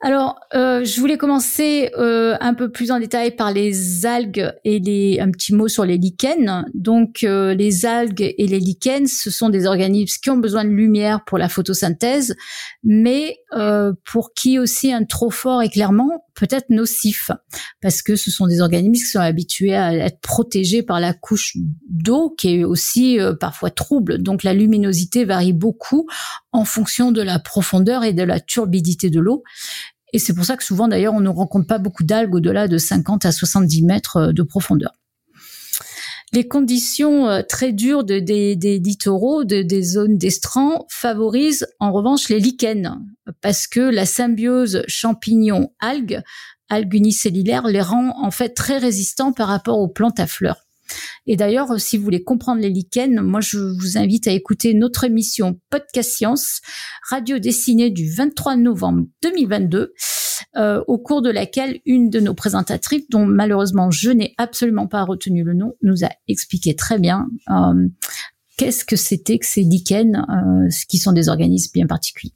Alors, 0.05 0.41
euh, 0.53 0.85
je 0.85 0.99
voulais 0.99 1.17
commencer 1.17 1.93
euh, 1.97 2.37
un 2.41 2.55
peu 2.55 2.73
plus 2.73 2.91
en 2.91 2.99
détail 2.99 3.37
par 3.37 3.53
les 3.53 4.05
algues 4.05 4.53
et 4.65 4.81
les, 4.81 5.21
un 5.21 5.31
petit 5.31 5.55
mot 5.55 5.69
sur 5.69 5.85
les 5.85 5.97
lichens. 5.97 6.65
Donc, 6.75 7.23
euh, 7.23 7.55
les 7.55 7.87
algues 7.87 8.35
et 8.37 8.49
les 8.49 8.59
lichens, 8.59 9.07
ce 9.07 9.31
sont 9.31 9.49
des 9.49 9.65
organismes 9.65 10.19
qui 10.21 10.31
ont 10.31 10.39
besoin 10.39 10.65
de 10.65 10.71
lumière 10.71 11.25
pour 11.25 11.39
la 11.39 11.49
photosynthèse, 11.49 12.35
mais 12.83 13.37
pour 14.05 14.33
qui 14.35 14.59
aussi 14.59 14.93
un 14.93 15.05
trop 15.05 15.31
fort 15.31 15.63
éclairement 15.63 16.25
peut 16.35 16.49
être 16.51 16.71
nocif, 16.71 17.31
parce 17.83 18.01
que 18.01 18.17
ce 18.17 18.31
sont 18.31 18.47
des 18.47 18.63
organismes 18.63 19.05
qui 19.05 19.11
sont 19.11 19.21
habitués 19.21 19.77
à 19.77 19.95
être 19.95 20.21
protégés 20.21 20.83
par 20.83 20.99
la 20.99 21.13
couche 21.13 21.59
d'eau, 21.87 22.31
qui 22.31 22.57
est 22.61 22.65
aussi 22.65 23.19
parfois 23.39 23.71
trouble. 23.71 24.23
Donc, 24.23 24.43
la 24.43 24.55
luminosité 24.55 25.27
varie 25.27 25.53
beaucoup 25.53 26.09
en 26.53 26.65
fonction 26.65 27.13
de 27.13 27.21
la 27.21 27.39
profondeur 27.39 28.05
et 28.05 28.15
de 28.15 28.23
la 28.23 28.41
turbidité 28.41 29.11
de 29.11 29.21
l'eau. 29.21 29.43
Et 30.13 30.19
c'est 30.19 30.35
pour 30.35 30.45
ça 30.45 30.57
que 30.57 30.65
souvent, 30.65 30.89
d'ailleurs, 30.89 31.15
on 31.15 31.21
ne 31.21 31.29
rencontre 31.29 31.67
pas 31.67 31.79
beaucoup 31.79 32.05
d'algues 32.05 32.35
au-delà 32.35 32.69
de 32.69 32.79
50 32.79 33.25
à 33.25 33.33
70 33.33 33.83
mètres 33.85 34.17
euh, 34.17 34.33
de 34.33 34.43
profondeur. 34.43 34.93
Les 36.35 36.49
conditions 36.49 37.29
euh, 37.29 37.43
très 37.47 37.73
dures 37.73 38.05
de, 38.05 38.19
des, 38.19 38.55
littoraux, 38.79 39.45
de, 39.45 39.63
des 39.63 39.83
zones 39.83 40.17
d'estran, 40.17 40.87
favorisent 40.89 41.67
en 41.79 41.93
revanche 41.93 42.29
les 42.29 42.41
lichens, 42.41 42.99
parce 43.41 43.67
que 43.67 43.81
la 43.81 44.07
symbiose 44.07 44.83
champignon-algues, 44.87 46.23
algues 46.69 46.95
unicellulaires, 46.95 47.67
les 47.67 47.83
rend 47.83 48.15
en 48.23 48.31
fait 48.31 48.51
très 48.51 48.79
résistants 48.79 49.33
par 49.33 49.49
rapport 49.49 49.79
aux 49.79 49.89
plantes 49.89 50.21
à 50.21 50.27
fleurs. 50.27 50.67
Et 51.27 51.37
d'ailleurs, 51.37 51.81
si 51.81 51.97
vous 51.97 52.05
voulez 52.05 52.25
comprendre 52.25 52.61
les 52.61 52.71
lichens, 52.71 53.21
moi 53.23 53.41
je 53.41 53.59
vous 53.59 53.99
invite 53.99 54.27
à 54.27 54.33
écouter 54.33 54.75
notre 54.75 55.05
émission 55.05 55.61
Podcast 55.71 56.11
Science, 56.11 56.61
radio 57.09 57.39
dessinée 57.39 57.91
du 57.91 58.11
23 58.11 58.57
novembre 58.57 59.07
2022, 59.23 59.93
euh, 60.57 60.83
au 60.87 60.99
cours 60.99 61.23
de 61.23 61.31
laquelle 61.31 61.81
une 61.87 62.11
de 62.11 62.21
nos 62.21 62.35
présentatrices, 62.35 63.09
dont 63.09 63.25
malheureusement 63.25 63.91
je 63.91 64.11
n'ai 64.11 64.35
absolument 64.39 64.87
pas 64.87 65.05
retenu 65.05 65.45
le 65.45 65.55
nom, 65.55 65.75
nous 65.83 66.05
a 66.05 66.11
expliqué 66.29 66.75
très 66.75 66.99
bien 66.99 67.29
euh, 67.51 67.89
qu'est-ce 68.57 68.85
que 68.85 68.97
c'était 68.97 69.39
que 69.39 69.47
ces 69.47 69.63
lichens, 69.63 70.25
euh, 70.29 70.69
qui 70.89 70.99
sont 70.99 71.13
des 71.13 71.29
organismes 71.29 71.73
bien 71.75 71.87
particuliers. 71.87 72.35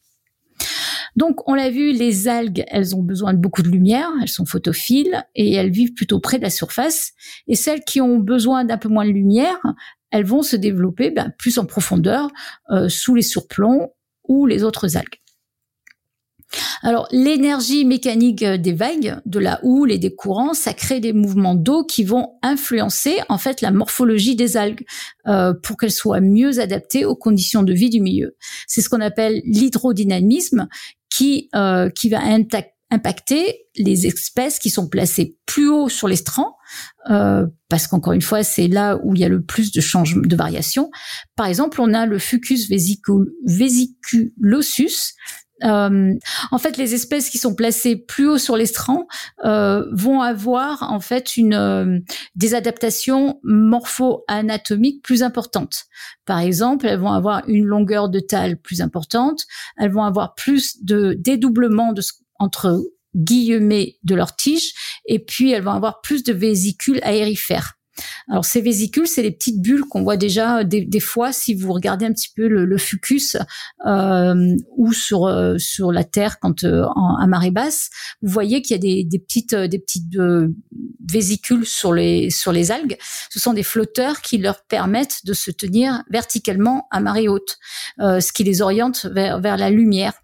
Donc, 1.17 1.49
on 1.49 1.55
l'a 1.55 1.71
vu, 1.71 1.93
les 1.93 2.29
algues, 2.29 2.65
elles 2.69 2.95
ont 2.95 3.03
besoin 3.03 3.33
de 3.33 3.39
beaucoup 3.39 3.63
de 3.63 3.69
lumière, 3.69 4.11
elles 4.23 4.29
sont 4.29 4.45
photophiles 4.45 5.25
et 5.35 5.55
elles 5.55 5.71
vivent 5.71 5.95
plutôt 5.95 6.21
près 6.21 6.37
de 6.39 6.43
la 6.43 6.51
surface. 6.51 7.13
Et 7.49 7.55
celles 7.55 7.81
qui 7.81 8.01
ont 8.01 8.19
besoin 8.19 8.65
d'un 8.65 8.79
peu 8.79 8.89
moins 8.89 9.07
de 9.07 9.13
lumière, 9.13 9.59
elles 10.11 10.27
vont 10.27 10.43
se 10.43 10.57
développer 10.57 11.11
ben, 11.11 11.33
plus 11.39 11.59
en 11.59 11.65
profondeur 11.65 12.31
euh, 12.71 12.89
sous 12.89 13.15
les 13.15 13.23
surplombs 13.23 13.95
ou 14.29 14.47
les 14.47 14.63
autres 14.63 14.97
algues. 14.97 15.21
Alors, 16.83 17.09
l'énergie 17.11 17.85
mécanique 17.85 18.45
des 18.45 18.73
vagues, 18.73 19.17
de 19.27 19.39
la 19.39 19.59
houle 19.63 19.91
et 19.91 19.99
des 19.99 20.15
courants, 20.15 20.55
ça 20.55 20.73
crée 20.73 21.01
des 21.01 21.13
mouvements 21.13 21.55
d'eau 21.55 21.85
qui 21.85 22.05
vont 22.05 22.35
influencer 22.43 23.19
en 23.29 23.39
fait 23.39 23.61
la 23.61 23.71
morphologie 23.71 24.37
des 24.37 24.57
algues 24.57 24.85
euh, 25.27 25.53
pour 25.55 25.77
qu'elles 25.77 25.91
soient 25.91 26.21
mieux 26.21 26.61
adaptées 26.61 27.05
aux 27.05 27.17
conditions 27.17 27.63
de 27.63 27.73
vie 27.73 27.91
du 27.91 28.01
milieu. 28.01 28.37
C'est 28.67 28.81
ce 28.81 28.89
qu'on 28.89 29.01
appelle 29.01 29.43
l'hydrodynamisme 29.45 30.69
qui 31.17 31.49
euh, 31.55 31.89
qui 31.91 32.09
va 32.09 32.21
impacter 32.91 33.67
les 33.77 34.07
espèces 34.07 34.59
qui 34.59 34.71
sont 34.71 34.89
placées 34.89 35.37
plus 35.47 35.69
haut 35.69 35.89
sur 35.89 36.09
l'estran, 36.09 36.57
euh, 37.11 37.47
parce 37.69 37.87
qu'encore 37.87 38.13
une 38.13 38.23
fois, 38.23 38.43
c'est 38.43 38.69
là 38.69 38.99
où 39.03 39.15
il 39.15 39.21
y 39.21 39.25
a 39.25 39.29
le 39.29 39.43
plus 39.43 39.73
de 39.73 39.81
changements, 39.81 40.27
de 40.27 40.37
variations. 40.37 40.91
Par 41.35 41.47
exemple, 41.47 41.81
on 41.81 41.95
a 41.95 42.07
le 42.07 42.19
Fucus 42.19 42.69
vesiculosus, 42.69 45.15
euh, 45.65 46.13
en 46.51 46.59
fait, 46.59 46.77
les 46.77 46.95
espèces 46.95 47.31
qui 47.31 47.39
sont 47.39 47.55
placées 47.55 47.97
plus 47.97 48.29
haut 48.29 48.39
sur 48.39 48.57
l'estran 48.57 49.07
euh, 49.45 49.87
vont 49.93 50.21
avoir 50.21 50.83
en 50.83 51.01
fait 51.01 51.37
une 51.37 51.55
euh, 51.55 51.99
des 52.35 52.55
adaptations 52.55 53.41
morpho-anatomiques 53.43 55.03
plus 55.03 55.23
importantes. 55.23 55.85
Par 56.27 56.41
exemple, 56.41 56.87
elles 56.87 57.01
vont 57.01 57.13
avoir 57.13 57.43
une 57.49 57.65
longueur 57.65 58.09
de 58.09 58.21
tale 58.21 58.59
plus 58.59 58.81
importante, 58.81 59.45
elles 59.79 59.93
vont 59.93 60.05
avoir 60.05 60.35
plus 60.35 60.85
de 60.85 61.17
dédoublement 61.19 61.93
de, 61.93 62.03
entre 62.39 62.83
guillemets 63.15 63.97
de 64.03 64.15
leur 64.15 64.37
tige, 64.37 64.75
et 65.07 65.19
puis 65.19 65.53
elles 65.53 65.63
vont 65.63 65.73
avoir 65.73 66.03
plus 66.03 66.23
de 66.23 66.35
vésicules 66.35 67.01
aérifères. 67.03 67.76
Alors 68.29 68.45
ces 68.45 68.61
vésicules, 68.61 69.07
c'est 69.07 69.23
les 69.23 69.31
petites 69.31 69.61
bulles 69.61 69.85
qu'on 69.85 70.03
voit 70.03 70.17
déjà 70.17 70.65
des, 70.65 71.01
fois 71.01 71.33
si 71.33 71.55
vous 71.55 71.73
regardez 71.73 72.07
un 72.07 72.13
petit 72.13 72.31
peu 72.35 72.49
le, 72.49 72.65
le 72.65 72.79
fucus 72.79 73.37
euh, 73.87 74.57
ou 74.77 74.93
sur 74.93 75.27
euh, 75.27 75.57
sur 75.59 75.93
la 75.93 76.05
terre 76.05 76.41
quand 76.41 76.65
euh, 76.65 76.85
à 77.21 77.27
marée 77.27 77.51
basse, 77.51 77.91
vous 78.23 78.33
voyez 78.33 78.63
qu'il 78.63 78.75
y 78.75 78.79
a 78.79 78.81
des, 78.81 79.05
des 79.05 79.19
petites 79.19 79.55
des 79.55 79.79
petites 79.79 80.19
vésicules 81.09 81.67
sur 81.67 81.93
les 81.93 82.31
sur 82.31 82.53
les 82.53 82.71
algues. 82.71 82.97
Ce 83.31 83.39
sont 83.39 83.53
des 83.53 83.63
flotteurs 83.63 84.21
qui 84.21 84.39
leur 84.39 84.65
permettent 84.65 85.25
de 85.25 85.33
se 85.33 85.51
tenir 85.51 86.03
verticalement 86.11 86.89
à 86.91 87.01
marée 87.01 87.29
haute, 87.29 87.59
ce 87.99 88.33
qui 88.33 88.45
les 88.45 88.63
oriente 88.63 89.07
vers 89.07 89.41
vers 89.41 89.57
la 89.57 89.71
lumière 89.71 90.15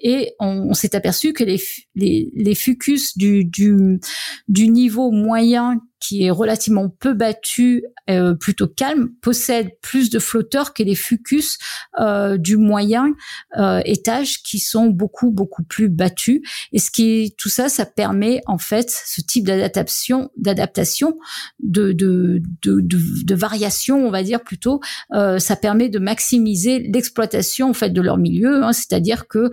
et 0.00 0.34
on, 0.40 0.72
s'est 0.72 0.96
aperçu 0.96 1.32
que 1.32 1.44
les, 1.44 1.60
les, 1.94 2.32
les 2.34 2.54
fucus 2.54 3.16
du, 3.16 3.44
du, 3.44 4.00
du, 4.48 4.68
niveau 4.68 5.10
moyen 5.10 5.80
qui 6.00 6.24
est 6.24 6.30
relativement 6.30 6.88
peu 6.88 7.12
battu, 7.12 7.84
euh, 8.08 8.34
plutôt 8.34 8.66
calme, 8.66 9.10
possède 9.20 9.78
plus 9.82 10.10
de 10.10 10.18
flotteurs 10.18 10.72
que 10.72 10.82
les 10.82 10.94
fucus 10.94 11.58
euh, 12.00 12.38
du 12.38 12.56
moyen 12.56 13.12
euh, 13.58 13.80
étage 13.84 14.42
qui 14.42 14.58
sont 14.58 14.86
beaucoup 14.86 15.30
beaucoup 15.30 15.62
plus 15.62 15.88
battus. 15.88 16.40
Et 16.72 16.78
ce 16.78 16.90
qui 16.90 17.34
tout 17.36 17.50
ça, 17.50 17.68
ça 17.68 17.84
permet 17.84 18.40
en 18.46 18.58
fait 18.58 18.90
ce 18.90 19.20
type 19.20 19.46
d'adaptation, 19.46 20.30
d'adaptation, 20.36 21.18
de 21.62 21.92
de, 21.92 22.42
de 22.62 22.80
de, 22.80 23.34
variation, 23.34 24.04
on 24.04 24.10
va 24.10 24.22
dire 24.22 24.42
plutôt. 24.42 24.80
ça 25.10 25.56
permet 25.56 25.88
de 25.88 25.98
maximiser 25.98 26.80
l'exploitation 26.80 27.70
en 27.70 27.74
fait 27.74 27.90
de 27.90 28.00
leur 28.00 28.16
milieu, 28.16 28.64
hein, 28.64 28.72
c'est-à-dire 28.72 29.28
que 29.28 29.50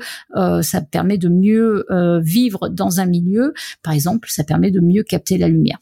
ça 0.62 0.82
permet 0.82 1.18
de 1.18 1.30
mieux 1.30 1.86
vivre 2.22 2.70
dans 2.70 3.00
un 3.00 3.06
milieu. 3.06 3.54
Par 3.84 3.94
exemple, 3.94 4.30
ça 4.30 4.44
permet 4.44 4.72
de 4.72 4.80
mieux 4.80 5.04
capter 5.04 5.38
la 5.38 5.48
lumière. 5.48 5.78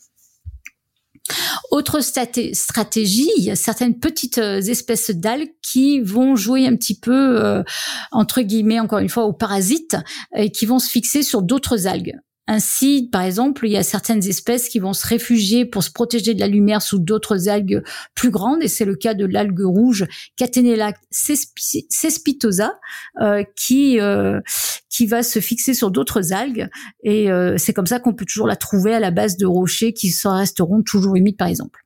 Autre 1.71 2.01
stratégie, 2.01 3.29
il 3.37 3.43
y 3.43 3.51
a 3.51 3.55
certaines 3.55 3.99
petites 3.99 4.37
euh, 4.37 4.61
espèces 4.61 5.09
d'algues 5.09 5.53
qui 5.61 5.99
vont 5.99 6.35
jouer 6.35 6.67
un 6.67 6.75
petit 6.75 6.97
peu, 6.97 7.43
euh, 7.43 7.63
entre 8.11 8.41
guillemets, 8.41 8.79
encore 8.79 8.99
une 8.99 9.09
fois, 9.09 9.25
aux 9.25 9.33
parasites 9.33 9.97
et 10.35 10.51
qui 10.51 10.65
vont 10.65 10.79
se 10.79 10.89
fixer 10.89 11.23
sur 11.23 11.41
d'autres 11.41 11.87
algues. 11.87 12.19
Ainsi, 12.47 13.09
par 13.11 13.23
exemple, 13.23 13.65
il 13.65 13.71
y 13.71 13.77
a 13.77 13.83
certaines 13.83 14.23
espèces 14.27 14.69
qui 14.69 14.79
vont 14.79 14.93
se 14.93 15.05
réfugier 15.07 15.65
pour 15.65 15.83
se 15.83 15.91
protéger 15.91 16.35
de 16.35 16.39
la 16.39 16.47
lumière 16.47 16.81
sous 16.81 16.99
d'autres 16.99 17.49
algues 17.49 17.81
plus 18.13 18.29
grandes, 18.29 18.61
et 18.61 18.67
c'est 18.67 18.85
le 18.85 18.95
cas 18.95 19.15
de 19.15 19.25
l'algue 19.25 19.65
rouge 19.65 20.05
Catenella 20.35 20.93
cespitosa, 21.09 22.79
euh, 23.21 23.43
qui 23.55 23.99
euh, 23.99 24.41
qui 24.89 25.07
va 25.07 25.23
se 25.23 25.39
fixer 25.39 25.73
sur 25.73 25.91
d'autres 25.91 26.33
algues, 26.33 26.69
et 27.03 27.31
euh, 27.31 27.55
c'est 27.57 27.73
comme 27.73 27.87
ça 27.87 27.99
qu'on 27.99 28.13
peut 28.13 28.25
toujours 28.25 28.47
la 28.47 28.55
trouver 28.55 28.93
à 28.93 28.99
la 28.99 29.11
base 29.11 29.37
de 29.37 29.45
rochers 29.45 29.93
qui 29.93 30.13
resteront 30.23 30.83
toujours 30.83 31.15
humides, 31.15 31.37
par 31.37 31.47
exemple. 31.47 31.84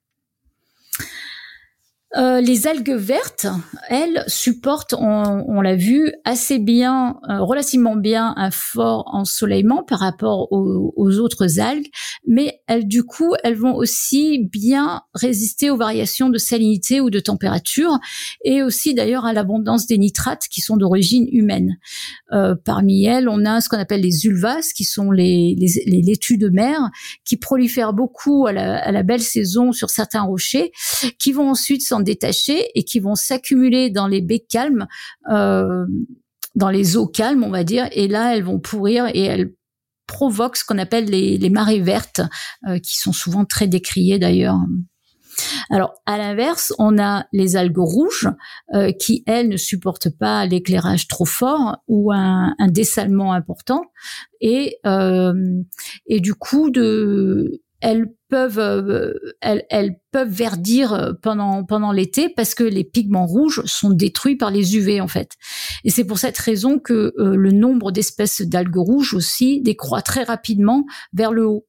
Euh, 2.18 2.42
les 2.42 2.66
algues 2.66 2.96
vertes, 2.96 3.46
elles, 3.88 4.24
supportent, 4.26 4.96
on, 4.98 5.62
l'a 5.62 5.76
vu, 5.76 6.12
assez 6.26 6.58
bien, 6.58 7.20
euh, 7.30 7.42
relativement 7.42 7.96
bien 7.96 8.34
un 8.36 8.50
fort 8.50 9.08
ensoleillement 9.14 9.84
par 9.84 10.00
rapport 10.00 10.48
aux, 10.52 11.20
autres 11.20 11.60
algues, 11.60 11.90
mais 12.26 12.62
elles, 12.66 12.88
du 12.88 13.04
coup, 13.04 13.36
elles 13.44 13.56
vont 13.56 13.76
aussi 13.76 14.50
bien 14.52 15.04
résister 15.14 15.70
aux 15.70 15.78
variations 15.78 16.30
de 16.30 16.40
salinité 16.40 17.00
ou 17.00 17.12
de 17.12 17.20
température, 17.20 18.00
et 18.44 18.64
aussi 18.64 18.96
d'ailleurs 18.96 19.26
à 19.26 19.34
l'abondance 19.34 19.86
des 19.86 20.00
nitrates 20.00 20.48
qui 20.50 20.62
sont 20.62 20.78
d'origine 20.78 21.28
humaine. 21.32 21.78
Euh, 22.32 22.56
parmi 22.66 23.06
elles, 23.06 23.30
on 23.30 23.46
a 23.46 23.62
ce 23.62 23.70
qu'on 23.70 23.78
appelle 23.78 24.02
les 24.02 24.26
ulvas, 24.26 24.72
qui 24.76 24.84
sont 24.84 25.12
les, 25.12 25.56
les, 25.60 26.02
laitues 26.02 26.40
de 26.40 26.50
mer, 26.50 26.90
qui 27.24 27.38
prolifèrent 27.38 27.94
beaucoup 27.94 28.48
à 28.48 28.52
la, 28.52 28.80
à 28.80 28.92
la 28.92 29.04
belle 29.04 29.22
saison 29.22 29.72
sur 29.74 29.92
certains 29.92 30.24
rochers, 30.24 30.72
qui 31.20 31.32
vont 31.34 31.50
ensuite 31.50 31.84
s'en 31.84 31.99
détacher 32.02 32.70
et 32.76 32.84
qui 32.84 33.00
vont 33.00 33.16
s'accumuler 33.16 33.90
dans 33.90 34.08
les 34.08 34.22
baies 34.22 34.46
calmes, 34.48 34.88
euh, 35.32 35.86
dans 36.56 36.70
les 36.70 36.98
eaux 36.98 37.08
calmes, 37.08 37.44
on 37.44 37.50
va 37.50 37.64
dire. 37.64 37.88
Et 37.92 38.08
là, 38.08 38.36
elles 38.36 38.44
vont 38.44 38.60
pourrir 38.60 39.08
et 39.14 39.24
elles 39.24 39.54
provoquent 40.08 40.58
ce 40.58 40.66
qu'on 40.66 40.78
appelle 40.78 41.06
les, 41.06 41.50
marées 41.50 41.82
vertes, 41.82 42.22
euh, 42.68 42.80
qui 42.80 42.98
sont 42.98 43.14
souvent 43.14 43.46
très 43.46 43.68
décriées 43.68 44.20
d'ailleurs. 44.20 44.58
Alors, 45.70 45.94
à 46.06 46.18
l'inverse, 46.18 46.74
on 46.80 47.00
a 47.00 47.26
les 47.32 47.56
algues 47.56 47.78
rouges 47.78 48.28
euh, 48.74 48.92
qui, 48.92 49.24
elles, 49.26 49.48
ne 49.48 49.56
supportent 49.56 50.10
pas 50.10 50.46
l'éclairage 50.46 51.08
trop 51.08 51.26
fort 51.26 51.78
ou 51.88 52.12
un, 52.12 52.56
un 52.60 52.68
dessalement 52.68 53.32
important, 53.32 53.84
et 54.42 54.80
et 56.08 56.20
du 56.20 56.34
coup, 56.34 56.72
de 56.72 57.62
elles 57.82 58.08
peuvent 58.30 58.60
euh, 58.60 59.14
elles, 59.42 59.66
elles, 59.70 60.00
peuvent 60.12 60.30
verdir 60.30 61.16
pendant 61.22 61.64
pendant 61.64 61.92
l'été 61.92 62.30
parce 62.30 62.56
que 62.56 62.64
les 62.64 62.84
pigments 62.84 63.26
rouges 63.26 63.62
sont 63.66 63.90
détruits 63.90 64.38
par 64.38 64.52
les 64.52 64.76
UV 64.78 65.02
en 65.02 65.08
fait. 65.08 65.32
Et 65.84 65.90
c'est 65.90 66.06
pour 66.06 66.20
cette 66.20 66.38
raison 66.38 66.80
que 66.80 67.14
euh, 67.18 67.36
le 67.36 67.52
nombre 67.52 67.92
d'espèces 67.92 68.42
d'algues 68.42 68.78
rouges 68.78 69.14
aussi 69.14 69.62
décroît 69.62 70.02
très 70.02 70.24
rapidement 70.24 70.86
vers 71.14 71.32
le 71.32 71.46
haut. 71.46 71.66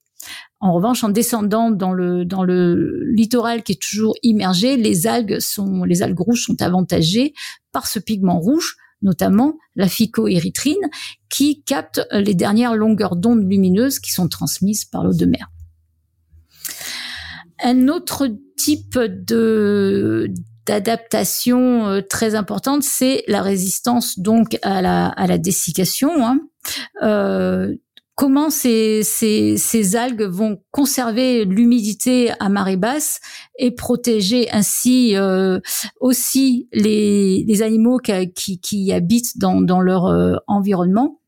En 0.61 0.75
revanche, 0.75 1.03
en 1.03 1.09
descendant 1.09 1.71
dans 1.71 1.93
le 1.93 2.25
dans 2.25 2.45
le 2.45 3.05
littoral 3.11 3.63
qui 3.63 3.73
est 3.73 3.83
toujours 3.83 4.15
immergé, 4.23 4.77
les 4.77 5.07
algues 5.07 5.39
sont 5.41 5.85
les 5.85 6.03
algues 6.03 6.21
rouges 6.21 6.45
sont 6.45 6.61
avantagées 6.63 7.33
par 7.73 7.87
ce 7.87 7.99
pigment 7.99 8.39
rouge 8.39 8.77
notamment 9.03 9.57
la 9.77 9.89
phycoérythrine, 9.89 10.91
qui 11.31 11.63
capte 11.63 12.07
les 12.13 12.35
dernières 12.35 12.75
longueurs 12.75 13.17
d'onde 13.17 13.49
lumineuses 13.49 13.99
qui 13.99 14.13
sont 14.13 14.29
transmises 14.29 14.85
par 14.85 15.05
l'eau 15.05 15.15
de 15.15 15.27
mer. 15.27 15.49
Un 17.63 17.89
autre 17.89 18.29
type 18.57 18.99
de 18.99 20.33
d'adaptation 20.67 21.89
euh, 21.89 22.01
très 22.01 22.35
importante, 22.35 22.83
c'est 22.83 23.25
la 23.27 23.43
résistance 23.43 24.19
donc 24.19 24.59
à 24.63 24.83
la, 24.83 25.09
à 25.09 25.27
la 25.27 25.39
dessiccation. 25.39 26.25
Hein. 26.25 26.39
Euh, 27.03 27.75
comment 28.21 28.51
ces, 28.51 29.03
ces, 29.03 29.57
ces, 29.57 29.97
algues 29.97 30.29
vont 30.29 30.63
conserver 30.71 31.47
l'humidité 31.47 32.33
à 32.39 32.51
marée 32.51 32.77
basse 32.77 33.19
et 33.59 33.71
protéger 33.71 34.51
ainsi 34.51 35.17
euh, 35.17 35.59
aussi 36.01 36.69
les, 36.73 37.45
les 37.49 37.63
animaux 37.63 37.99
qui, 37.99 38.61
qui, 38.61 38.93
habitent 38.93 39.39
dans, 39.39 39.63
dans 39.63 39.81
leur 39.81 40.05
euh, 40.05 40.37
environnement? 40.47 41.21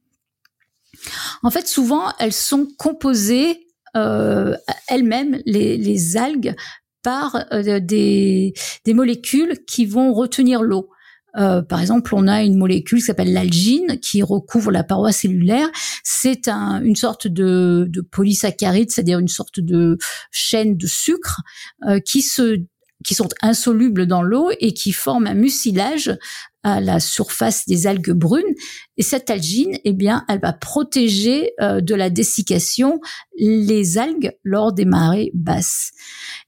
En 1.43 1.51
fait, 1.51 1.67
souvent, 1.67 2.13
elles 2.19 2.35
sont 2.35 2.69
composées 2.79 3.62
elles-mêmes, 3.95 5.41
les, 5.47 5.77
les, 5.77 6.17
algues, 6.17 6.55
par 7.03 7.45
euh, 7.53 7.81
des, 7.81 8.55
des, 8.85 8.95
molécules 8.95 9.59
qui 9.67 9.87
vont 9.87 10.13
retenir 10.13 10.63
l'eau. 10.63 10.89
Euh, 11.37 11.63
par 11.63 11.81
exemple, 11.81 12.15
on 12.15 12.29
a 12.29 12.43
une 12.43 12.59
molécule 12.59 12.99
qui 12.99 13.07
s'appelle 13.07 13.33
l'algine 13.33 13.99
qui 14.01 14.23
recouvre 14.23 14.71
la 14.71 14.85
paroi 14.85 15.13
cellulaire. 15.13 15.71
C'est 16.05 16.47
un, 16.47 16.83
une 16.83 16.97
sorte 16.97 17.27
de, 17.27 17.87
de 17.89 18.01
polysaccharide, 18.03 18.91
c'est-à-dire 18.91 19.19
une 19.19 19.29
sorte 19.29 19.59
de 19.59 19.97
chaîne 20.31 20.77
de 20.77 20.87
sucre 20.87 21.41
euh, 21.89 22.01
qui 22.01 22.23
se 22.23 22.59
qui 23.03 23.15
sont 23.15 23.29
insolubles 23.43 24.07
dans 24.07 24.23
l'eau 24.23 24.51
et 24.61 24.75
qui 24.75 24.93
forment 24.93 25.27
un 25.27 25.35
mucilage 25.35 26.17
à 26.63 26.81
la 26.81 27.01
surface 27.01 27.67
des 27.67 27.87
algues 27.87 28.13
brunes. 28.13 28.55
Et 28.97 29.03
cette 29.03 29.31
algine, 29.31 29.79
eh 29.85 29.93
bien, 29.93 30.25
elle 30.29 30.41
va 30.41 30.53
protéger 30.53 31.53
euh, 31.61 31.81
de 31.81 31.95
la 31.95 32.11
dessiccation 32.11 33.01
les 33.37 33.99
algues 33.99 34.33
lors 34.45 34.73
des 34.73 34.85
marées 34.85 35.31
basses. 35.35 35.91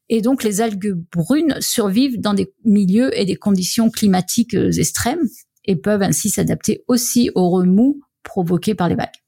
Et 0.09 0.21
donc, 0.21 0.45
les 0.45 0.61
algues 0.61 0.95
brunes 1.13 1.57
survivent 1.61 2.21
dans 2.21 2.35
des 2.35 2.53
milieux 2.65 3.17
et 3.19 3.25
des 3.25 3.37
conditions 3.37 3.91
climatiques 3.91 4.55
euh, 4.55 4.71
extrêmes 4.71 5.27
et 5.65 5.77
peuvent 5.77 6.03
ainsi 6.03 6.31
s'adapter 6.31 6.85
aussi 6.89 7.31
aux 7.35 7.51
remous 7.51 8.01
provoqués 8.23 8.75
par 8.75 8.89
les 8.89 8.95
vagues. 8.95 9.24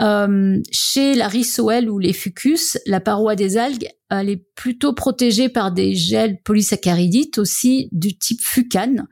Euh, 0.00 0.58
chez 0.70 1.14
la 1.14 1.28
rissoelle 1.28 1.90
ou 1.90 1.98
les 1.98 2.12
fucus, 2.12 2.78
la 2.86 3.00
paroi 3.00 3.36
des 3.36 3.58
algues, 3.58 3.88
elle 4.10 4.30
est 4.30 4.44
plutôt 4.54 4.94
protégée 4.94 5.48
par 5.48 5.72
des 5.72 5.94
gels 5.94 6.40
polysaccharidites 6.42 7.38
aussi 7.38 7.88
du 7.92 8.16
type 8.16 8.40
fucane. 8.42 9.06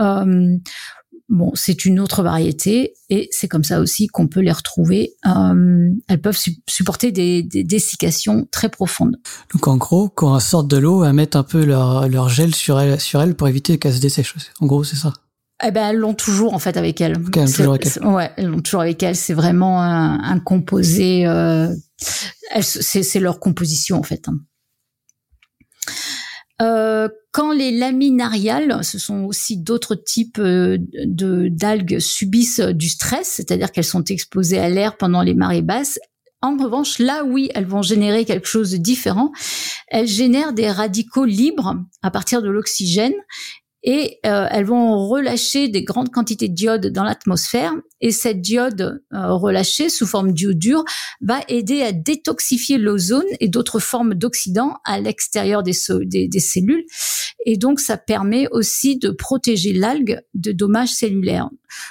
Euh, 0.00 0.56
bon, 1.28 1.52
c'est 1.54 1.84
une 1.84 2.00
autre 2.00 2.22
variété 2.22 2.94
et 3.10 3.28
c'est 3.30 3.48
comme 3.48 3.64
ça 3.64 3.80
aussi 3.80 4.08
qu'on 4.08 4.26
peut 4.26 4.40
les 4.40 4.52
retrouver. 4.52 5.14
Euh, 5.26 5.90
elles 6.08 6.20
peuvent 6.20 6.40
supporter 6.68 7.12
des, 7.12 7.42
des, 7.44 7.62
dessiccations 7.62 8.46
très 8.50 8.68
profondes. 8.68 9.16
Donc 9.52 9.68
en 9.68 9.76
gros, 9.76 10.08
quand 10.08 10.34
elles 10.34 10.42
sortent 10.42 10.68
de 10.68 10.78
l'eau, 10.78 11.04
elles 11.04 11.12
mettent 11.12 11.36
un 11.36 11.44
peu 11.44 11.64
leur, 11.64 12.08
leur 12.08 12.28
gel 12.28 12.54
sur 12.54 12.80
elles, 12.80 13.00
sur 13.00 13.22
elles 13.22 13.36
pour 13.36 13.46
éviter 13.46 13.78
qu'elles 13.78 13.94
se 13.94 14.00
dessèchent. 14.00 14.34
En 14.60 14.66
gros, 14.66 14.82
c'est 14.82 14.96
ça. 14.96 15.12
Eh 15.62 15.70
ben, 15.70 15.90
elles 15.90 15.98
l'ont 15.98 16.14
toujours 16.14 16.54
en 16.54 16.58
fait 16.58 16.76
avec 16.76 17.00
elles. 17.00 17.16
Okay, 17.16 17.44
toujours 17.44 17.74
avec 17.74 17.86
elles. 17.86 18.06
Ouais, 18.06 18.30
elles 18.36 18.46
l'ont 18.46 18.60
toujours 18.60 18.80
avec 18.80 19.02
elles. 19.02 19.16
C'est 19.16 19.34
vraiment 19.34 19.80
un, 19.82 20.20
un 20.20 20.40
composé. 20.40 21.26
Euh, 21.26 21.68
c'est 22.60 23.20
leur 23.20 23.38
composition 23.38 23.98
en 23.98 24.02
fait. 24.02 24.28
Hein. 24.28 24.38
Euh, 26.62 27.08
quand 27.32 27.52
les 27.52 27.72
laminariales, 27.72 28.84
ce 28.84 28.98
sont 28.98 29.24
aussi 29.24 29.56
d'autres 29.56 29.96
types 29.96 30.38
euh, 30.38 30.78
de 31.04 31.48
d'algues 31.48 31.98
subissent 31.98 32.60
du 32.60 32.88
stress, 32.88 33.28
c'est-à-dire 33.28 33.72
qu'elles 33.72 33.84
sont 33.84 34.04
exposées 34.04 34.58
à 34.58 34.68
l'air 34.68 34.96
pendant 34.96 35.22
les 35.22 35.34
marées 35.34 35.62
basses. 35.62 35.98
En 36.42 36.56
revanche, 36.56 36.98
là 36.98 37.24
oui, 37.24 37.50
elles 37.54 37.64
vont 37.64 37.82
générer 37.82 38.24
quelque 38.24 38.46
chose 38.46 38.72
de 38.72 38.76
différent. 38.76 39.32
Elles 39.88 40.06
génèrent 40.06 40.52
des 40.52 40.70
radicaux 40.70 41.24
libres 41.24 41.76
à 42.02 42.10
partir 42.10 42.42
de 42.42 42.50
l'oxygène 42.50 43.14
et 43.84 44.18
euh, 44.24 44.46
elles 44.50 44.64
vont 44.64 45.06
relâcher 45.06 45.68
des 45.68 45.84
grandes 45.84 46.10
quantités 46.10 46.48
de 46.48 46.54
d'iode 46.54 46.86
dans 46.86 47.04
l'atmosphère 47.04 47.72
et 48.00 48.10
cette 48.10 48.40
diode 48.40 49.02
euh, 49.12 49.32
relâchée 49.34 49.90
sous 49.90 50.06
forme 50.06 50.32
d'iodure 50.32 50.84
va 51.20 51.40
aider 51.48 51.82
à 51.82 51.92
détoxifier 51.92 52.78
l'ozone 52.78 53.26
et 53.40 53.48
d'autres 53.48 53.80
formes 53.80 54.14
d'oxydants 54.14 54.78
à 54.84 54.98
l'extérieur 54.98 55.62
des, 55.62 55.74
des, 56.06 56.40
cellules 56.40 56.84
et 57.44 57.58
donc 57.58 57.78
ça 57.78 57.98
permet 57.98 58.48
aussi 58.50 58.98
de 58.98 59.10
protéger 59.10 59.74
l'algue 59.74 60.20
de 60.32 60.52
dommages 60.52 60.88
cellulaires. 60.92 61.50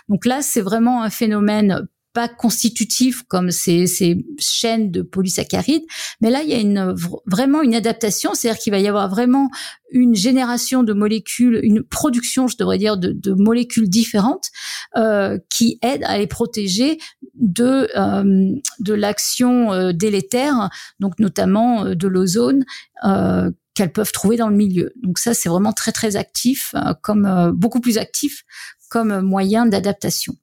Donc 0.10 0.26
là, 0.26 0.42
c'est 0.42 0.62
vraiment 0.62 1.04
un 1.04 1.12
phénomène 1.12 1.88
pas 2.14 2.28
constitutifs 2.28 3.24
comme 3.24 3.52
ces, 3.52 3.88
ces 3.88 4.26
chaînes 4.38 4.92
de 4.92 5.02
polysaccharides, 5.02 5.86
mais 6.22 6.30
là 6.30 6.44
il 6.44 6.50
y 6.50 6.54
a 6.54 6.60
une, 6.60 6.94
vraiment 7.26 7.62
une 7.62 7.76
adaptation, 7.76 8.34
c'est-à-dire 8.34 8.62
qu'il 8.62 8.72
va 8.72 8.80
y 8.80 8.88
avoir 8.88 9.10
vraiment 9.10 9.50
une 9.92 10.16
génération 10.16 10.84
de 10.84 10.94
molécules, 10.94 11.60
une 11.64 11.84
production, 11.84 12.48
je 12.48 12.58
devrais 12.58 12.78
dire, 12.78 12.98
de, 12.98 13.12
de 13.12 13.34
molécules 13.34 13.90
différentes 13.90 14.48
euh, 14.96 15.38
qui 15.50 15.80
aident 15.82 16.04
à 16.06 16.18
les 16.18 16.28
protéger 16.28 16.98
de 17.36 17.90
euh, 17.96 18.56
de 18.80 18.94
l'action 18.94 19.74
euh, 19.74 19.92
délétère, 19.92 20.70
donc 21.00 21.20
notamment 21.20 21.86
euh, 21.86 21.96
de 21.96 22.08
l'ozone 22.08 22.64
euh, 23.06 23.52
qu'elles 23.74 23.92
peuvent 23.92 24.12
trouver 24.12 24.38
dans 24.38 24.50
le 24.50 24.56
milieu. 24.56 24.94
Donc 25.02 25.18
ça, 25.18 25.34
c'est 25.34 25.50
vraiment 25.50 25.74
très 25.74 25.92
très 25.92 26.16
actif, 26.16 26.76
comme 27.02 27.52
beaucoup 27.56 27.80
plus 27.80 27.98
actif 27.98 28.44
comme 28.90 29.22
moyen 29.22 29.66
d'adaptation. 29.66 30.36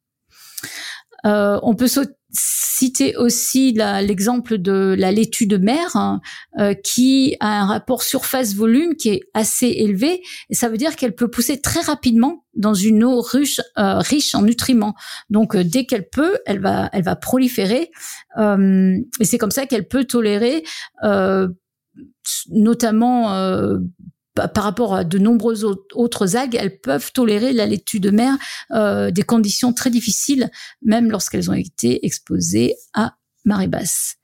Euh, 1.26 1.58
on 1.62 1.74
peut 1.74 1.88
citer 2.32 3.16
aussi 3.16 3.72
l'exemple 3.72 4.58
de 4.58 4.94
la 4.96 5.10
laitue 5.10 5.46
de 5.46 5.56
mer 5.56 5.96
hein, 5.96 6.20
euh, 6.58 6.74
qui 6.74 7.36
a 7.40 7.60
un 7.62 7.66
rapport 7.66 8.02
surface-volume 8.02 8.94
qui 8.94 9.10
est 9.10 9.20
assez 9.34 9.66
élevé 9.66 10.22
et 10.48 10.54
ça 10.54 10.68
veut 10.68 10.76
dire 10.76 10.96
qu'elle 10.96 11.14
peut 11.14 11.28
pousser 11.28 11.60
très 11.60 11.80
rapidement 11.80 12.44
dans 12.54 12.74
une 12.74 13.02
eau 13.04 13.20
riche, 13.20 13.60
euh, 13.78 13.98
riche 13.98 14.34
en 14.34 14.42
nutriments. 14.42 14.94
Donc 15.28 15.56
dès 15.56 15.86
qu'elle 15.86 16.08
peut, 16.08 16.38
elle 16.46 16.60
va, 16.60 16.88
elle 16.92 17.02
va 17.02 17.16
proliférer 17.16 17.90
et 18.38 19.24
c'est 19.24 19.38
comme 19.38 19.50
ça 19.50 19.66
qu'elle 19.66 19.88
peut 19.88 20.04
tolérer 20.04 20.62
notamment 22.48 23.34
par 24.48 24.64
rapport 24.64 24.94
à 24.94 25.04
de 25.04 25.18
nombreuses 25.18 25.64
autres 25.94 26.36
algues, 26.36 26.56
elles 26.56 26.80
peuvent 26.80 27.12
tolérer 27.12 27.52
la 27.52 27.66
laitue 27.66 28.00
de 28.00 28.10
mer 28.10 28.36
euh, 28.72 29.10
des 29.10 29.22
conditions 29.22 29.72
très 29.72 29.90
difficiles, 29.90 30.50
même 30.82 31.10
lorsqu'elles 31.10 31.50
ont 31.50 31.54
été 31.54 32.04
exposées 32.06 32.74
à 32.94 33.14
marée 33.44 33.68
basse. 33.68 34.16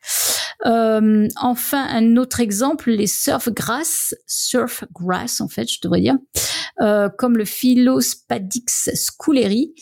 Euh, 0.65 1.29
enfin, 1.37 1.87
un 1.89 2.17
autre 2.17 2.41
exemple, 2.41 2.91
les 2.91 3.07
surf 3.07 3.49
grass, 3.51 4.15
surf 4.27 4.85
grass 4.93 5.41
en 5.41 5.49
fait, 5.49 5.71
je 5.71 5.79
devrais 5.83 6.01
dire, 6.01 6.17
euh, 6.81 7.09
comme 7.19 7.37
le 7.37 7.45
Philospadix 7.45 8.91
schooleri, 8.95 9.75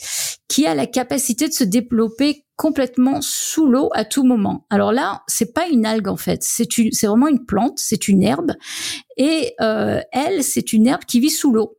qui 0.48 0.66
a 0.66 0.74
la 0.74 0.86
capacité 0.86 1.48
de 1.48 1.52
se 1.52 1.64
développer 1.64 2.44
complètement 2.56 3.20
sous 3.20 3.66
l'eau 3.66 3.90
à 3.94 4.04
tout 4.04 4.24
moment. 4.24 4.66
Alors 4.70 4.92
là, 4.92 5.22
c'est 5.26 5.52
pas 5.52 5.66
une 5.68 5.86
algue 5.86 6.08
en 6.08 6.16
fait, 6.16 6.42
c'est 6.42 6.68
c'est 6.92 7.06
vraiment 7.06 7.28
une 7.28 7.44
plante, 7.44 7.78
c'est 7.78 8.08
une 8.08 8.22
herbe, 8.22 8.52
et 9.16 9.54
euh, 9.60 10.00
elle, 10.12 10.44
c'est 10.44 10.72
une 10.72 10.86
herbe 10.86 11.04
qui 11.06 11.20
vit 11.20 11.30
sous 11.30 11.52
l'eau. 11.52 11.76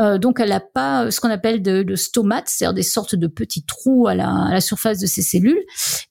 Euh, 0.00 0.18
donc 0.18 0.40
elle 0.40 0.48
n'a 0.48 0.60
pas 0.60 1.10
ce 1.10 1.20
qu'on 1.20 1.30
appelle 1.30 1.62
de, 1.62 1.82
de 1.82 1.94
stomates, 1.94 2.48
c'est-à-dire 2.48 2.74
des 2.74 2.82
sortes 2.82 3.14
de 3.14 3.26
petits 3.26 3.64
trous 3.64 4.08
à 4.08 4.14
la, 4.14 4.28
à 4.28 4.52
la, 4.52 4.60
surface 4.60 4.98
de 4.98 5.06
ses 5.06 5.22
cellules. 5.22 5.62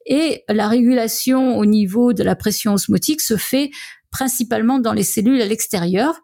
Et 0.06 0.44
la 0.48 0.68
régulation 0.68 1.58
au 1.58 1.66
niveau 1.66 2.14
de 2.14 2.24
la 2.24 2.36
pression 2.36 2.74
osmotique 2.74 3.22
se 3.22 3.38
fait 3.38 3.72
principalement 4.10 4.80
dans 4.80 4.94
les 4.94 5.04
cellules 5.04 5.42
à 5.42 5.46
l'extérieur, 5.46 6.22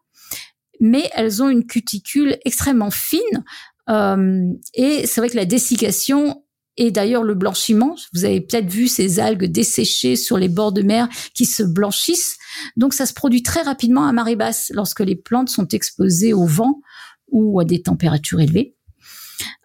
mais 0.79 1.09
elles 1.13 1.41
ont 1.41 1.49
une 1.49 1.65
cuticule 1.65 2.37
extrêmement 2.45 2.91
fine. 2.91 3.43
Euh, 3.89 4.51
et 4.73 5.07
c'est 5.07 5.21
vrai 5.21 5.29
que 5.29 5.35
la 5.35 5.45
dessiccation 5.45 6.43
et 6.77 6.91
d'ailleurs 6.91 7.23
le 7.23 7.33
blanchiment, 7.33 7.95
vous 8.13 8.23
avez 8.23 8.39
peut-être 8.39 8.69
vu 8.69 8.87
ces 8.87 9.19
algues 9.19 9.45
desséchées 9.45 10.15
sur 10.15 10.37
les 10.37 10.47
bords 10.47 10.71
de 10.71 10.83
mer 10.83 11.09
qui 11.33 11.45
se 11.45 11.63
blanchissent. 11.63 12.37
Donc 12.75 12.93
ça 12.93 13.05
se 13.05 13.13
produit 13.13 13.41
très 13.41 13.63
rapidement 13.63 14.05
à 14.05 14.11
marée 14.11 14.35
basse 14.35 14.71
lorsque 14.73 14.99
les 14.99 15.15
plantes 15.15 15.49
sont 15.49 15.67
exposées 15.69 16.33
au 16.33 16.45
vent 16.45 16.81
ou 17.29 17.59
à 17.59 17.65
des 17.65 17.81
températures 17.81 18.39
élevées. 18.39 18.75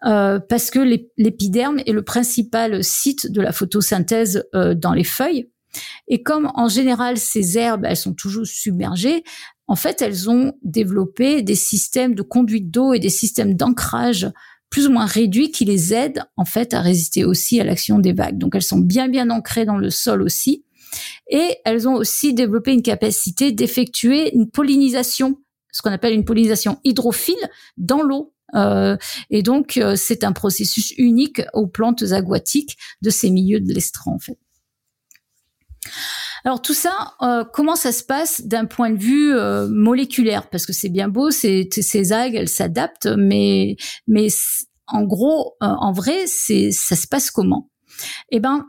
Euh, 0.05 0.39
parce 0.39 0.69
que 0.69 0.79
l'épiderme 1.17 1.79
est 1.85 1.93
le 1.93 2.03
principal 2.03 2.83
site 2.83 3.31
de 3.31 3.41
la 3.41 3.51
photosynthèse 3.51 4.45
euh, 4.53 4.73
dans 4.73 4.93
les 4.93 5.03
feuilles. 5.03 5.49
Et 6.07 6.21
comme 6.21 6.51
en 6.53 6.67
général 6.67 7.17
ces 7.17 7.57
herbes, 7.57 7.85
elles 7.85 7.97
sont 7.97 8.13
toujours 8.13 8.45
submergées, 8.45 9.23
en 9.67 9.75
fait, 9.75 10.01
elles 10.01 10.29
ont 10.29 10.53
développé 10.63 11.41
des 11.41 11.55
systèmes 11.55 12.15
de 12.15 12.21
conduite 12.21 12.69
d'eau 12.69 12.93
et 12.93 12.99
des 12.99 13.09
systèmes 13.09 13.55
d'ancrage 13.55 14.29
plus 14.69 14.87
ou 14.87 14.91
moins 14.91 15.05
réduits 15.05 15.51
qui 15.51 15.65
les 15.65 15.93
aident 15.93 16.23
en 16.35 16.45
fait 16.45 16.73
à 16.73 16.81
résister 16.81 17.25
aussi 17.25 17.61
à 17.61 17.63
l'action 17.63 17.99
des 17.99 18.13
vagues. 18.13 18.37
Donc 18.37 18.55
elles 18.55 18.63
sont 18.63 18.79
bien 18.79 19.07
bien 19.07 19.29
ancrées 19.29 19.65
dans 19.65 19.77
le 19.77 19.89
sol 19.89 20.21
aussi. 20.21 20.65
Et 21.29 21.57
elles 21.65 21.87
ont 21.87 21.93
aussi 21.93 22.33
développé 22.33 22.73
une 22.73 22.81
capacité 22.81 23.51
d'effectuer 23.51 24.33
une 24.35 24.49
pollinisation 24.49 25.37
ce 25.73 25.81
qu'on 25.81 25.91
appelle 25.91 26.13
une 26.13 26.23
pollinisation 26.23 26.79
hydrophile 26.85 27.49
dans 27.75 28.01
l'eau. 28.01 28.33
Euh, 28.55 28.95
et 29.31 29.41
donc, 29.41 29.77
euh, 29.77 29.95
c'est 29.95 30.23
un 30.23 30.31
processus 30.31 30.93
unique 30.97 31.41
aux 31.53 31.67
plantes 31.67 32.03
aquatiques 32.03 32.77
de 33.01 33.09
ces 33.09 33.31
milieux 33.31 33.59
de 33.59 33.73
l'estran, 33.73 34.13
en 34.13 34.19
fait. 34.19 34.37
Alors 36.45 36.61
tout 36.61 36.73
ça, 36.73 37.15
euh, 37.21 37.43
comment 37.53 37.75
ça 37.75 37.91
se 37.91 38.03
passe 38.03 38.45
d'un 38.45 38.65
point 38.65 38.89
de 38.89 38.97
vue 38.97 39.33
moléculaire? 39.69 40.49
Parce 40.49 40.65
que 40.65 40.73
c'est 40.73 40.89
bien 40.89 41.07
beau, 41.07 41.31
ces, 41.31 41.69
ces 41.71 42.11
algues, 42.11 42.35
elles 42.35 42.49
s'adaptent, 42.49 43.07
mais 43.07 43.77
mais 44.07 44.27
en 44.87 45.03
gros, 45.03 45.55
en 45.61 45.91
vrai, 45.93 46.25
c'est 46.27 46.71
ça 46.71 46.95
se 46.95 47.07
passe 47.07 47.31
comment? 47.31 47.69
Eh 48.29 48.39
ben, 48.41 48.65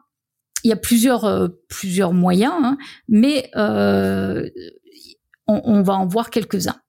il 0.63 0.71
y 0.71 0.73
a 0.73 0.77
plusieurs 0.77 1.51
plusieurs 1.69 2.13
moyens, 2.13 2.55
hein, 2.63 2.79
mais 3.09 3.51
on, 3.55 4.45
on, 5.47 5.83
va 5.83 5.95
en 5.95 6.07
voir 6.07 6.31
quelques-uns. 6.31 6.81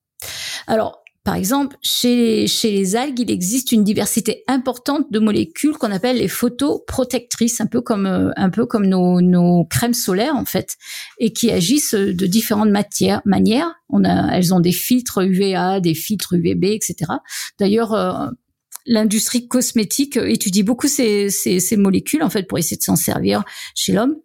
Alors, 0.68 1.05
par 1.26 1.34
exemple, 1.34 1.76
chez, 1.82 2.46
chez 2.46 2.72
les 2.72 2.96
algues, 2.96 3.20
il 3.20 3.32
existe 3.32 3.72
une 3.72 3.84
diversité 3.84 4.44
importante 4.48 5.12
de 5.12 5.18
molécules 5.18 5.76
qu'on 5.76 5.92
appelle 5.92 6.18
les 6.18 6.28
photoprotectrices, 6.28 7.60
un 7.60 7.66
peu 7.66 7.82
comme 7.82 8.06
euh, 8.06 8.30
un 8.38 8.52
peu 8.52 8.68
comme 8.68 8.86
nos, 8.86 9.22
nos, 9.22 9.66
crèmes 9.66 9.96
solaires 9.96 10.36
en 10.36 10.46
fait, 10.46 10.78
et 11.18 11.34
qui 11.34 11.52
agissent 11.52 11.96
de 11.96 12.28
différentes 12.28 12.70
matières, 12.70 13.24
manières. 13.26 13.74
On 13.90 14.06
a, 14.06 14.38
elles 14.38 14.54
ont 14.54 14.60
des 14.60 14.72
filtres 14.72 15.24
UVA, 15.24 15.80
des 15.80 15.96
filtres 15.96 16.34
UVB, 16.34 16.66
etc. 16.66 17.14
D'ailleurs, 17.58 17.94
euh, 17.94 18.28
l'industrie 18.86 19.48
cosmétique 19.48 20.18
étudie 20.18 20.62
beaucoup 20.62 20.88
ces, 20.88 21.32
ces, 21.32 21.60
ces, 21.60 21.76
molécules 21.76 22.22
en 22.22 22.30
fait 22.30 22.44
pour 22.44 22.60
essayer 22.60 22.78
de 22.78 22.84
s'en 22.84 22.96
servir 22.96 23.44
chez 23.74 23.94
l'homme. 23.94 24.18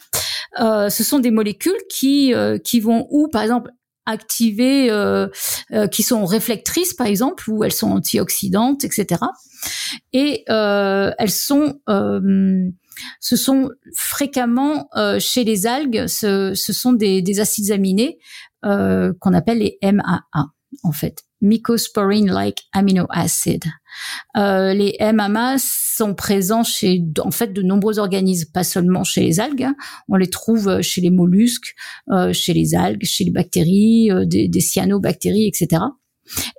Euh, 0.61 0.91
ce 0.91 1.03
sont 1.03 1.19
des 1.19 1.31
molécules 1.31 1.81
qui 1.89 2.35
euh, 2.35 2.59
qui 2.59 2.81
vont 2.81 3.07
où? 3.11 3.29
Par 3.29 3.43
exemple 3.43 3.71
activées 4.11 4.91
euh, 4.91 5.29
euh, 5.73 5.87
qui 5.87 6.03
sont 6.03 6.25
réflectrices 6.25 6.95
par 6.95 7.07
exemple 7.07 7.49
ou 7.51 7.65
elles 7.65 7.73
sont 7.73 7.91
antioxydantes 7.91 8.85
etc 8.85 9.23
et 10.13 10.45
euh, 10.51 11.13
elles 11.19 11.31
sont 11.31 11.81
ce 13.21 13.37
sont 13.37 13.71
fréquemment 13.97 14.89
chez 15.19 15.45
les 15.45 15.67
algues 15.67 16.07
ce, 16.07 16.55
sont 16.55 16.93
des 16.93 17.41
acides 17.41 17.71
aminés 17.71 18.19
qu'on 18.63 19.35
appelle 19.35 19.59
les 19.59 19.79
MAA 19.83 20.23
en 20.83 20.93
fait 20.93 21.25
mycosporine-like 21.41 22.65
amino 22.73 23.07
acid. 23.11 23.65
Euh, 24.37 24.73
les 24.73 24.97
MAMA 25.01 25.57
sont 25.59 26.15
présents 26.15 26.63
chez 26.63 27.03
en 27.23 27.31
fait 27.31 27.53
de 27.53 27.63
nombreux 27.63 27.99
organismes, 27.99 28.51
pas 28.53 28.65
seulement 28.65 29.05
chez 29.05 29.23
les 29.23 29.41
algues. 29.41 29.65
Hein. 29.65 29.75
On 30.09 30.17
les 30.17 30.31
trouve 30.31 30.81
chez 30.81 31.01
les 31.01 31.11
mollusques, 31.11 31.75
euh, 32.11 32.33
chez 32.33 32.53
les 32.53 32.75
algues, 32.75 33.05
chez 33.05 33.25
les 33.25 33.31
bactéries, 33.31 34.11
euh, 34.11 34.25
des 34.27 34.61
cyanobactéries, 34.61 35.47
etc. 35.47 35.83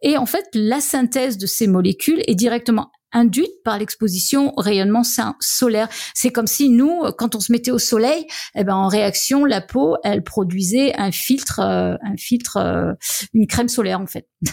Et 0.02 0.18
en 0.18 0.26
fait, 0.26 0.46
la 0.54 0.82
synthèse 0.82 1.38
de 1.38 1.46
ces 1.46 1.68
molécules 1.68 2.22
est 2.28 2.36
directement 2.36 2.92
induite 3.14 3.64
par 3.64 3.78
l'exposition 3.78 4.54
au 4.58 4.62
rayonnement 4.62 5.04
solaire. 5.40 5.90
C'est 6.14 6.32
comme 6.32 6.48
si 6.48 6.70
nous, 6.70 7.04
quand 7.18 7.36
on 7.36 7.40
se 7.40 7.52
mettait 7.52 7.72
au 7.72 7.80
soleil, 7.80 8.26
eh 8.56 8.64
ben 8.64 8.76
en 8.76 8.88
réaction, 8.88 9.46
la 9.46 9.62
peau, 9.62 9.98
elle 10.04 10.24
produisait 10.24 10.96
un 10.98 11.12
filtre, 11.12 11.60
euh, 11.60 11.96
un 12.02 12.18
filtre, 12.18 12.58
euh, 12.58 12.94
une 13.34 13.48
crème 13.48 13.68
solaire 13.68 14.00
en 14.00 14.08
fait. 14.08 14.28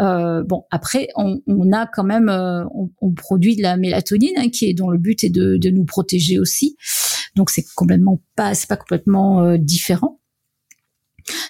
euh, 0.00 0.42
bon, 0.44 0.64
après, 0.70 1.08
on, 1.16 1.40
on, 1.46 1.72
a 1.72 1.86
quand 1.86 2.04
même, 2.04 2.28
euh, 2.28 2.64
on, 2.74 2.90
on, 3.00 3.12
produit 3.12 3.56
de 3.56 3.62
la 3.62 3.76
mélatonine 3.76 4.34
hein, 4.36 4.48
qui 4.48 4.66
est 4.66 4.74
dont 4.74 4.90
le 4.90 4.98
but 4.98 5.24
est 5.24 5.30
de, 5.30 5.56
de 5.56 5.70
nous 5.70 5.84
protéger 5.84 6.38
aussi. 6.38 6.76
Donc 7.34 7.50
c'est 7.50 7.64
complètement 7.74 8.22
pas, 8.36 8.54
c'est 8.54 8.68
pas 8.68 8.76
complètement 8.76 9.56
différent. 9.56 10.17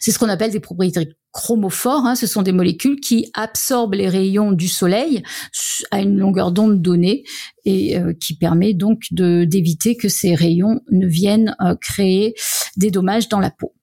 C'est 0.00 0.10
ce 0.10 0.18
qu'on 0.18 0.28
appelle 0.28 0.50
des 0.50 0.60
propriétés 0.60 1.16
chromophores. 1.32 2.06
Hein. 2.06 2.14
Ce 2.14 2.26
sont 2.26 2.42
des 2.42 2.52
molécules 2.52 3.00
qui 3.00 3.30
absorbent 3.34 3.94
les 3.94 4.08
rayons 4.08 4.52
du 4.52 4.68
soleil 4.68 5.22
à 5.90 6.00
une 6.00 6.18
longueur 6.18 6.52
d'onde 6.52 6.80
donnée 6.82 7.24
et 7.64 7.98
euh, 7.98 8.12
qui 8.12 8.36
permet 8.36 8.74
donc 8.74 9.04
d'éviter 9.10 9.96
que 9.96 10.08
ces 10.08 10.34
rayons 10.34 10.80
ne 10.90 11.06
viennent 11.06 11.54
euh, 11.60 11.74
créer 11.80 12.34
des 12.76 12.90
dommages 12.90 13.28
dans 13.28 13.40
la 13.40 13.50
peau. 13.50 13.74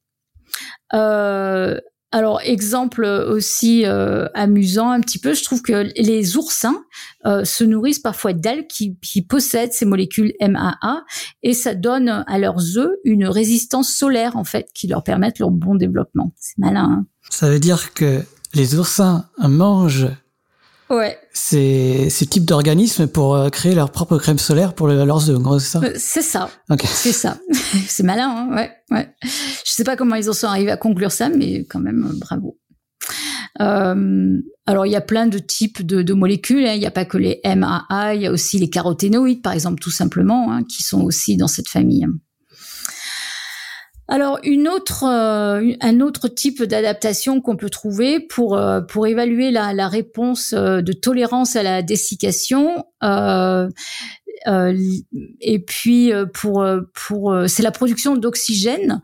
Euh, 0.94 1.80
alors, 2.16 2.40
exemple 2.46 3.04
aussi 3.04 3.86
euh, 3.86 4.28
amusant 4.34 4.90
un 4.90 5.02
petit 5.02 5.20
peu, 5.20 5.34
je 5.34 5.44
trouve 5.44 5.62
que 5.62 5.92
les 5.98 6.38
oursins 6.38 6.82
euh, 7.26 7.44
se 7.44 7.66
nourrissent 7.66 8.00
parfois 8.00 8.32
d'algues 8.32 8.68
qui, 8.68 9.22
possèdent 9.28 9.74
ces 9.74 9.84
molécules 9.84 10.32
MAA 10.40 11.04
et 11.44 11.52
ça 11.52 11.76
donne 11.76 12.24
à 12.26 12.40
leurs 12.40 12.78
œufs 12.78 12.94
une 13.04 13.28
résistance 13.28 13.90
solaire 13.90 14.38
en 14.38 14.46
fait 14.46 14.68
qui 14.74 14.88
leur 14.88 15.04
permettent 15.04 15.40
leur 15.40 15.52
bon 15.52 15.76
développement. 15.76 16.32
C'est 16.38 16.58
malin. 16.58 16.86
Hein 17.02 17.06
ça 17.30 17.50
veut 17.50 17.60
dire 17.60 17.94
que 17.94 18.22
les 18.54 18.76
oursins 18.76 19.28
mangent 19.38 20.08
ouais. 20.90 21.18
ces, 21.34 22.10
ces 22.10 22.26
types 22.26 22.46
d'organismes 22.46 23.08
pour 23.08 23.36
euh, 23.36 23.50
créer 23.50 23.76
leur 23.76 23.92
propre 23.92 24.18
crème 24.18 24.38
solaire 24.38 24.74
pour 24.74 24.88
leurs 24.88 25.30
œufs, 25.30 25.40
c'est 25.60 25.70
ça? 25.70 25.82
C'est 25.98 26.22
ça. 26.22 26.50
C'est 26.86 27.12
ça. 27.12 27.38
c'est 27.88 28.04
malin, 28.04 28.30
hein 28.30 28.56
ouais, 28.56 28.72
ouais. 28.92 29.10
Je 29.22 29.72
sais 29.72 29.84
pas 29.84 29.96
comment 29.96 30.16
ils 30.16 30.30
en 30.30 30.34
sont 30.34 30.48
arrivés 30.48 30.72
à 30.72 30.78
conclure 30.78 31.12
ça, 31.12 31.30
mais 31.30 31.66
quand 31.66 31.80
même, 31.80 32.08
bravo. 32.20 32.58
Euh, 33.62 34.42
alors 34.66 34.86
il 34.86 34.92
y 34.92 34.98
a 34.98 35.02
plein 35.02 35.28
de 35.28 35.38
types 35.38 35.86
de, 35.86 36.02
de 36.02 36.14
molécules. 36.14 36.66
Hein. 36.66 36.74
Il 36.74 36.80
n'y 36.80 36.86
a 36.86 36.92
pas 36.92 37.06
que 37.06 37.18
les 37.18 37.40
MAA, 37.44 38.16
il 38.16 38.22
y 38.22 38.28
a 38.28 38.32
aussi 38.32 38.58
les 38.58 38.70
caroténoïdes, 38.70 39.42
par 39.42 39.54
exemple, 39.54 39.80
tout 39.80 39.92
simplement, 39.92 40.52
hein, 40.52 40.64
qui 40.64 40.84
sont 40.84 41.02
aussi 41.02 41.38
dans 41.38 41.48
cette 41.48 41.70
famille. 41.70 42.08
Alors 44.08 44.40
euh, 44.44 45.74
un 45.82 46.00
autre 46.00 46.28
type 46.28 46.62
d'adaptation 46.64 47.42
qu'on 47.42 47.56
peut 47.56 47.72
trouver 47.72 48.20
pour 48.20 48.56
euh, 48.58 48.82
pour 48.82 49.08
évaluer 49.08 49.50
la, 49.50 49.88
réponse 49.88 50.54
euh, 50.54 50.82
de 50.82 50.94
tolérance 50.94 51.56
à 51.56 51.64
la 51.64 51.82
dessiccation. 51.82 52.86
et 55.42 55.60
puis 55.66 56.12
pour 56.34 56.68
pour 56.94 57.36
c'est 57.48 57.64
la 57.64 57.72
production 57.72 58.16
d'oxygène 58.16 59.02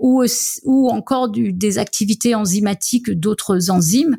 ou 0.00 0.24
ou 0.64 0.88
encore 0.88 1.30
des 1.30 1.78
activités 1.78 2.34
enzymatiques 2.34 3.10
d'autres 3.10 3.70
enzymes 3.70 4.16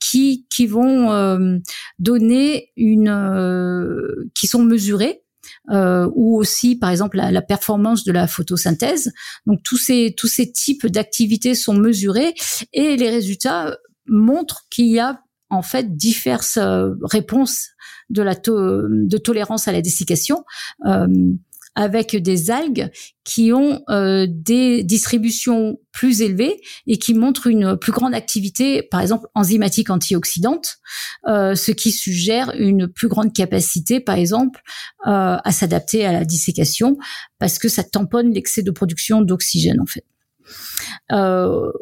qui 0.00 0.46
qui 0.48 0.66
vont 0.66 1.60
donner 1.98 2.70
une 2.76 4.30
qui 4.34 4.46
sont 4.46 4.62
mesurées 4.62 5.22
euh, 5.70 6.08
ou 6.14 6.38
aussi 6.38 6.76
par 6.76 6.90
exemple 6.90 7.16
la, 7.16 7.30
la, 7.30 7.42
performance 7.42 8.04
de 8.04 8.12
la 8.12 8.26
photosynthèse. 8.26 9.12
Donc 9.46 9.60
tous 9.62 9.76
ces 9.76 10.14
tous 10.16 10.28
ces 10.28 10.50
types 10.50 10.86
d'activités 10.86 11.54
sont 11.54 11.74
mesurés 11.74 12.34
et 12.72 12.96
les 12.96 13.10
résultats 13.10 13.76
montrent 14.06 14.66
qu'il 14.70 14.86
y 14.86 14.98
a 14.98 15.20
en 15.50 15.62
fait 15.62 15.96
diverses 15.96 16.58
euh, 16.58 16.94
réponses 17.02 17.68
de 18.10 18.22
la 18.22 18.34
de 18.34 19.18
tolérance 19.18 19.68
à 19.68 19.72
la 19.72 19.82
dessiccation. 19.82 20.44
Euh, 20.86 21.06
avec 21.78 22.16
des 22.16 22.50
algues 22.50 22.90
qui 23.22 23.52
ont 23.52 23.84
euh, 23.88 24.26
des 24.28 24.82
distributions 24.82 25.78
plus 25.92 26.22
élevées 26.22 26.60
et 26.88 26.98
qui 26.98 27.14
montrent 27.14 27.46
une 27.46 27.76
plus 27.76 27.92
grande 27.92 28.14
activité, 28.14 28.82
par 28.82 29.00
exemple 29.00 29.28
enzymatique 29.36 29.88
antioxydante, 29.88 30.78
euh, 31.28 31.54
ce 31.54 31.70
qui 31.70 31.92
suggère 31.92 32.50
une 32.58 32.88
plus 32.88 33.06
grande 33.06 33.32
capacité, 33.32 34.00
par 34.00 34.16
exemple, 34.16 34.60
euh, 35.06 35.36
à 35.42 35.52
s'adapter 35.52 36.04
à 36.04 36.10
la 36.10 36.24
dissécation 36.24 36.96
parce 37.38 37.60
que 37.60 37.68
ça 37.68 37.84
tamponne 37.84 38.32
l'excès 38.32 38.62
de 38.62 38.72
production 38.72 39.22
d'oxygène 39.22 39.80
en 39.80 39.86
fait. 39.86 40.04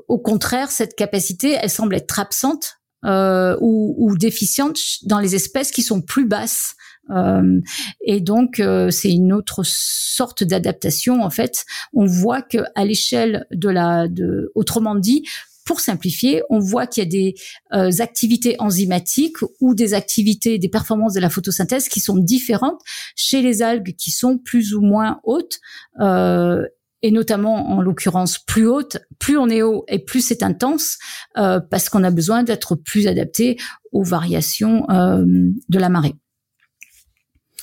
au 0.08 0.18
contraire, 0.18 0.70
cette 0.70 0.94
capacité, 0.94 1.56
elle 1.58 1.70
semble 1.70 1.94
être 1.94 2.20
absente 2.20 2.76
euh, 3.06 3.56
ou, 3.60 3.94
ou 3.98 4.16
déficiente 4.18 4.78
dans 5.04 5.20
les 5.20 5.34
espèces 5.36 5.70
qui 5.70 5.82
sont 5.82 6.02
plus 6.02 6.26
basses 6.26 6.74
euh, 7.10 7.60
et 8.00 8.20
donc 8.20 8.60
euh, 8.60 8.90
c'est 8.90 9.12
une 9.12 9.32
autre 9.32 9.62
sorte 9.64 10.44
d'adaptation 10.44 11.22
en 11.22 11.30
fait. 11.30 11.64
On 11.92 12.06
voit 12.06 12.42
que 12.42 12.58
à 12.74 12.84
l'échelle 12.84 13.46
de 13.50 13.68
la, 13.68 14.08
de, 14.08 14.50
autrement 14.54 14.94
dit, 14.94 15.24
pour 15.66 15.80
simplifier, 15.80 16.42
on 16.48 16.60
voit 16.60 16.86
qu'il 16.86 17.02
y 17.02 17.06
a 17.06 17.10
des 17.10 17.34
euh, 17.74 17.90
activités 17.98 18.54
enzymatiques 18.60 19.38
ou 19.60 19.74
des 19.74 19.92
activités, 19.92 20.58
des 20.58 20.68
performances 20.68 21.12
de 21.12 21.20
la 21.20 21.28
photosynthèse 21.28 21.88
qui 21.88 22.00
sont 22.00 22.16
différentes 22.16 22.80
chez 23.16 23.42
les 23.42 23.62
algues 23.62 23.94
qui 23.96 24.12
sont 24.12 24.38
plus 24.38 24.74
ou 24.74 24.80
moins 24.80 25.20
hautes. 25.24 25.58
Euh, 26.00 26.64
et 27.02 27.10
notamment 27.10 27.70
en 27.70 27.82
l'occurrence 27.82 28.38
plus 28.38 28.66
haute, 28.66 28.98
plus 29.18 29.36
on 29.36 29.48
est 29.48 29.62
haut 29.62 29.84
et 29.86 29.98
plus 29.98 30.22
c'est 30.22 30.42
intense, 30.42 30.98
euh, 31.36 31.60
parce 31.60 31.88
qu'on 31.88 32.02
a 32.02 32.10
besoin 32.10 32.42
d'être 32.42 32.74
plus 32.74 33.06
adapté 33.06 33.58
aux 33.92 34.02
variations 34.02 34.86
de 34.88 35.78
la 35.78 35.88
marée. 35.88 36.14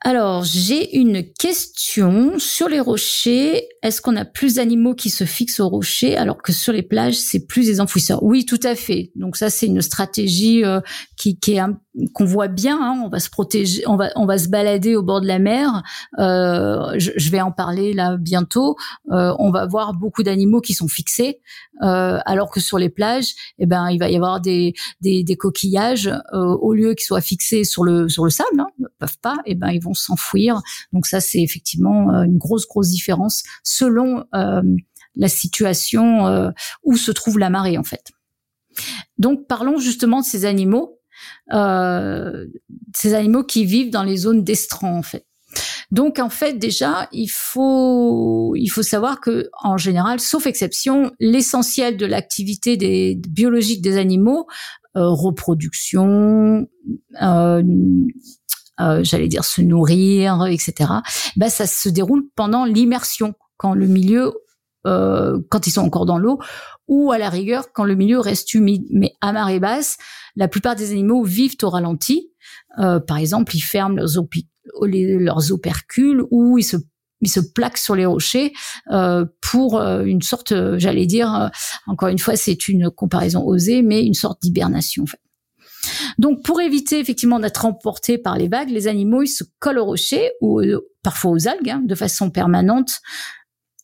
Alors, 0.00 0.44
j'ai 0.44 0.96
une 0.96 1.24
question 1.32 2.38
sur 2.38 2.68
les 2.68 2.78
rochers. 2.78 3.66
Est-ce 3.82 4.00
qu'on 4.00 4.14
a 4.14 4.24
plus 4.24 4.54
d'animaux 4.54 4.94
qui 4.94 5.10
se 5.10 5.24
fixent 5.24 5.58
aux 5.58 5.68
rochers 5.68 6.16
alors 6.16 6.40
que 6.40 6.52
sur 6.52 6.72
les 6.72 6.82
plages, 6.82 7.16
c'est 7.16 7.46
plus 7.46 7.66
des 7.66 7.80
enfouisseurs? 7.80 8.22
Oui, 8.22 8.46
tout 8.46 8.60
à 8.62 8.76
fait. 8.76 9.10
Donc 9.16 9.36
ça, 9.36 9.50
c'est 9.50 9.66
une 9.66 9.82
stratégie 9.82 10.64
euh, 10.64 10.80
qui, 11.16 11.38
qui 11.38 11.54
est 11.54 11.60
qu'on 12.14 12.24
voit 12.24 12.48
bien. 12.48 12.78
Hein, 12.80 13.02
on 13.04 13.08
va 13.08 13.20
se 13.20 13.30
protéger, 13.30 13.82
on 13.86 13.96
va 13.96 14.10
on 14.16 14.26
va 14.26 14.38
se 14.38 14.48
balader 14.48 14.96
au 14.96 15.02
bord 15.02 15.20
de 15.20 15.26
la 15.26 15.38
mer. 15.38 15.82
Euh, 16.18 16.94
je, 16.98 17.10
je, 17.16 17.30
vais 17.30 17.40
en 17.40 17.52
parler 17.52 17.92
là 17.92 18.16
bientôt. 18.16 18.76
Euh, 19.10 19.34
on 19.38 19.50
va 19.50 19.66
voir 19.66 19.94
beaucoup 19.94 20.22
d'animaux 20.22 20.60
qui 20.60 20.74
sont 20.74 20.88
fixés, 20.88 21.40
euh, 21.82 22.18
alors 22.24 22.50
que 22.50 22.60
sur 22.60 22.78
les 22.78 22.88
plages, 22.88 23.34
eh 23.58 23.66
ben 23.66 23.90
il 23.90 23.98
va 23.98 24.08
y 24.10 24.16
avoir 24.16 24.40
des 24.40 24.74
des, 25.00 25.24
des 25.24 25.36
coquillages 25.36 26.08
euh, 26.32 26.56
au 26.60 26.72
lieu 26.72 26.94
qu'ils 26.94 27.06
soient 27.06 27.20
fixés 27.20 27.64
sur 27.64 27.84
le 27.84 28.08
sur 28.08 28.24
le 28.24 28.30
sable, 28.30 28.60
hein, 28.60 28.68
ne 28.78 28.86
peuvent 28.98 29.18
pas. 29.20 29.36
Eh 29.46 29.54
ben 29.54 29.70
ils 29.70 29.82
vont 29.82 29.87
s'enfouir. 29.94 30.60
Donc 30.92 31.06
ça 31.06 31.20
c'est 31.20 31.42
effectivement 31.42 32.10
euh, 32.10 32.22
une 32.22 32.38
grosse 32.38 32.66
grosse 32.66 32.88
différence 32.88 33.42
selon 33.62 34.24
la 35.14 35.28
situation 35.28 36.52
où 36.84 36.96
se 36.96 37.10
trouve 37.10 37.38
la 37.38 37.50
marée 37.50 37.78
en 37.78 37.82
fait. 37.82 38.12
Donc 39.18 39.46
parlons 39.48 39.78
justement 39.78 40.20
de 40.20 40.24
ces 40.24 40.44
animaux 40.44 40.98
euh, 41.52 42.46
ces 42.94 43.14
animaux 43.14 43.44
qui 43.44 43.64
vivent 43.64 43.90
dans 43.90 44.02
les 44.02 44.16
zones 44.16 44.44
d'estran 44.44 44.96
en 44.96 45.02
fait. 45.02 45.26
Donc 45.90 46.18
en 46.18 46.28
fait 46.28 46.58
déjà 46.58 47.08
il 47.12 47.28
faut 47.28 48.54
il 48.54 48.68
faut 48.68 48.82
savoir 48.82 49.20
que 49.20 49.48
en 49.62 49.78
général, 49.78 50.20
sauf 50.20 50.46
exception, 50.46 51.12
l'essentiel 51.18 51.96
de 51.96 52.06
l'activité 52.06 52.76
des 52.76 53.18
biologique 53.28 53.82
des 53.82 53.96
animaux, 53.96 54.46
euh, 54.96 55.08
reproduction, 55.08 56.66
euh, 57.22 57.62
euh, 58.80 59.00
j'allais 59.02 59.28
dire 59.28 59.44
se 59.44 59.60
nourrir, 59.60 60.46
etc. 60.46 60.90
Ben 61.36 61.48
ça 61.48 61.66
se 61.66 61.88
déroule 61.88 62.24
pendant 62.34 62.64
l'immersion 62.64 63.34
quand 63.56 63.74
le 63.74 63.86
milieu 63.86 64.32
euh, 64.86 65.38
quand 65.50 65.66
ils 65.66 65.72
sont 65.72 65.82
encore 65.82 66.06
dans 66.06 66.18
l'eau, 66.18 66.38
ou 66.86 67.10
à 67.10 67.18
la 67.18 67.28
rigueur 67.28 67.72
quand 67.72 67.84
le 67.84 67.94
milieu 67.94 68.20
reste 68.20 68.54
humide. 68.54 68.84
Mais 68.90 69.12
à 69.20 69.32
marée 69.32 69.60
basse, 69.60 69.98
la 70.36 70.48
plupart 70.48 70.76
des 70.76 70.92
animaux 70.92 71.24
vivent 71.24 71.56
au 71.62 71.68
ralenti. 71.68 72.30
Euh, 72.78 73.00
par 73.00 73.18
exemple, 73.18 73.56
ils 73.56 73.60
ferment 73.60 73.96
leurs, 73.96 74.08
leurs 74.82 75.52
opercules 75.52 76.22
ou 76.30 76.58
ils 76.58 76.64
se 76.64 76.76
ils 77.20 77.30
se 77.30 77.40
plaquent 77.40 77.78
sur 77.78 77.96
les 77.96 78.06
rochers 78.06 78.52
euh, 78.90 79.24
pour 79.40 79.80
euh, 79.80 80.04
une 80.04 80.22
sorte, 80.22 80.54
j'allais 80.78 81.06
dire, 81.06 81.34
euh, 81.34 81.48
encore 81.86 82.08
une 82.08 82.18
fois, 82.18 82.36
c'est 82.36 82.68
une 82.68 82.90
comparaison 82.90 83.44
osée, 83.44 83.82
mais 83.82 84.04
une 84.04 84.14
sorte 84.14 84.40
d'hibernation. 84.42 85.04
En 85.04 85.06
fait. 85.06 85.20
Donc, 86.18 86.44
pour 86.44 86.60
éviter 86.60 86.98
effectivement 86.98 87.38
d'être 87.38 87.64
emportés 87.64 88.18
par 88.18 88.36
les 88.36 88.48
vagues, 88.48 88.70
les 88.70 88.88
animaux 88.88 89.22
ils 89.22 89.28
se 89.28 89.44
collent 89.58 89.78
aux 89.78 89.84
rochers 89.84 90.32
ou 90.40 90.60
parfois 91.02 91.30
aux 91.32 91.48
algues 91.48 91.70
hein, 91.70 91.82
de 91.84 91.94
façon 91.94 92.30
permanente 92.30 93.00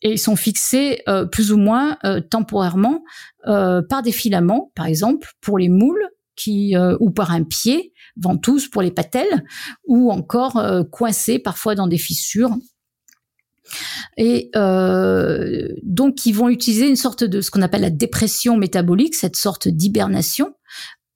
et 0.05 0.11
ils 0.11 0.19
sont 0.19 0.35
fixés 0.35 1.01
euh, 1.07 1.25
plus 1.25 1.51
ou 1.51 1.57
moins 1.57 1.97
euh, 2.05 2.21
temporairement 2.21 3.03
euh, 3.47 3.81
par 3.81 4.03
des 4.03 4.11
filaments, 4.11 4.71
par 4.75 4.85
exemple 4.85 5.31
pour 5.41 5.57
les 5.57 5.67
moules, 5.67 6.07
qui 6.35 6.75
ou 6.99 7.11
par 7.11 7.31
un 7.31 7.43
pied, 7.43 7.93
ventouse 8.17 8.67
pour 8.67 8.81
les 8.81 8.91
patelles, 8.91 9.45
ou 9.87 10.11
encore 10.11 10.61
coincés 10.91 11.39
parfois 11.39 11.75
dans 11.75 11.87
des 11.87 11.97
fissures. 11.97 12.53
Et 14.17 14.51
donc 14.53 16.25
ils 16.25 16.33
vont 16.33 16.49
utiliser 16.49 16.89
une 16.89 16.97
sorte 16.97 17.23
de 17.23 17.39
ce 17.39 17.49
qu'on 17.49 17.61
appelle 17.61 17.83
la 17.83 17.89
dépression 17.89 18.57
métabolique, 18.57 19.15
cette 19.15 19.37
sorte 19.37 19.69
d'hibernation, 19.69 20.53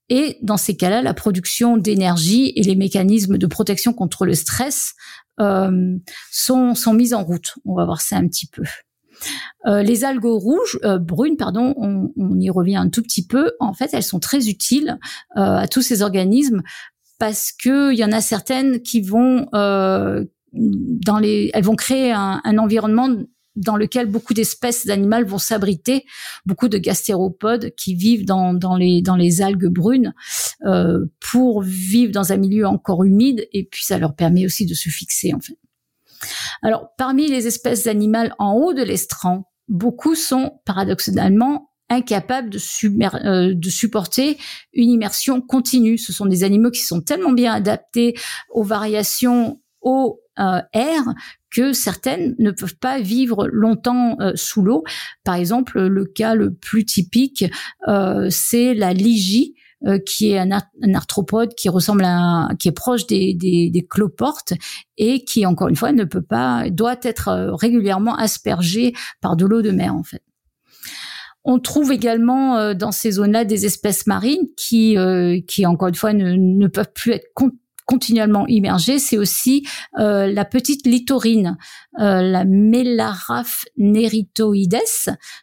et 0.09 0.37
dans 0.41 0.57
ces 0.57 0.75
cas-là, 0.75 1.01
la 1.01 1.13
production 1.13 1.77
d'énergie 1.77 2.51
et 2.55 2.63
les 2.63 2.75
mécanismes 2.75 3.37
de 3.37 3.47
protection 3.47 3.93
contre 3.93 4.25
le 4.25 4.33
stress 4.33 4.93
euh, 5.39 5.97
sont, 6.31 6.75
sont 6.75 6.93
mises 6.93 7.13
en 7.13 7.23
route. 7.23 7.55
On 7.65 7.75
va 7.75 7.85
voir 7.85 8.01
ça 8.01 8.17
un 8.17 8.27
petit 8.27 8.47
peu. 8.47 8.63
Euh, 9.65 9.83
les 9.83 10.05
algues 10.05 10.25
rouges, 10.25 10.79
euh, 10.83 10.97
brunes, 10.97 11.37
pardon, 11.37 11.73
on, 11.77 12.11
on, 12.17 12.39
y 12.39 12.49
revient 12.49 12.77
un 12.77 12.89
tout 12.89 13.01
petit 13.01 13.25
peu. 13.25 13.51
En 13.59 13.73
fait, 13.73 13.89
elles 13.93 14.03
sont 14.03 14.19
très 14.19 14.47
utiles 14.47 14.97
euh, 15.37 15.57
à 15.57 15.67
tous 15.67 15.81
ces 15.81 16.01
organismes 16.01 16.61
parce 17.19 17.51
que 17.51 17.91
il 17.91 17.99
y 17.99 18.05
en 18.05 18.13
a 18.13 18.21
certaines 18.21 18.81
qui 18.81 19.01
vont 19.01 19.47
euh, 19.53 20.23
dans 20.53 21.19
les, 21.19 21.51
elles 21.53 21.65
vont 21.65 21.75
créer 21.75 22.11
un, 22.11 22.41
un 22.43 22.57
environnement 22.57 23.09
dans 23.55 23.75
lequel 23.75 24.07
beaucoup 24.07 24.33
d'espèces 24.33 24.85
d'animaux 24.85 25.25
vont 25.25 25.37
s'abriter, 25.37 26.05
beaucoup 26.45 26.69
de 26.69 26.77
gastéropodes 26.77 27.73
qui 27.75 27.95
vivent 27.95 28.25
dans, 28.25 28.53
dans, 28.53 28.75
les, 28.75 29.01
dans 29.01 29.15
les 29.15 29.41
algues 29.41 29.67
brunes 29.67 30.13
euh, 30.65 31.05
pour 31.19 31.61
vivre 31.61 32.11
dans 32.11 32.31
un 32.31 32.37
milieu 32.37 32.67
encore 32.67 33.03
humide 33.03 33.47
et 33.51 33.65
puis 33.65 33.83
ça 33.83 33.97
leur 33.97 34.15
permet 34.15 34.45
aussi 34.45 34.65
de 34.65 34.73
se 34.73 34.89
fixer 34.89 35.33
en 35.33 35.39
fait. 35.39 35.57
Alors 36.61 36.89
parmi 36.97 37.27
les 37.27 37.47
espèces 37.47 37.87
animales 37.87 38.33
en 38.39 38.53
haut 38.53 38.73
de 38.73 38.83
l'estran, 38.83 39.45
beaucoup 39.67 40.15
sont 40.15 40.59
paradoxalement 40.65 41.69
incapables 41.89 42.49
de, 42.49 42.59
euh, 43.25 43.53
de, 43.55 43.69
supporter 43.69 44.37
une 44.73 44.89
immersion 44.89 45.41
continue. 45.41 45.97
Ce 45.97 46.13
sont 46.13 46.25
des 46.25 46.43
animaux 46.43 46.69
qui 46.71 46.81
sont 46.81 47.01
tellement 47.01 47.31
bien 47.31 47.53
adaptés 47.53 48.15
aux 48.51 48.63
variations 48.63 49.59
au 49.81 50.21
euh, 50.39 50.61
air 50.71 51.03
que 51.51 51.73
certaines 51.73 52.35
ne 52.39 52.51
peuvent 52.51 52.77
pas 52.77 53.01
vivre 53.01 53.49
longtemps 53.51 54.15
euh, 54.21 54.31
sous 54.35 54.61
l'eau. 54.61 54.83
Par 55.25 55.35
exemple, 55.35 55.81
le 55.81 56.05
cas 56.05 56.33
le 56.33 56.53
plus 56.53 56.85
typique, 56.85 57.43
euh, 57.89 58.27
c'est 58.29 58.73
la 58.73 58.93
ligie 58.93 59.55
qui 60.05 60.31
est 60.31 60.37
un, 60.37 60.51
arthropode 60.93 61.55
qui 61.55 61.69
ressemble 61.69 62.03
à, 62.05 62.49
qui 62.59 62.67
est 62.67 62.73
proche 62.73 63.07
des, 63.07 63.33
des, 63.33 63.69
des 63.69 63.87
cloportes 63.87 64.51
et 64.97 65.23
qui, 65.23 65.45
encore 65.45 65.69
une 65.69 65.77
fois, 65.77 65.93
ne 65.93 66.03
peut 66.03 66.21
pas, 66.21 66.69
doit 66.69 66.97
être 67.01 67.55
régulièrement 67.57 68.13
aspergé 68.17 68.91
par 69.21 69.37
de 69.37 69.45
l'eau 69.45 69.61
de 69.61 69.71
mer, 69.71 69.95
en 69.95 70.03
fait. 70.03 70.21
On 71.45 71.59
trouve 71.59 71.93
également 71.93 72.73
dans 72.73 72.91
ces 72.91 73.11
zones-là 73.11 73.45
des 73.45 73.65
espèces 73.65 74.05
marines 74.05 74.47
qui, 74.57 74.97
qui 75.47 75.65
encore 75.65 75.87
une 75.87 75.95
fois, 75.95 76.11
ne, 76.11 76.33
ne 76.35 76.67
peuvent 76.67 76.91
plus 76.93 77.13
être 77.13 77.31
continuellement 77.89 78.45
immergée, 78.45 78.99
c'est 78.99 79.17
aussi 79.17 79.67
euh, 79.97 80.27
la 80.27 80.45
petite 80.45 80.85
litorine, 80.85 81.57
euh, 81.99 82.21
la 82.21 82.45
Melaraphe 82.45 83.65
neritoides. 83.77 84.77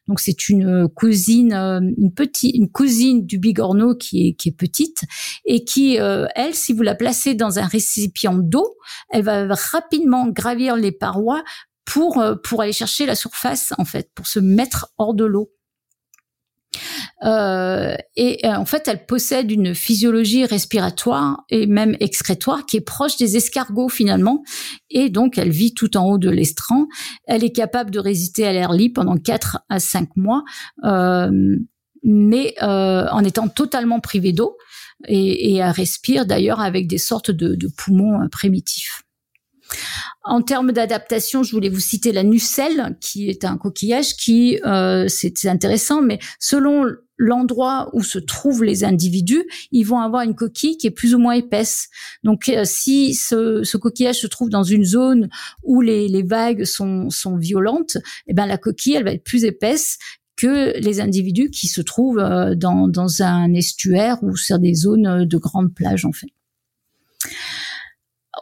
Donc 0.07 0.21
c'est 0.21 0.49
une 0.49 0.89
cousine, 0.89 1.53
euh, 1.53 1.81
une 1.99 2.15
petite, 2.15 2.55
une 2.55 2.71
cousine 2.71 3.27
du 3.27 3.39
bigorneau 3.39 3.97
qui 3.97 4.29
est 4.29 4.35
qui 4.35 4.51
est 4.51 4.57
petite 4.57 5.03
et 5.45 5.65
qui, 5.65 5.97
elle, 5.97 6.55
si 6.55 6.73
vous 6.73 6.83
la 6.83 6.95
placez 6.95 7.35
dans 7.35 7.59
un 7.59 7.67
récipient 7.67 8.35
d'eau, 8.35 8.77
elle 9.11 9.25
va 9.25 9.53
rapidement 9.53 10.29
gravir 10.29 10.77
les 10.77 10.93
parois 10.93 11.43
pour 11.85 12.25
pour 12.45 12.63
aller 12.63 12.73
chercher 12.73 13.07
la 13.07 13.17
surface 13.17 13.73
en 13.77 13.85
fait, 13.85 14.09
pour 14.15 14.29
se 14.29 14.39
mettre 14.39 14.93
hors 14.99 15.15
de 15.15 15.25
l'eau. 15.25 15.51
Euh, 17.25 17.95
et 18.17 18.47
euh, 18.47 18.57
en 18.57 18.65
fait, 18.65 18.89
elle 18.89 19.07
possède 19.07 19.51
une 19.51 19.75
physiologie 19.75 20.45
respiratoire 20.45 21.45
et 21.51 21.67
même 21.67 21.97
excrétoire 22.01 22.67
qui 22.67 22.77
est 22.77 22.83
proche 22.83 23.17
des 23.17 23.37
escargots 23.37 23.89
finalement. 23.89 24.43
Et 24.91 25.11
donc, 25.11 25.39
elle 25.39 25.51
vit 25.51 25.75
tout 25.75 25.97
en 25.97 26.07
haut 26.07 26.19
de 26.19 26.31
l'estran. 26.31 26.87
Elle 27.27 27.45
est 27.45 27.53
capable 27.53 27.91
de 27.91 27.99
résister 27.99 28.47
à 28.47 28.53
l'air 28.53 28.73
libre 28.73 28.95
pendant 29.03 29.17
4 29.17 29.59
à 29.69 29.81
5 29.81 30.17
mois, 30.17 30.45
euh, 30.85 31.57
mais 32.03 32.55
en 32.61 33.25
étant 33.25 33.49
totalement 33.49 34.01
privée 34.01 34.33
d'eau. 34.33 34.57
Et, 35.09 35.53
et, 35.53 35.57
elle 35.57 35.71
respire 35.71 36.25
d'ailleurs 36.25 36.61
avec 36.61 36.87
des 36.87 36.99
sortes 36.99 37.31
de, 37.31 37.55
de 37.55 37.69
poumons 37.77 38.27
primitifs. 38.31 39.06
En 40.29 40.43
termes 40.43 40.73
d'adaptation, 40.73 41.45
je 41.45 41.53
voulais 41.53 41.69
vous 41.69 41.81
citer 41.81 42.11
la 42.11 42.25
nucelle, 42.25 42.97
qui 43.01 43.31
est 43.31 43.45
un 43.45 43.57
coquillage 43.57 44.17
qui, 44.17 44.59
euh, 44.67 45.07
c'est 45.09 45.47
intéressant, 45.47 46.03
mais 46.03 46.19
selon 46.41 46.85
l'endroit 47.17 47.91
où 47.93 48.03
se 48.03 48.19
trouvent 48.19 48.65
les 48.65 48.83
individus, 48.83 49.45
ils 49.71 49.85
vont 49.85 50.01
avoir 50.01 50.23
une 50.23 50.35
coquille 50.35 50.79
qui 50.79 50.89
est 50.89 50.91
plus 50.91 51.15
ou 51.15 51.19
moins 51.19 51.35
épaisse. 51.35 51.89
Donc, 52.25 52.49
euh, 52.49 52.63
si 52.65 53.15
ce, 53.15 53.77
coquillage 53.77 54.21
se 54.21 54.27
trouve 54.27 54.51
dans 54.51 54.65
une 54.65 54.85
zone 54.85 55.29
où 55.63 55.81
les, 55.81 56.23
vagues 56.25 56.65
sont, 56.65 57.09
violentes, 57.37 57.97
eh 58.27 58.35
ben 58.35 58.47
la 58.47 58.59
coquille, 58.59 58.95
elle 58.95 59.05
va 59.05 59.13
être 59.13 59.25
plus 59.25 59.45
épaisse 59.45 59.99
que 60.37 60.77
les 60.81 61.01
individus 61.01 61.51
qui 61.51 61.69
se 61.69 61.81
trouvent 61.81 62.19
euh, 62.19 62.57
dans, 62.57 62.89
dans 62.89 63.23
un 63.23 63.55
estuaire 63.55 64.19
ou 64.23 64.37
sur 64.37 64.59
des 64.59 64.75
zones 64.75 65.25
de 65.25 65.39
grandes 65.39 65.73
plages, 65.73 66.05
en 66.05 66.13
fait. 66.13 66.27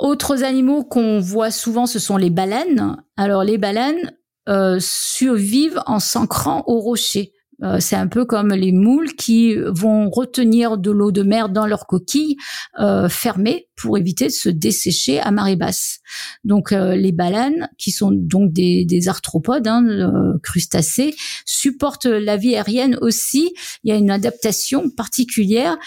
Autres 0.00 0.42
animaux 0.42 0.82
qu'on 0.82 1.20
voit 1.20 1.50
souvent, 1.50 1.86
ce 1.86 1.98
sont 1.98 2.16
les 2.16 2.30
baleines. 2.30 2.96
Alors 3.16 3.44
les 3.44 3.58
baleines 3.58 4.12
euh, 4.48 4.78
survivent 4.80 5.80
en 5.86 6.00
s'ancrant 6.00 6.64
aux 6.66 6.80
rochers. 6.80 7.32
Euh, 7.62 7.78
c'est 7.78 7.94
un 7.94 8.08
peu 8.08 8.24
comme 8.24 8.52
les 8.52 8.72
moules 8.72 9.14
qui 9.14 9.54
vont 9.54 10.10
retenir 10.10 10.76
de 10.76 10.90
l'eau 10.90 11.12
de 11.12 11.22
mer 11.22 11.48
dans 11.48 11.66
leur 11.66 11.86
coquille 11.86 12.36
euh, 12.80 13.08
fermée 13.08 13.68
pour 13.76 13.96
éviter 13.96 14.26
de 14.26 14.32
se 14.32 14.48
dessécher 14.48 15.20
à 15.20 15.30
marée 15.30 15.54
basse. 15.54 16.00
Donc 16.42 16.72
les 16.72 17.12
baleines, 17.12 17.68
qui 17.78 17.92
sont 17.92 18.10
donc 18.10 18.52
des, 18.52 19.08
arthropodes, 19.08 19.68
hein, 19.68 20.36
crustacés, 20.42 21.14
supportent 21.46 22.06
la 22.06 22.36
vie 22.36 22.56
aérienne 22.56 22.98
aussi. 23.00 23.54
Il 23.84 23.90
y 23.90 23.92
a 23.92 23.96
une 23.96 24.10
adaptation 24.10 24.90
particulière 24.90 25.78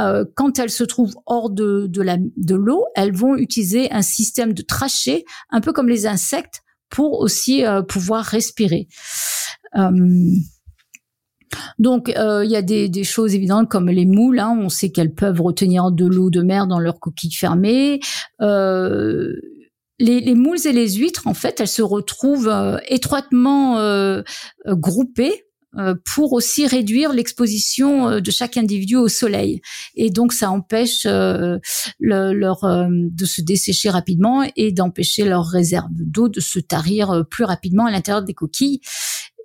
euh, 0.00 0.24
quand 0.34 0.58
elles 0.58 0.70
se 0.70 0.84
trouvent 0.84 1.14
hors 1.26 1.50
de, 1.50 1.86
de, 1.86 2.02
la, 2.02 2.16
de 2.18 2.54
l'eau, 2.54 2.84
elles 2.94 3.14
vont 3.14 3.36
utiliser 3.36 3.90
un 3.92 4.02
système 4.02 4.52
de 4.52 4.62
trachée, 4.62 5.24
un 5.50 5.60
peu 5.60 5.72
comme 5.72 5.88
les 5.88 6.06
insectes, 6.06 6.62
pour 6.90 7.20
aussi 7.20 7.64
euh, 7.64 7.82
pouvoir 7.82 8.24
respirer. 8.24 8.88
Euh, 9.76 9.90
donc, 11.78 12.08
il 12.08 12.50
y 12.50 12.56
a 12.56 12.62
des, 12.62 12.88
des, 12.88 13.04
choses 13.04 13.34
évidentes 13.34 13.68
comme 13.68 13.88
les 13.88 14.06
moules. 14.06 14.40
Hein, 14.40 14.58
on 14.60 14.68
sait 14.68 14.90
qu'elles 14.90 15.14
peuvent 15.14 15.40
retenir 15.40 15.92
de 15.92 16.04
l'eau 16.04 16.28
de 16.28 16.42
mer 16.42 16.66
dans 16.66 16.80
leur 16.80 16.98
coquille 16.98 17.32
fermée. 17.32 18.00
Les, 18.40 20.20
les, 20.20 20.34
moules 20.34 20.66
et 20.66 20.72
les 20.72 20.94
huîtres, 20.94 21.28
en 21.28 21.34
fait, 21.34 21.60
elles 21.60 21.68
se 21.68 21.82
retrouvent 21.82 22.52
étroitement 22.88 23.76
groupées 24.66 25.43
euh, 25.43 25.43
pour 26.14 26.32
aussi 26.32 26.66
réduire 26.66 27.12
l'exposition 27.12 28.08
euh, 28.08 28.20
de 28.20 28.30
chaque 28.30 28.56
individu 28.56 28.96
au 28.96 29.08
soleil. 29.08 29.60
Et 29.94 30.10
donc, 30.10 30.32
ça 30.32 30.50
empêche 30.50 31.06
euh, 31.06 31.58
leur 32.00 32.64
de 32.64 33.24
se 33.24 33.40
dessécher 33.40 33.90
rapidement 33.90 34.44
et 34.56 34.72
d'empêcher 34.72 35.24
leur 35.24 35.46
réserve 35.46 35.88
d'eau 35.90 36.28
de 36.28 36.40
se 36.40 36.58
tarir 36.58 37.24
plus 37.30 37.44
rapidement 37.44 37.86
à 37.86 37.90
l'intérieur 37.90 38.22
des 38.22 38.34
coquilles 38.34 38.80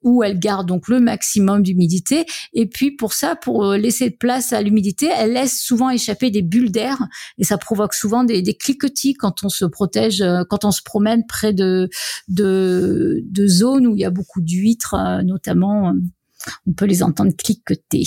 où 0.04 0.24
elles 0.24 0.40
gardent 0.40 0.68
donc 0.68 0.88
le 0.88 1.02
maximum 1.02 1.62
d'humidité. 1.62 2.26
Et 2.54 2.68
puis 2.68 2.92
pour 2.92 3.14
ça, 3.14 3.36
pour 3.36 3.74
laisser 3.74 4.10
place 4.10 4.54
à 4.54 4.62
l'humidité, 4.62 5.10
elles 5.14 5.34
laissent 5.34 5.60
souvent 5.62 5.90
échapper 5.90 6.32
des 6.32 6.42
bulles 6.42 6.72
d'air 6.72 6.98
et 7.38 7.44
ça 7.44 7.58
provoque 7.58 7.94
souvent 7.94 8.24
des, 8.24 8.42
des, 8.42 8.54
cliquetis 8.54 9.14
quand 9.14 9.44
on 9.44 9.50
se 9.50 9.66
protège, 9.66 10.24
quand 10.50 10.64
on 10.64 10.72
se 10.72 10.82
promène 10.84 11.26
près 11.28 11.52
de, 11.54 11.90
de, 12.30 13.22
de 13.26 13.48
zones 13.48 13.88
où 13.88 13.96
il 13.96 14.00
y 14.00 14.06
a 14.06 14.10
beaucoup 14.10 14.42
d'huîtres, 14.42 14.96
notamment 15.26 15.94
on 16.68 16.74
peut 16.74 16.86
les 16.86 17.04
entendre 17.04 17.34
cliqueter. 17.36 18.04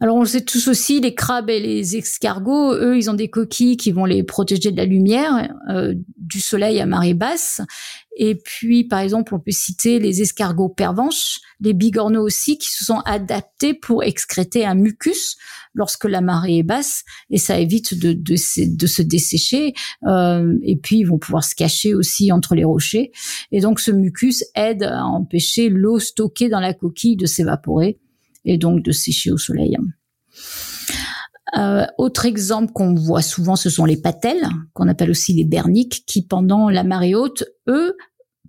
Alors 0.00 0.16
on 0.16 0.24
sait 0.24 0.44
tous 0.44 0.68
aussi, 0.68 1.00
les 1.00 1.14
crabes 1.14 1.48
et 1.48 1.60
les 1.60 1.96
escargots, 1.96 2.74
eux, 2.74 2.96
ils 2.96 3.08
ont 3.10 3.14
des 3.14 3.28
coquilles 3.28 3.76
qui 3.76 3.92
vont 3.92 4.04
les 4.04 4.22
protéger 4.22 4.70
de 4.70 4.76
la 4.76 4.84
lumière, 4.84 5.54
euh, 5.70 5.94
du 6.18 6.40
soleil 6.40 6.80
à 6.80 6.86
marée 6.86 7.14
basse. 7.14 7.62
Et 8.18 8.34
puis, 8.34 8.84
par 8.84 9.00
exemple, 9.00 9.34
on 9.34 9.38
peut 9.38 9.50
citer 9.50 9.98
les 9.98 10.22
escargots 10.22 10.70
pervenches, 10.70 11.40
les 11.60 11.74
bigorneaux 11.74 12.22
aussi, 12.22 12.56
qui 12.56 12.70
se 12.70 12.84
sont 12.84 13.00
adaptés 13.04 13.74
pour 13.74 14.02
excréter 14.02 14.64
un 14.64 14.74
mucus 14.74 15.36
lorsque 15.74 16.06
la 16.06 16.22
marée 16.22 16.58
est 16.58 16.62
basse, 16.62 17.04
et 17.28 17.36
ça 17.36 17.58
évite 17.58 17.98
de, 17.98 18.14
de, 18.14 18.36
se 18.36 19.02
dessécher. 19.02 19.74
Euh, 20.06 20.54
et 20.62 20.76
puis, 20.76 21.00
ils 21.00 21.04
vont 21.04 21.18
pouvoir 21.18 21.44
se 21.44 21.54
cacher 21.54 21.94
aussi 21.94 22.32
entre 22.32 22.54
les 22.54 22.64
rochers. 22.64 23.12
Et 23.52 23.60
donc, 23.60 23.80
ce 23.80 23.90
mucus 23.90 24.44
aide 24.54 24.84
à 24.84 25.04
empêcher 25.04 25.68
l'eau 25.68 25.98
stockée 25.98 26.48
dans 26.48 26.60
la 26.60 26.72
coquille 26.72 27.16
de 27.16 27.26
s'évaporer 27.26 27.98
et 28.46 28.58
donc 28.58 28.82
de 28.82 28.92
sécher 28.92 29.30
au 29.30 29.36
soleil. 29.36 29.76
Euh, 31.56 31.86
autre 31.98 32.26
exemple 32.26 32.72
qu'on 32.72 32.94
voit 32.94 33.22
souvent, 33.22 33.56
ce 33.56 33.70
sont 33.70 33.84
les 33.84 33.96
patelles, 33.96 34.48
qu'on 34.72 34.88
appelle 34.88 35.10
aussi 35.10 35.32
les 35.32 35.44
berniques, 35.44 36.04
qui 36.06 36.26
pendant 36.26 36.68
la 36.68 36.82
marée 36.82 37.14
haute, 37.14 37.44
eux, 37.68 37.96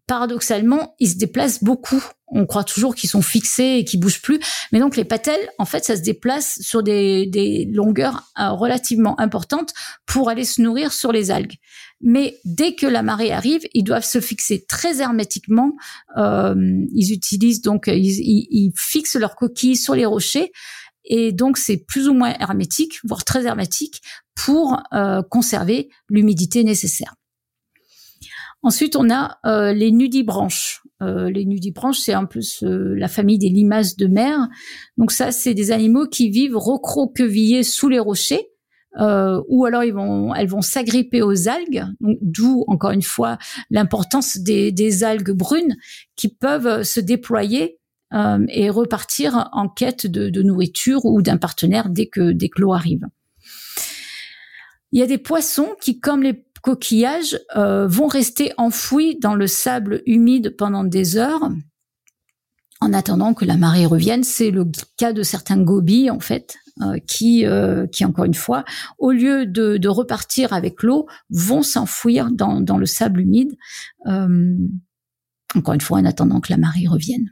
paradoxalement, 0.07 0.95
ils 0.99 1.11
se 1.11 1.17
déplacent 1.17 1.63
beaucoup. 1.63 2.03
On 2.29 2.45
croit 2.45 2.63
toujours 2.63 2.95
qu'ils 2.95 3.09
sont 3.09 3.21
fixés 3.21 3.77
et 3.77 3.85
qu'ils 3.85 3.99
bougent 3.99 4.21
plus, 4.21 4.39
mais 4.71 4.79
donc 4.79 4.95
les 4.95 5.05
patelles, 5.05 5.49
en 5.59 5.65
fait, 5.65 5.85
ça 5.85 5.95
se 5.95 6.01
déplace 6.01 6.59
sur 6.61 6.81
des, 6.81 7.69
longueurs 7.71 8.23
euh, 8.39 8.51
relativement 8.51 9.19
importantes 9.19 9.73
pour 10.05 10.29
aller 10.29 10.43
se 10.43 10.61
nourrir 10.61 10.91
sur 10.91 11.11
les 11.11 11.31
algues. 11.31 11.55
Mais 12.01 12.37
dès 12.43 12.75
que 12.75 12.85
la 12.85 13.03
marée 13.03 13.31
arrive, 13.31 13.61
ils 13.73 13.83
doivent 13.83 14.05
se 14.05 14.19
fixer 14.19 14.65
très 14.65 15.01
hermétiquement. 15.01 15.73
Euh, 16.17 16.55
ils 16.93 17.13
utilisent 17.13 17.61
donc, 17.61 17.87
ils, 17.87 18.71
fixent 18.75 19.15
leur 19.15 19.35
coquille 19.35 19.77
sur 19.77 19.95
les 19.95 20.05
rochers. 20.05 20.51
Et 21.05 21.31
donc, 21.31 21.57
c'est 21.57 21.77
plus 21.77 22.09
ou 22.09 22.13
moins 22.13 22.33
hermétique, 22.39 22.99
voire 23.05 23.23
très 23.23 23.45
hermétique, 23.45 24.01
pour 24.35 24.81
euh, 24.93 25.21
conserver 25.23 25.89
l'humidité 26.09 26.63
nécessaire. 26.63 27.15
Ensuite, 28.63 28.95
on 28.95 29.09
a 29.09 29.37
euh, 29.45 29.73
les 29.73 29.91
nudibranches. 29.91 30.83
Euh, 31.01 31.29
les 31.29 31.45
nudibranches, 31.45 31.99
c'est 31.99 32.13
un 32.13 32.25
peu 32.25 32.39
la 32.61 33.07
famille 33.07 33.37
des 33.37 33.49
limaces 33.49 33.95
de 33.95 34.07
mer. 34.07 34.47
Donc 34.97 35.11
ça, 35.11 35.31
c'est 35.31 35.53
des 35.53 35.71
animaux 35.71 36.07
qui 36.07 36.29
vivent 36.29 36.57
recroquevillés 36.57 37.63
sous 37.63 37.87
les 37.87 37.99
rochers 37.99 38.49
euh, 38.99 39.41
ou 39.47 39.65
alors 39.65 39.83
ils 39.83 39.93
vont, 39.93 40.33
elles 40.33 40.47
vont 40.47 40.61
s'agripper 40.61 41.21
aux 41.21 41.47
algues, 41.47 41.85
d'où 41.99 42.63
encore 42.67 42.91
une 42.91 43.03
fois 43.03 43.37
l'importance 43.69 44.37
des, 44.37 45.03
algues 45.03 45.31
brunes 45.31 45.75
qui 46.15 46.29
peuvent 46.29 46.83
se 46.83 46.99
déployer 46.99 47.79
euh, 48.13 48.43
et 48.49 48.69
repartir 48.69 49.49
en 49.51 49.69
quête 49.69 50.07
de, 50.07 50.41
nourriture 50.41 51.05
ou 51.05 51.21
d'un 51.21 51.37
partenaire 51.37 51.89
dès 51.89 52.07
que 52.07 52.31
dès 52.31 52.49
que 52.49 52.61
l'eau 52.61 52.73
arrive. 52.73 53.01
Il 54.93 54.99
y 54.99 55.03
a 55.03 55.07
des 55.07 55.17
poissons 55.17 55.69
qui, 55.81 55.99
comme 55.99 56.23
les 56.23 56.33
coquillages, 56.61 57.39
euh, 57.55 57.87
vont 57.87 58.07
rester 58.07 58.51
enfouis 58.57 59.17
dans 59.19 59.35
le 59.35 59.47
sable 59.47 60.01
humide 60.05 60.55
pendant 60.57 60.83
des 60.83 61.17
heures 61.17 61.49
en 62.79 62.93
attendant 62.93 63.33
que 63.33 63.45
la 63.45 63.57
marée 63.57 63.85
revienne. 63.85 64.23
C'est 64.23 64.51
le 64.51 64.65
cas 64.97 65.13
de 65.13 65.23
certains 65.23 65.57
gobies 65.57 66.09
en 66.09 66.19
fait, 66.19 66.57
euh, 66.81 66.97
qui, 67.07 67.45
euh, 67.45 67.87
qui 67.87 68.05
encore 68.05 68.25
une 68.25 68.33
fois, 68.33 68.65
au 68.99 69.11
lieu 69.11 69.45
de, 69.45 69.87
repartir 69.87 70.53
avec 70.53 70.83
l'eau, 70.83 71.07
vont 71.29 71.63
s'enfouir 71.63 72.29
dans, 72.31 72.77
le 72.77 72.85
sable 72.85 73.21
humide. 73.21 73.55
Encore 75.55 75.73
une 75.73 75.81
fois, 75.81 75.99
en 75.99 76.05
attendant 76.05 76.39
que 76.39 76.51
la 76.51 76.57
marée 76.57 76.87
revienne. 76.87 77.31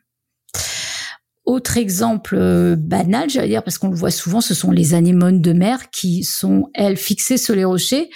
autre 1.44 1.78
exemple 1.78 2.76
banal, 2.78 3.30
j'allais 3.30 3.50
dire, 3.50 3.64
parce 3.64 3.78
qu'on 3.78 3.90
le 3.90 3.96
voit 3.96 4.10
souvent, 4.10 4.42
ce 4.42 4.56
sont 4.56 4.72
les 4.72 4.96
anémones 4.96 5.42
de 5.42 5.54
mer 5.54 5.92
qui 5.92 6.24
sont, 6.24 6.70
elles, 6.74 6.98
fixées 6.98 7.38
sur 7.38 7.56
les 7.56 7.66
rochers. 7.66 8.10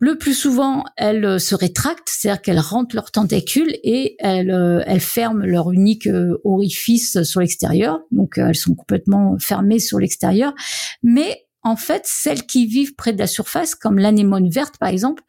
Le 0.00 0.18
plus 0.18 0.34
souvent, 0.34 0.84
elles 0.96 1.24
euh, 1.24 1.38
se 1.38 1.54
rétractent, 1.54 2.08
c'est-à-dire 2.08 2.42
qu'elles 2.42 2.60
rentrent 2.60 2.94
leurs 2.94 3.10
tentacules 3.10 3.74
et 3.84 4.16
elles, 4.18 4.50
euh, 4.50 4.82
elles 4.86 5.00
ferment 5.00 5.44
leur 5.44 5.72
unique 5.72 6.08
orifice 6.44 7.22
sur 7.22 7.40
l'extérieur. 7.40 8.00
Donc, 8.10 8.38
elles 8.38 8.56
sont 8.56 8.74
complètement 8.74 9.36
fermées 9.38 9.78
sur 9.78 9.98
l'extérieur. 9.98 10.54
Mais 11.02 11.43
en 11.64 11.76
fait, 11.76 12.02
celles 12.04 12.46
qui 12.46 12.66
vivent 12.66 12.94
près 12.94 13.14
de 13.14 13.18
la 13.18 13.26
surface, 13.26 13.74
comme 13.74 13.98
l'anémone 13.98 14.50
verte 14.50 14.76
par 14.76 14.90
exemple, 14.90 15.22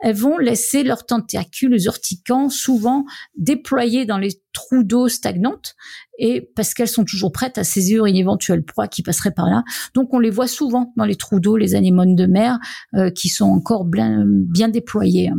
elles 0.00 0.16
vont 0.16 0.38
laisser 0.38 0.84
leurs 0.84 1.04
tentacules 1.04 1.78
urticants 1.84 2.48
souvent 2.48 3.04
déployés 3.36 4.06
dans 4.06 4.16
les 4.16 4.40
trous 4.54 4.84
d'eau 4.84 5.08
stagnantes 5.08 5.74
et 6.18 6.50
parce 6.56 6.72
qu'elles 6.72 6.88
sont 6.88 7.04
toujours 7.04 7.30
prêtes 7.30 7.58
à 7.58 7.64
saisir 7.64 8.06
une 8.06 8.16
éventuelle 8.16 8.64
proie 8.64 8.88
qui 8.88 9.02
passerait 9.02 9.32
par 9.32 9.50
là. 9.50 9.64
Donc 9.94 10.14
on 10.14 10.18
les 10.18 10.30
voit 10.30 10.48
souvent 10.48 10.94
dans 10.96 11.04
les 11.04 11.16
trous 11.16 11.40
d'eau, 11.40 11.58
les 11.58 11.74
anémones 11.74 12.16
de 12.16 12.26
mer 12.26 12.58
euh, 12.94 13.10
qui 13.10 13.28
sont 13.28 13.50
encore 13.50 13.84
bien, 13.84 14.24
bien 14.26 14.68
déployés. 14.68 15.30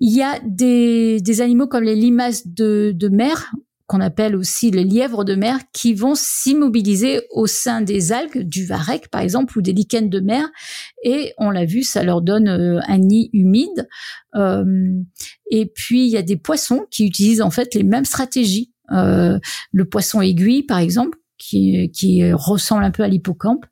Il 0.00 0.12
y 0.12 0.22
a 0.22 0.40
des, 0.44 1.40
animaux 1.40 1.68
comme 1.68 1.84
les 1.84 1.94
limaces 1.94 2.46
de 2.46 3.08
mer 3.08 3.52
qu'on 3.90 4.00
appelle 4.00 4.36
aussi 4.36 4.70
les 4.70 4.84
lièvres 4.84 5.24
de 5.24 5.34
mer, 5.34 5.58
qui 5.72 5.94
vont 5.94 6.14
s'immobiliser 6.14 7.22
au 7.30 7.48
sein 7.48 7.80
des 7.80 8.12
algues, 8.12 8.42
du 8.48 8.64
varech 8.64 9.08
par 9.08 9.20
exemple, 9.20 9.58
ou 9.58 9.62
des 9.62 9.72
lichens 9.72 10.08
de 10.08 10.20
mer, 10.20 10.48
et 11.02 11.34
on 11.38 11.50
l'a 11.50 11.64
vu, 11.64 11.82
ça 11.82 12.04
leur 12.04 12.22
donne 12.22 12.46
euh, 12.46 12.78
un 12.86 12.98
nid 12.98 13.30
humide. 13.32 13.88
Euh, 14.36 14.92
et 15.50 15.66
puis 15.66 16.04
il 16.04 16.10
y 16.10 16.16
a 16.16 16.22
des 16.22 16.36
poissons 16.36 16.86
qui 16.92 17.04
utilisent 17.04 17.42
en 17.42 17.50
fait 17.50 17.74
les 17.74 17.82
mêmes 17.82 18.04
stratégies. 18.04 18.72
Euh, 18.92 19.40
le 19.72 19.84
poisson 19.84 20.20
aiguille, 20.20 20.62
par 20.62 20.78
exemple, 20.78 21.18
qui, 21.40 21.90
qui 21.90 22.32
ressemble 22.32 22.84
un 22.84 22.90
peu 22.92 23.02
à 23.02 23.08
l'hippocampe. 23.08 23.64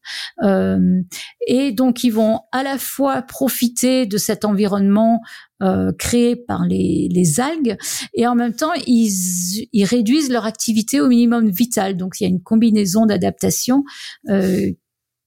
Euh, 0.42 1.00
et 1.46 1.70
donc, 1.70 2.02
ils 2.02 2.10
vont 2.10 2.40
à 2.50 2.64
la 2.64 2.78
fois 2.78 3.22
profiter 3.22 4.06
de 4.06 4.16
cet 4.16 4.44
environnement 4.44 5.20
euh, 5.62 5.92
créé 5.98 6.34
par 6.34 6.64
les, 6.64 7.08
les, 7.10 7.40
algues 7.40 7.76
et 8.14 8.26
en 8.26 8.34
même 8.34 8.54
temps, 8.54 8.72
ils, 8.86 9.68
ils, 9.72 9.84
réduisent 9.84 10.30
leur 10.30 10.46
activité 10.46 11.00
au 11.00 11.08
minimum 11.08 11.50
vital. 11.50 11.96
Donc, 11.96 12.14
il 12.18 12.24
y 12.24 12.26
a 12.26 12.30
une 12.30 12.42
combinaison 12.42 13.06
d'adaptation 13.06 13.84
euh, 14.28 14.72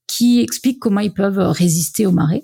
qui 0.07 0.41
explique 0.41 0.79
comment 0.79 1.01
ils 1.01 1.13
peuvent 1.13 1.39
résister 1.39 2.05
aux 2.05 2.11
marées. 2.11 2.43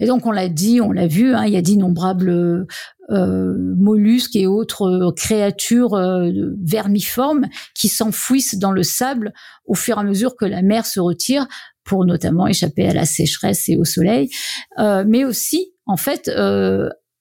Et 0.00 0.06
donc 0.06 0.26
on 0.26 0.30
l'a 0.30 0.48
dit, 0.48 0.80
on 0.80 0.92
l'a 0.92 1.06
vu, 1.06 1.34
hein, 1.34 1.44
il 1.46 1.52
y 1.52 1.56
a 1.56 1.62
d'innombrables 1.62 2.66
euh, 3.10 3.74
mollusques 3.76 4.34
et 4.34 4.46
autres 4.46 4.82
euh, 4.82 5.12
créatures 5.12 5.92
euh, 5.92 6.30
vermiformes 6.62 7.48
qui 7.74 7.88
s'enfouissent 7.88 8.56
dans 8.56 8.72
le 8.72 8.82
sable 8.82 9.34
au 9.66 9.74
fur 9.74 9.98
et 9.98 10.00
à 10.00 10.04
mesure 10.04 10.36
que 10.36 10.46
la 10.46 10.62
mer 10.62 10.86
se 10.86 11.00
retire 11.00 11.46
pour 11.84 12.06
notamment 12.06 12.46
échapper 12.46 12.88
à 12.88 12.94
la 12.94 13.04
sécheresse 13.04 13.68
et 13.68 13.76
au 13.76 13.84
soleil, 13.84 14.30
mais 14.78 15.26
aussi 15.26 15.74
en 15.84 15.98
fait 15.98 16.30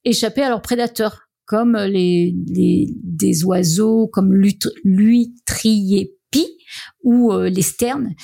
échapper 0.05 0.41
à 0.41 0.47
leurs 0.47 0.61
prédateurs 0.61 1.23
comme 1.45 1.75
les, 1.75 2.33
les 2.47 2.87
des 3.03 3.43
oiseaux 3.43 4.07
comme 4.07 4.33
l'huîtrier 4.33 6.15
ou 7.03 7.33
les 7.33 7.61
sternes 7.61 8.15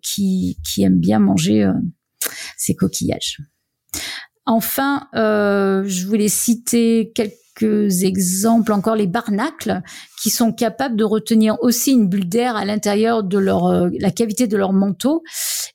qui, 0.00 0.58
qui 0.64 0.82
aiment 0.84 1.00
bien 1.00 1.18
manger 1.18 1.68
ces 2.56 2.76
coquillages. 2.76 3.38
Enfin, 4.46 5.08
euh, 5.14 5.84
je 5.86 6.06
voulais 6.06 6.28
citer 6.28 7.12
quelques 7.14 8.02
exemples 8.02 8.72
encore 8.72 8.94
les 8.94 9.06
barnacles 9.06 9.80
qui 10.22 10.28
sont 10.28 10.52
capables 10.52 10.96
de 10.96 11.04
retenir 11.04 11.56
aussi 11.62 11.92
une 11.92 12.08
bulle 12.08 12.28
d'air 12.28 12.54
à 12.56 12.66
l'intérieur 12.66 13.22
de 13.24 13.38
leur 13.38 13.66
euh, 13.66 13.88
la 13.98 14.10
cavité 14.10 14.46
de 14.46 14.56
leur 14.58 14.74
manteau 14.74 15.22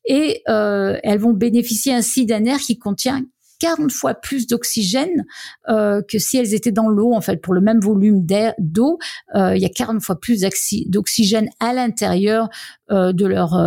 et 0.06 0.44
euh, 0.50 0.98
elles 1.04 1.20
vont 1.20 1.34
bénéficier 1.34 1.94
ainsi 1.94 2.28
d'un 2.28 2.46
air 2.46 2.60
qui 2.60 2.78
contient 2.78 3.24
40 3.60 3.92
fois 3.92 4.14
plus 4.14 4.48
d'oxygène 4.48 5.26
que 5.68 6.18
si 6.18 6.38
elles 6.38 6.54
étaient 6.54 6.72
dans 6.72 6.88
l'eau. 6.88 7.12
En 7.14 7.20
fait, 7.20 7.42
pour 7.42 7.54
le 7.54 7.60
même 7.60 7.82
volume 7.82 8.26
d'air, 8.26 8.54
d'eau, 8.58 9.00
il 9.36 9.58
y 9.58 9.66
a 9.66 9.70
40 9.70 10.02
fois 10.02 10.18
plus 10.18 10.40
d'oxygène 10.86 11.50
à 11.60 11.74
l'intérieur 11.74 12.48
de 12.90 13.26
leur 13.26 13.58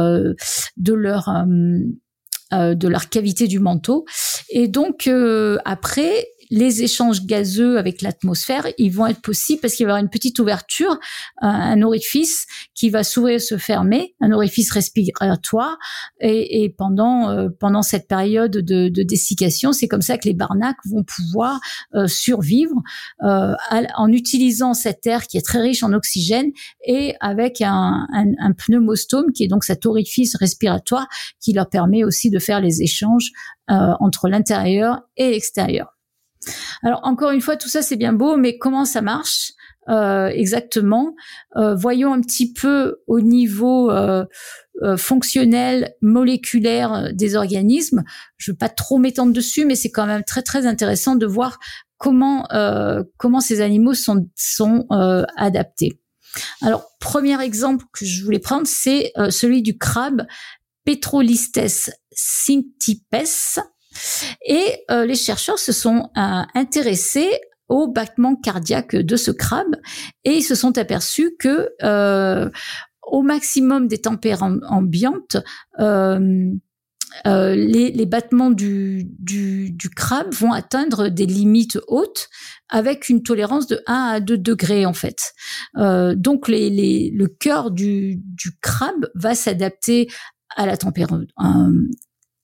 de 0.78 0.92
leur 0.94 1.28
de 2.52 2.88
leur 2.88 3.08
cavité 3.08 3.48
du 3.48 3.58
manteau. 3.58 4.04
Et 4.50 4.68
donc 4.68 5.06
euh, 5.06 5.58
après, 5.64 6.28
les 6.52 6.82
échanges 6.82 7.24
gazeux 7.24 7.78
avec 7.78 8.02
l'atmosphère, 8.02 8.66
ils 8.76 8.90
vont 8.90 9.06
être 9.06 9.22
possibles 9.22 9.62
parce 9.62 9.74
qu'il 9.74 9.86
va 9.86 9.92
y 9.92 9.92
avoir 9.92 10.04
une 10.04 10.10
petite 10.10 10.38
ouverture, 10.38 10.98
un 11.38 11.80
orifice 11.80 12.46
qui 12.74 12.90
va 12.90 13.04
s'ouvrir 13.04 13.40
se 13.40 13.56
fermer, 13.56 14.14
un 14.20 14.32
orifice 14.32 14.70
respiratoire. 14.70 15.78
Et, 16.20 16.74
pendant 16.76 17.30
euh, 17.30 17.48
pendant 17.58 17.80
cette 17.80 18.06
période 18.06 18.50
de, 18.50 18.88
de 18.90 19.02
dessiccation, 19.02 19.72
c'est 19.72 19.88
comme 19.88 20.02
ça 20.02 20.18
que 20.18 20.28
les 20.28 20.34
barnaques 20.34 20.76
vont 20.90 21.04
pouvoir 21.04 21.58
euh, 21.94 22.06
survivre 22.06 22.76
euh, 23.22 23.54
en 23.96 24.12
utilisant 24.12 24.74
cet 24.74 25.06
air 25.06 25.26
qui 25.26 25.38
est 25.38 25.46
très 25.46 25.62
riche 25.62 25.82
en 25.82 25.94
oxygène 25.94 26.50
et 26.86 27.14
avec 27.20 27.62
un 27.62 28.06
pneumostome 28.58 29.32
qui 29.32 29.44
est 29.44 29.48
donc 29.48 29.64
cet 29.64 29.86
orifice 29.86 30.36
respiratoire 30.36 31.08
qui 31.40 31.54
leur 31.54 31.70
permet 31.70 32.04
aussi 32.04 32.28
de 32.28 32.38
faire 32.38 32.60
les 32.60 32.82
échanges 32.82 33.30
entre 33.68 34.28
l'intérieur 34.28 35.00
et 35.16 35.30
l'extérieur. 35.30 35.94
Alors 36.82 37.00
encore 37.04 37.30
une 37.30 37.40
fois, 37.40 37.56
tout 37.56 37.68
ça 37.68 37.82
c'est 37.82 37.96
bien 37.96 38.12
beau, 38.12 38.36
mais 38.36 38.58
comment 38.58 38.84
ça 38.84 39.02
marche 39.02 39.52
euh, 39.88 40.28
exactement? 40.28 41.14
Euh, 41.56 41.74
Voyons 41.74 42.12
un 42.12 42.20
petit 42.20 42.52
peu 42.52 43.00
au 43.06 43.20
niveau 43.20 43.90
euh, 43.90 44.24
fonctionnel, 44.96 45.94
moléculaire 46.02 47.12
des 47.12 47.34
organismes. 47.36 48.02
Je 48.36 48.50
ne 48.50 48.54
veux 48.54 48.58
pas 48.58 48.68
trop 48.68 48.98
m'étendre 48.98 49.32
dessus, 49.32 49.64
mais 49.64 49.74
c'est 49.74 49.90
quand 49.90 50.06
même 50.06 50.24
très 50.24 50.42
très 50.42 50.66
intéressant 50.66 51.16
de 51.16 51.26
voir 51.26 51.58
comment 51.98 52.48
comment 53.16 53.40
ces 53.40 53.60
animaux 53.60 53.94
sont 53.94 54.28
sont 54.34 54.86
adaptés. 55.36 56.00
Alors 56.62 56.88
premier 56.98 57.40
exemple 57.42 57.84
que 57.92 58.04
je 58.04 58.24
voulais 58.24 58.38
prendre, 58.40 58.66
c'est 58.66 59.12
celui 59.30 59.62
du 59.62 59.78
crabe 59.78 60.26
Petrolistes 60.84 61.60
syntipes 62.10 63.06
et 64.46 64.84
euh, 64.90 65.06
les 65.06 65.14
chercheurs 65.14 65.58
se 65.58 65.72
sont 65.72 66.10
euh, 66.16 66.42
intéressés 66.54 67.30
au 67.68 67.88
battement 67.88 68.36
cardiaque 68.36 68.96
de 68.96 69.16
ce 69.16 69.30
crabe 69.30 69.76
et 70.24 70.32
ils 70.32 70.42
se 70.42 70.54
sont 70.54 70.76
aperçus 70.78 71.34
que 71.38 71.70
euh, 71.82 72.50
au 73.02 73.22
maximum 73.22 73.88
des 73.88 73.98
températures 73.98 74.60
ambiantes, 74.68 75.36
les, 75.78 76.60
battements 78.06 78.50
du, 78.50 79.76
crabe 79.96 80.34
vont 80.34 80.52
atteindre 80.52 81.08
des 81.08 81.26
limites 81.26 81.78
hautes 81.88 82.28
avec 82.68 83.08
une 83.08 83.22
tolérance 83.22 83.66
de 83.66 83.82
1 83.86 83.94
à 83.94 84.20
2 84.20 84.38
degrés 84.38 84.86
en 84.86 84.94
fait. 84.94 85.32
donc 85.74 86.48
les, 86.48 86.70
les, 86.70 87.10
le 87.14 87.26
cœur 87.26 87.70
du, 87.70 88.16
du 88.16 88.56
crabe 88.60 89.10
va 89.14 89.34
s'adapter 89.34 90.08
à 90.56 90.66
la 90.66 90.76
température 90.76 91.26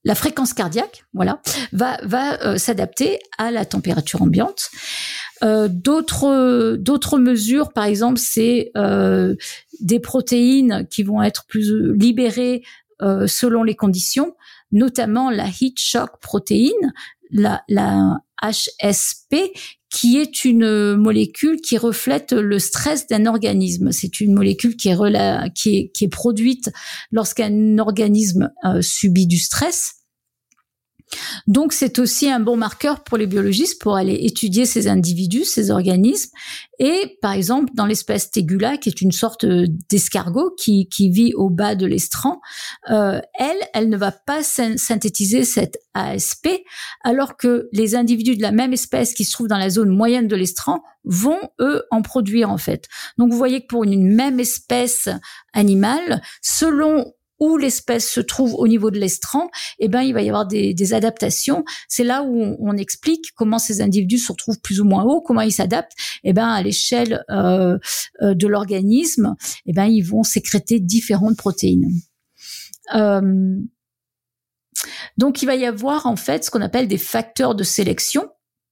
la 0.05 0.14
fréquence 0.14 0.55
cardiaque, 0.55 1.05
voilà, 1.12 1.40
va, 1.72 1.99
va 2.03 2.40
euh, 2.42 2.59
s'adapter 2.59 3.18
à 3.36 3.51
la 3.51 3.64
température 3.64 4.22
ambiante. 4.22 4.70
Euh, 5.42 5.68
d'autres 5.68 6.76
d'autres 6.76 7.18
mesures, 7.18 7.72
par 7.72 7.84
exemple, 7.84 8.18
c'est 8.18 8.70
euh, 8.76 9.34
des 9.80 10.01
protéines 10.01 10.86
qui 10.90 11.03
vont 11.03 11.22
être 11.22 11.46
plus 11.46 11.94
libérées 11.94 12.62
selon 13.28 13.62
les 13.62 13.76
conditions, 13.76 14.34
notamment 14.72 15.30
la 15.30 15.46
heat 15.46 15.78
shock 15.78 16.18
protéine, 16.20 16.92
la, 17.30 17.62
la 17.68 18.18
HSP, 18.43 19.53
qui 19.91 20.18
est 20.18 20.45
une 20.45 20.97
molécule 20.97 21.61
qui 21.61 21.78
reflète 21.78 22.32
le 22.32 22.59
stress 22.59 23.07
d'un 23.07 23.26
organisme. 23.26 23.91
C'est 23.93 24.20
une 24.20 24.34
molécule 24.34 24.76
qui 24.76 24.89
est, 24.91 26.09
produite 26.09 26.70
lorsqu'un 27.11 27.78
organisme 27.78 28.51
subit 28.80 29.26
du 29.26 29.39
stress. 29.39 29.97
Donc 31.47 31.73
c'est 31.73 31.99
aussi 31.99 32.31
un 32.31 32.41
bon 32.41 32.57
marqueur 32.57 33.03
pour 33.05 33.19
les 33.19 33.27
biologistes 33.27 33.81
pour 33.81 33.97
aller 33.97 34.15
étudier 34.15 34.67
ces 34.67 34.89
individus, 34.89 35.45
ces 35.45 35.71
organismes. 35.71 36.31
Et 36.79 37.19
par 37.23 37.33
exemple, 37.33 37.73
dans 37.75 37.87
l'espèce 37.87 38.31
Tegula, 38.31 38.77
qui 38.77 38.89
est 38.89 39.01
une 39.01 39.13
sorte 39.13 39.45
d'escargot 39.47 40.55
qui, 40.57 40.89
qui 40.89 41.11
vit 41.11 41.35
au 41.35 41.51
bas 41.51 41.75
de 41.75 41.87
l'estran, 41.87 42.41
euh, 42.91 43.21
elle, 43.39 43.59
elle 43.75 43.89
ne 43.89 43.97
va 43.97 44.13
pas 44.13 44.43
synthétiser 44.43 45.45
cette 45.45 45.79
ASP, 45.95 46.49
alors 47.03 47.37
que 47.37 47.69
les 47.73 47.97
individus 47.97 48.37
de 48.37 48.43
la 48.43 48.53
même 48.53 48.73
espèce 48.73 49.15
qui 49.15 49.25
se 49.25 49.33
trouvent 49.33 49.49
dans 49.49 49.59
la 49.59 49.71
zone 49.71 49.91
moyenne 49.91 50.29
de 50.29 50.37
l'estran 50.37 50.83
vont, 51.05 51.41
eux, 51.61 51.85
en 51.91 52.03
produire 52.03 52.51
en 52.51 52.59
fait. 52.59 52.87
Donc 53.17 53.33
vous 53.33 53.39
voyez 53.39 53.63
que 53.63 53.67
pour 53.67 53.85
une 53.85 54.15
même 54.15 54.39
espèce 54.39 55.09
animale, 55.53 56.23
selon 56.43 57.13
où 57.41 57.57
l'espèce 57.57 58.11
se 58.11 58.20
trouve 58.20 58.55
au 58.55 58.66
niveau 58.68 58.91
de 58.91 58.99
l'estran, 58.99 59.51
eh 59.78 59.89
ben 59.89 60.03
il 60.03 60.12
va 60.12 60.22
y 60.22 60.28
avoir 60.28 60.47
des, 60.47 60.93
adaptations. 60.93 61.64
C'est 61.89 62.05
là 62.05 62.22
où 62.22 62.57
on, 62.61 62.76
explique 62.76 63.32
comment 63.36 63.59
ces 63.59 63.82
individus 63.82 64.18
se 64.18 64.32
retrouvent 64.32 64.61
plus 64.61 64.80
ou 64.80 64.84
moins 64.84 65.05
haut, 65.05 65.20
comment 65.20 65.43
ils 65.43 65.53
s'adaptent. 65.53 65.93
Eh 66.24 66.32
ben 66.32 66.49
à 66.49 66.62
l'échelle 66.62 67.24
euh, 67.30 67.78
euh, 68.22 68.34
de 68.34 68.47
l'organisme, 68.47 69.34
eh 69.66 69.72
ben 69.72 69.86
ils 69.86 70.03
vont 70.03 70.22
sécréter 70.22 70.80
différentes 70.80 71.36
protéines. 71.36 71.91
Euh, 72.95 73.59
donc 75.16 75.43
il 75.43 75.47
va 75.47 75.57
y 75.57 75.66
avoir 75.66 76.07
en 76.07 76.16
fait 76.16 76.45
ce 76.45 76.51
qu'on 76.51 76.62
appelle 76.62 76.89
des 76.89 76.99
facteurs 76.99 77.55
de 77.55 77.64
sélection 77.64 78.28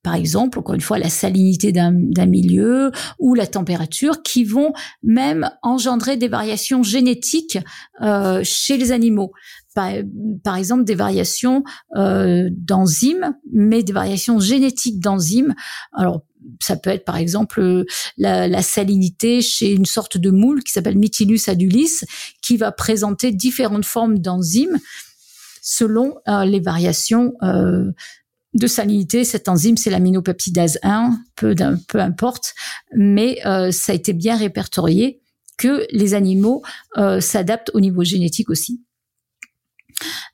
par 0.06 0.14
exemple, 0.14 0.60
encore 0.60 0.76
une 0.76 0.80
fois, 0.80 1.00
la 1.00 1.10
salinité 1.10 1.72
d'un 1.72 2.26
milieu 2.26 2.92
ou 3.18 3.34
la 3.34 3.48
température, 3.48 4.22
qui 4.22 4.44
vont 4.44 4.72
même 5.02 5.50
engendrer 5.62 6.16
des 6.16 6.28
variations 6.28 6.84
génétiques 6.84 7.58
euh, 8.02 8.40
chez 8.44 8.76
les 8.76 8.92
animaux. 8.92 9.32
Par, 9.74 10.56
exemple, 10.56 10.84
des 10.84 10.94
variations 10.94 11.64
euh, 11.96 12.48
d'enzymes, 12.52 13.34
mais 13.52 13.82
des 13.82 13.92
variations 13.92 14.38
génétiques 14.38 15.00
d'enzymes. 15.00 15.56
Alors, 15.92 16.22
ça 16.62 16.76
peut 16.76 16.90
être 16.90 17.04
par 17.04 17.16
exemple 17.16 17.84
la, 18.16 18.62
salinité 18.62 19.42
chez 19.42 19.72
une 19.72 19.86
sorte 19.86 20.18
de 20.18 20.30
moule 20.30 20.62
qui 20.62 20.70
s'appelle 20.70 20.96
Mytilus 20.96 21.48
adulis, 21.48 22.04
qui 22.42 22.56
va 22.56 22.70
présenter 22.70 23.32
différentes 23.32 23.84
formes 23.84 24.20
d'enzymes 24.20 24.78
selon 25.62 26.14
euh, 26.28 26.44
les 26.44 26.60
variations 26.60 27.32
de 28.56 28.66
salinité, 28.66 29.24
cette 29.24 29.48
enzyme, 29.48 29.76
c'est 29.76 29.90
l'aminopeptidase 29.90 30.78
1, 30.82 31.18
peu, 31.36 31.54
peu 31.88 32.00
importe, 32.00 32.54
mais 32.94 33.38
euh, 33.46 33.70
ça 33.70 33.92
a 33.92 33.94
été 33.94 34.12
bien 34.12 34.36
répertorié 34.36 35.20
que 35.58 35.86
les 35.90 36.14
animaux 36.14 36.62
euh, 36.96 37.20
s'adaptent 37.20 37.70
au 37.74 37.80
niveau 37.80 38.04
génétique 38.04 38.50
aussi. 38.50 38.82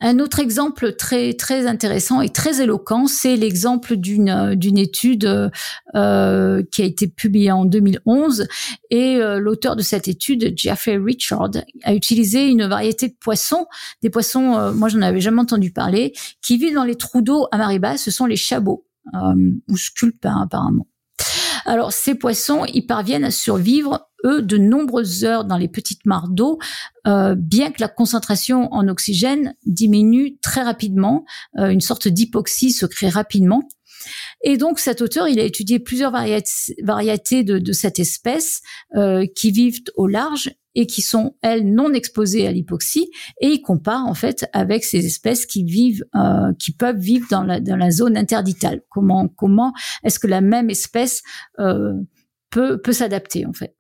Un 0.01 0.19
autre 0.19 0.41
exemple 0.41 0.95
très 0.97 1.35
très 1.35 1.67
intéressant 1.67 2.21
et 2.21 2.29
très 2.29 2.61
éloquent, 2.61 3.07
c'est 3.07 3.37
l'exemple 3.37 3.97
d'une 3.97 4.29
euh, 4.29 4.55
d'une 4.57 4.79
étude 4.79 5.51
euh, 5.95 6.63
qui 6.71 6.83
a 6.83 6.85
été 6.85 7.07
publiée 7.07 7.53
en 7.53 7.65
2011 7.65 8.47
et 8.91 9.17
euh, 9.17 9.39
l'auteur 9.39 9.77
de 9.77 9.83
cette 9.83 10.09
étude, 10.09 10.53
Jeffrey 10.57 10.97
Richard, 10.97 11.51
a 11.85 11.95
utilisé 11.95 12.49
une 12.49 12.67
variété 12.67 13.09
de 13.09 13.15
poissons, 13.21 13.67
des 14.03 14.11
poissons, 14.11 14.57
euh, 14.57 14.73
moi 14.73 14.89
j'en 14.89 15.03
avais 15.03 15.21
jamais 15.21 15.41
entendu 15.41 15.71
parler, 15.71 16.13
qui 16.41 16.57
vivent 16.57 16.75
dans 16.75 16.85
les 16.85 16.97
trous 16.97 17.23
d'eau 17.23 17.47
à 17.53 17.59
marée 17.59 17.79
basse, 17.79 18.05
ce 18.05 18.11
sont 18.11 18.27
les 18.27 18.37
chabots 18.37 18.87
ou 19.69 19.77
sculpins 19.77 20.43
apparemment. 20.43 20.87
Alors 21.65 21.93
ces 21.93 22.15
poissons, 22.15 22.65
ils 22.73 22.87
parviennent 22.87 23.25
à 23.25 23.31
survivre 23.31 24.09
eux 24.25 24.43
de 24.43 24.57
nombreuses 24.57 25.25
heures 25.25 25.45
dans 25.45 25.57
les 25.57 25.69
petites 25.69 26.07
mares 26.07 26.29
d'eau, 26.29 26.59
euh, 27.07 27.35
bien 27.37 27.71
que 27.71 27.81
la 27.81 27.89
concentration 27.89 28.73
en 28.73 28.89
oxygène 28.89 29.55
diminue 29.67 30.39
très 30.41 30.63
rapidement, 30.63 31.25
euh, 31.59 31.69
une 31.69 31.81
sorte 31.81 32.09
d'hypoxie 32.09 32.73
se 32.73 32.87
crée 32.87 33.09
rapidement. 33.09 33.63
Et 34.43 34.57
donc 34.57 34.79
cet 34.79 35.01
auteur, 35.01 35.29
il 35.29 35.39
a 35.39 35.45
étudié 35.45 35.79
plusieurs 35.79 36.11
variétés 36.11 37.45
de, 37.45 37.73
cette 37.73 37.99
espèce 37.99 38.61
euh, 38.97 39.27
qui 39.37 39.51
vivent 39.51 39.83
au 39.97 40.07
large 40.07 40.51
et 40.75 40.87
qui 40.87 41.03
sont 41.03 41.37
elles 41.43 41.73
non 41.73 41.93
exposées 41.93 42.47
à 42.47 42.53
l'hypoxie 42.53 43.11
et 43.41 43.49
il 43.49 43.63
compare 43.63 44.07
en 44.07 44.15
fait 44.15 44.47
avec 44.53 44.85
ces 44.85 45.05
espèces 45.07 45.47
qui 45.47 45.65
vivent 45.65 46.05
euh, 46.15 46.53
qui 46.59 46.73
peuvent 46.73 46.99
vivre 46.99 47.27
dans 47.31 47.43
la 47.43 47.61
dans 47.61 47.77
la 47.77 47.91
zone 47.91 48.17
interditale. 48.17 48.83
Comment 48.89 49.29
comment 49.29 49.73
est-ce 50.05 50.19
que 50.19 50.27
la 50.27 50.41
même 50.41 50.71
espèce 50.71 51.23
euh, 51.59 51.95
peut 52.51 52.81
peut 52.81 52.93
s'adapter 52.93 53.47
en 53.47 53.53
fait? 53.53 53.77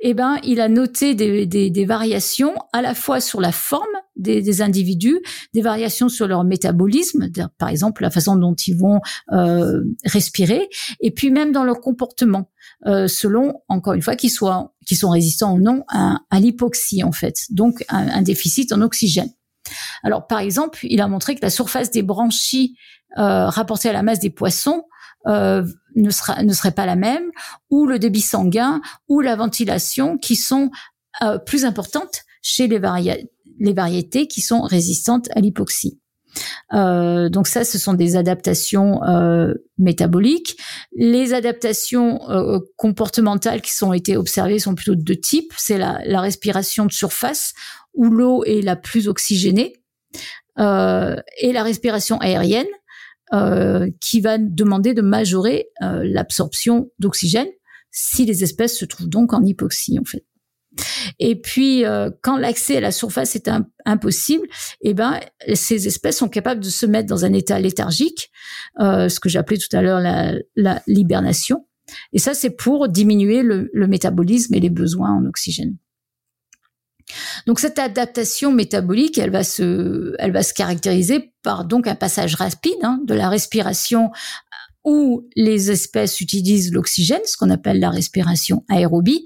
Eh 0.00 0.14
ben, 0.14 0.38
il 0.42 0.60
a 0.60 0.68
noté 0.68 1.14
des, 1.14 1.46
des, 1.46 1.70
des, 1.70 1.84
variations 1.84 2.54
à 2.72 2.82
la 2.82 2.94
fois 2.94 3.20
sur 3.20 3.40
la 3.40 3.52
forme 3.52 3.86
des, 4.16 4.42
des, 4.42 4.60
individus, 4.60 5.20
des 5.54 5.62
variations 5.62 6.08
sur 6.08 6.26
leur 6.26 6.44
métabolisme, 6.44 7.28
par 7.58 7.68
exemple 7.68 8.02
la 8.02 8.10
façon 8.10 8.36
dont 8.36 8.54
ils 8.54 8.76
vont 8.76 9.00
euh, 9.32 9.82
respirer, 10.04 10.68
et 11.00 11.10
puis 11.10 11.30
même 11.30 11.52
dans 11.52 11.64
leur 11.64 11.80
comportement, 11.80 12.50
euh, 12.86 13.08
selon 13.08 13.62
encore 13.68 13.94
une 13.94 14.02
fois 14.02 14.16
qu'ils 14.16 14.30
soient 14.30 14.74
qu'ils 14.86 14.98
sont 14.98 15.10
résistants 15.10 15.54
ou 15.54 15.60
non 15.60 15.84
à, 15.88 16.18
à 16.30 16.40
l'hypoxie 16.40 17.02
en 17.02 17.12
fait, 17.12 17.36
donc 17.50 17.84
un, 17.88 18.08
un, 18.08 18.22
déficit 18.22 18.72
en 18.72 18.82
oxygène. 18.82 19.30
Alors 20.02 20.26
par 20.26 20.40
exemple, 20.40 20.80
il 20.82 21.00
a 21.00 21.08
montré 21.08 21.34
que 21.34 21.40
la 21.42 21.50
surface 21.50 21.90
des 21.90 22.02
branchies 22.02 22.76
euh, 23.16 23.48
rapportée 23.48 23.88
à 23.88 23.92
la 23.92 24.02
masse 24.02 24.18
des 24.18 24.30
poissons 24.30 24.84
euh, 25.26 25.64
ne, 25.96 26.10
sera, 26.10 26.36
serait 26.52 26.72
pas 26.72 26.86
la 26.86 26.96
même, 26.96 27.30
ou 27.70 27.86
le 27.86 27.98
débit 27.98 28.20
sanguin, 28.20 28.80
ou 29.08 29.20
la 29.20 29.36
ventilation, 29.36 30.18
qui 30.18 30.36
sont 30.36 30.70
euh, 31.22 31.38
plus 31.38 31.64
importantes 31.64 32.22
chez 32.42 32.66
les, 32.66 32.78
variétés 32.78 34.26
qui 34.26 34.40
sont 34.40 34.62
résistantes 34.62 35.28
à 35.34 35.40
l'hypoxie. 35.40 36.00
Euh, 36.74 37.28
donc 37.28 37.46
ça, 37.46 37.64
ce 37.64 37.78
sont 37.78 37.94
des 37.94 38.16
adaptations 38.16 39.00
métaboliques. 39.78 40.58
Les 40.96 41.32
adaptations 41.32 42.20
comportementales 42.76 43.62
qui 43.62 43.72
sont 43.72 43.92
été 43.92 44.16
observées 44.16 44.58
sont 44.58 44.74
plutôt 44.74 44.96
de 44.96 45.02
deux 45.02 45.16
types. 45.16 45.52
C'est 45.56 45.78
la, 45.78 46.00
la, 46.04 46.20
respiration 46.20 46.86
de 46.86 46.92
surface 46.92 47.54
où 47.94 48.10
l'eau 48.10 48.42
est 48.44 48.62
la 48.62 48.74
plus 48.74 49.06
oxygénée 49.06 49.74
et 50.58 51.52
la 51.52 51.62
respiration 51.62 52.18
aérienne 52.18 52.66
euh, 53.34 53.90
qui 54.00 54.20
va 54.20 54.38
demander 54.38 54.94
de 54.94 55.02
majorer 55.02 55.66
euh, 55.82 56.04
l'absorption 56.04 56.92
d'oxygène 57.00 57.48
si 57.90 58.24
les 58.24 58.44
espèces 58.44 58.78
se 58.78 58.84
trouvent 58.84 59.08
donc 59.08 59.32
en 59.32 59.42
hypoxie 59.42 59.98
en 59.98 60.04
fait. 60.04 60.24
Et 61.18 61.40
puis, 61.40 61.84
euh, 61.84 62.10
quand 62.22 62.36
l'accès 62.36 62.76
à 62.76 62.80
la 62.80 62.92
surface 62.92 63.34
est 63.34 63.50
impossible, 63.84 64.46
eh 64.82 64.94
ben, 64.94 65.18
ces 65.54 65.88
espèces 65.88 66.18
sont 66.18 66.28
capables 66.28 66.60
de 66.60 66.68
se 66.68 66.86
mettre 66.86 67.08
dans 67.08 67.24
un 67.24 67.32
état 67.32 67.58
léthargique, 67.58 68.30
ce 68.78 69.18
que 69.18 69.28
j'appelais 69.28 69.58
tout 69.58 69.74
à 69.76 69.82
l'heure 69.82 70.00
la, 70.00 70.34
la 70.54 70.80
l'hibernation. 70.86 71.66
Et 72.12 72.20
ça, 72.20 72.34
c'est 72.34 72.50
pour 72.50 72.88
diminuer 72.88 73.42
le, 73.42 73.68
le, 73.72 73.86
métabolisme 73.88 74.54
et 74.54 74.60
les 74.60 74.70
besoins 74.70 75.12
en 75.12 75.26
oxygène. 75.26 75.76
Donc 77.46 77.60
cette 77.60 77.78
adaptation 77.78 78.50
métabolique, 78.50 79.18
elle 79.18 79.30
va 79.30 79.44
se, 79.44 80.14
caractériser 80.54 81.32
par 81.42 81.66
un 81.70 81.94
passage 81.94 82.34
rapide 82.34 82.78
hein, 82.82 83.00
de 83.04 83.14
la 83.14 83.28
respiration 83.28 84.10
où 84.84 85.28
les 85.34 85.70
espèces 85.70 86.20
utilisent 86.20 86.72
l'oxygène, 86.72 87.20
ce 87.24 87.36
qu'on 87.36 87.50
appelle 87.50 87.80
la 87.80 87.90
respiration 87.90 88.64
aérobie, 88.68 89.24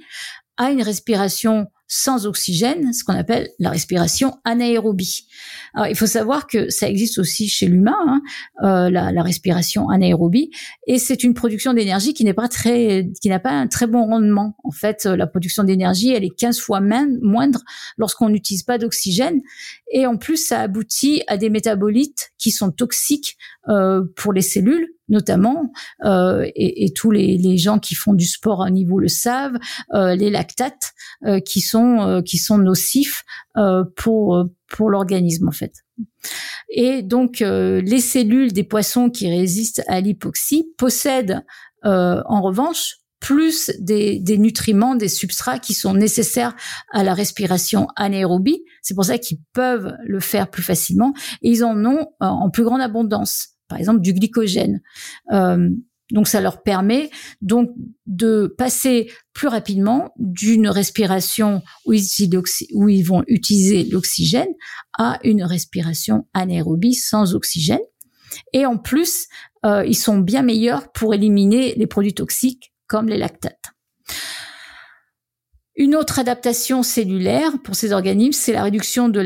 à 0.57 0.70
une 0.70 0.83
respiration 0.83 1.66
sans 1.89 2.26
oxygène, 2.26 2.93
ce 2.93 3.03
qu'on 3.03 3.14
appelle 3.14 3.49
la 3.59 3.70
respiration 3.70 4.39
anaérobie. 4.45 5.26
Alors, 5.74 5.89
il 5.89 5.97
faut 5.97 6.07
savoir 6.07 6.47
que 6.47 6.68
ça 6.68 6.89
existe 6.89 7.18
aussi 7.18 7.49
chez 7.49 7.66
l'humain, 7.66 7.97
hein, 8.07 8.22
euh, 8.62 8.91
la, 8.91 9.22
respiration 9.22 9.89
anaérobie, 9.89 10.51
et 10.86 10.99
c'est 10.99 11.24
une 11.24 11.34
production 11.34 11.72
d'énergie 11.72 12.14
qui 12.14 12.24
n'est 12.24 12.34
pas 12.34 12.49
très, 12.49 13.11
qui 13.20 13.28
n'a 13.28 13.41
pas 13.41 13.51
un 13.51 13.66
très 13.66 13.86
bon 13.86 14.07
rendement. 14.07 14.55
En 14.64 14.70
fait, 14.70 15.07
la 15.07 15.26
production 15.26 15.64
d'énergie, 15.64 16.12
elle 16.12 16.24
est 16.24 16.34
15 16.34 16.61
fois 16.61 16.80
moindre 16.80 17.64
lorsqu'on 17.97 18.28
n'utilise 18.28 18.62
pas 18.62 18.78
d'oxygène, 18.78 19.41
et 19.91 20.07
en 20.07 20.16
plus, 20.16 20.36
ça 20.36 20.61
aboutit 20.61 21.22
à 21.26 21.36
des 21.39 21.51
métabolites 21.51 22.32
qui 22.39 22.51
sont 22.51 22.70
toxiques 22.70 23.36
euh, 23.68 24.03
pour 24.16 24.32
les 24.32 24.43
cellules 24.43 24.89
notamment, 25.09 25.72
euh, 26.04 26.44
et, 26.54 26.84
et, 26.84 26.92
tous 26.92 27.11
les, 27.11 27.38
les, 27.38 27.59
gens 27.59 27.78
qui 27.78 27.94
font 27.94 28.14
du 28.14 28.26
sport 28.26 28.62
à 28.62 28.70
niveau 28.70 28.98
le 28.98 29.09
savent, 29.09 29.59
euh, 29.94 30.14
les 30.14 30.30
lactates 30.30 30.92
euh, 31.26 31.40
qui 31.40 31.61
sont 31.61 32.00
euh, 32.00 32.22
qui 32.22 32.38
sont 32.38 32.59
nocifs 32.59 33.24
euh, 33.56 33.82
pour 33.96 34.44
pour 34.68 34.88
l'organisme 34.88 35.48
en 35.48 35.52
fait. 35.52 35.84
Et 36.68 37.02
donc 37.02 37.40
les 37.40 38.00
cellules 38.00 38.52
des 38.52 38.62
poissons 38.62 39.11
qui 39.11 39.28
résistent 39.28 39.82
à 39.88 40.00
l'hypoxie 40.00 40.68
possèdent 40.76 41.42
en 41.82 42.42
revanche 42.42 42.98
plus 43.20 43.72
des, 43.80 44.20
des, 44.20 44.38
nutriments, 44.38 44.94
des 44.94 45.09
substrats 45.09 45.59
qui 45.59 45.74
sont 45.74 45.94
nécessaires 45.94 46.54
à 46.92 47.02
la 47.02 47.14
respiration 47.14 47.88
anaérobie. 47.96 48.62
C'est 48.82 48.94
pour 48.94 49.06
ça 49.06 49.18
qu'ils 49.18 49.38
peuvent 49.54 49.96
le 50.04 50.20
faire 50.20 50.50
plus 50.50 50.62
facilement 50.62 51.14
et 51.42 51.50
ils 51.50 51.64
en 51.64 51.84
ont 51.84 52.06
en 52.20 52.50
plus 52.50 52.62
grande 52.62 52.82
abondance 52.82 53.57
par 53.68 53.78
exemple 53.78 54.00
du 54.00 54.12
glycogène. 54.12 54.80
Euh, 55.32 55.68
donc 56.10 56.26
ça 56.26 56.40
leur 56.40 56.62
permet 56.62 57.10
donc 57.42 57.70
de 58.06 58.54
passer 58.56 59.10
plus 59.34 59.48
rapidement 59.48 60.12
d'une 60.16 60.68
respiration 60.68 61.62
où 61.84 61.92
ils, 61.92 63.02
vont 63.02 63.22
utiliser 63.26 63.84
l'oxygène 63.84 64.48
à 64.96 65.18
une 65.22 65.42
respiration 65.42 66.26
anaérobie 66.32 66.94
sans 66.94 67.34
oxygène. 67.34 67.80
Et 68.52 68.64
en 68.64 68.78
plus, 68.78 69.26
euh, 69.66 69.84
ils 69.84 69.96
sont 69.96 70.18
bien 70.18 70.42
meilleurs 70.42 70.92
pour 70.92 71.12
éliminer 71.12 71.74
les 71.76 71.86
produits 71.86 72.14
toxiques 72.14 72.72
comme 72.86 73.08
les 73.08 73.18
lactates. 73.18 73.72
Une 75.76 75.94
autre 75.94 76.18
adaptation 76.18 76.82
cellulaire 76.82 77.52
pour 77.62 77.76
ces 77.76 77.92
organismes, 77.92 78.40
c'est 78.40 78.52
la 78.52 78.64
réduction 78.64 79.08
de 79.08 79.20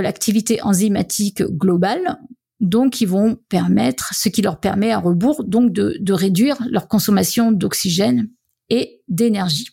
l'activité 0.00 0.62
enzymatique 0.62 1.42
globale, 1.42 2.18
donc, 2.60 3.00
ils 3.00 3.08
vont 3.08 3.38
permettre, 3.48 4.12
ce 4.14 4.28
qui 4.28 4.42
leur 4.42 4.60
permet 4.60 4.90
à 4.90 4.98
rebours, 4.98 5.44
donc 5.44 5.72
de, 5.72 6.12
réduire 6.12 6.58
leur 6.70 6.88
consommation 6.88 7.52
d'oxygène 7.52 8.28
et 8.68 9.00
d'énergie. 9.08 9.68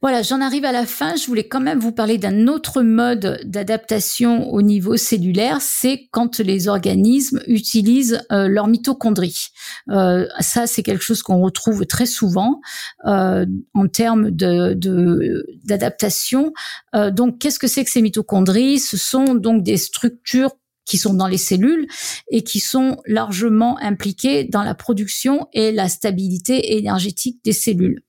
Voilà, 0.00 0.22
j'en 0.22 0.40
arrive 0.40 0.64
à 0.64 0.72
la 0.72 0.84
fin. 0.84 1.14
Je 1.14 1.26
voulais 1.26 1.46
quand 1.46 1.60
même 1.60 1.78
vous 1.78 1.92
parler 1.92 2.18
d'un 2.18 2.48
autre 2.48 2.82
mode 2.82 3.40
d'adaptation 3.44 4.50
au 4.50 4.60
niveau 4.60 4.96
cellulaire, 4.96 5.58
c'est 5.60 6.08
quand 6.10 6.40
les 6.40 6.66
organismes 6.66 7.40
utilisent 7.46 8.20
euh, 8.32 8.48
leur 8.48 8.66
mitochondrie. 8.66 9.50
Euh, 9.90 10.26
ça, 10.40 10.66
c'est 10.66 10.82
quelque 10.82 11.04
chose 11.04 11.22
qu'on 11.22 11.40
retrouve 11.40 11.86
très 11.86 12.06
souvent 12.06 12.60
euh, 13.04 13.46
en 13.74 13.86
termes 13.86 14.32
d'adaptation. 14.32 16.52
donc, 17.12 17.38
qu'est-ce 17.38 17.60
que 17.60 17.68
c'est 17.68 17.84
que 17.84 17.90
ces 17.90 18.02
mitochondries? 18.02 18.80
Ce 18.80 18.96
sont 18.96 19.36
donc 19.36 19.62
des 19.62 19.76
structures 19.76 20.50
qui 20.84 20.98
sont 20.98 21.14
dans 21.14 21.28
les 21.28 21.38
cellules 21.38 21.86
et 22.30 22.42
qui 22.42 22.60
sont 22.60 22.96
largement 23.06 23.78
impliquées 23.78 24.44
dans 24.44 24.62
la 24.62 24.74
production 24.74 25.48
et 25.52 25.72
la 25.72 25.88
stabilité 25.88 26.76
énergétique 26.76 27.40
des 27.44 27.52
cellules. 27.52 28.02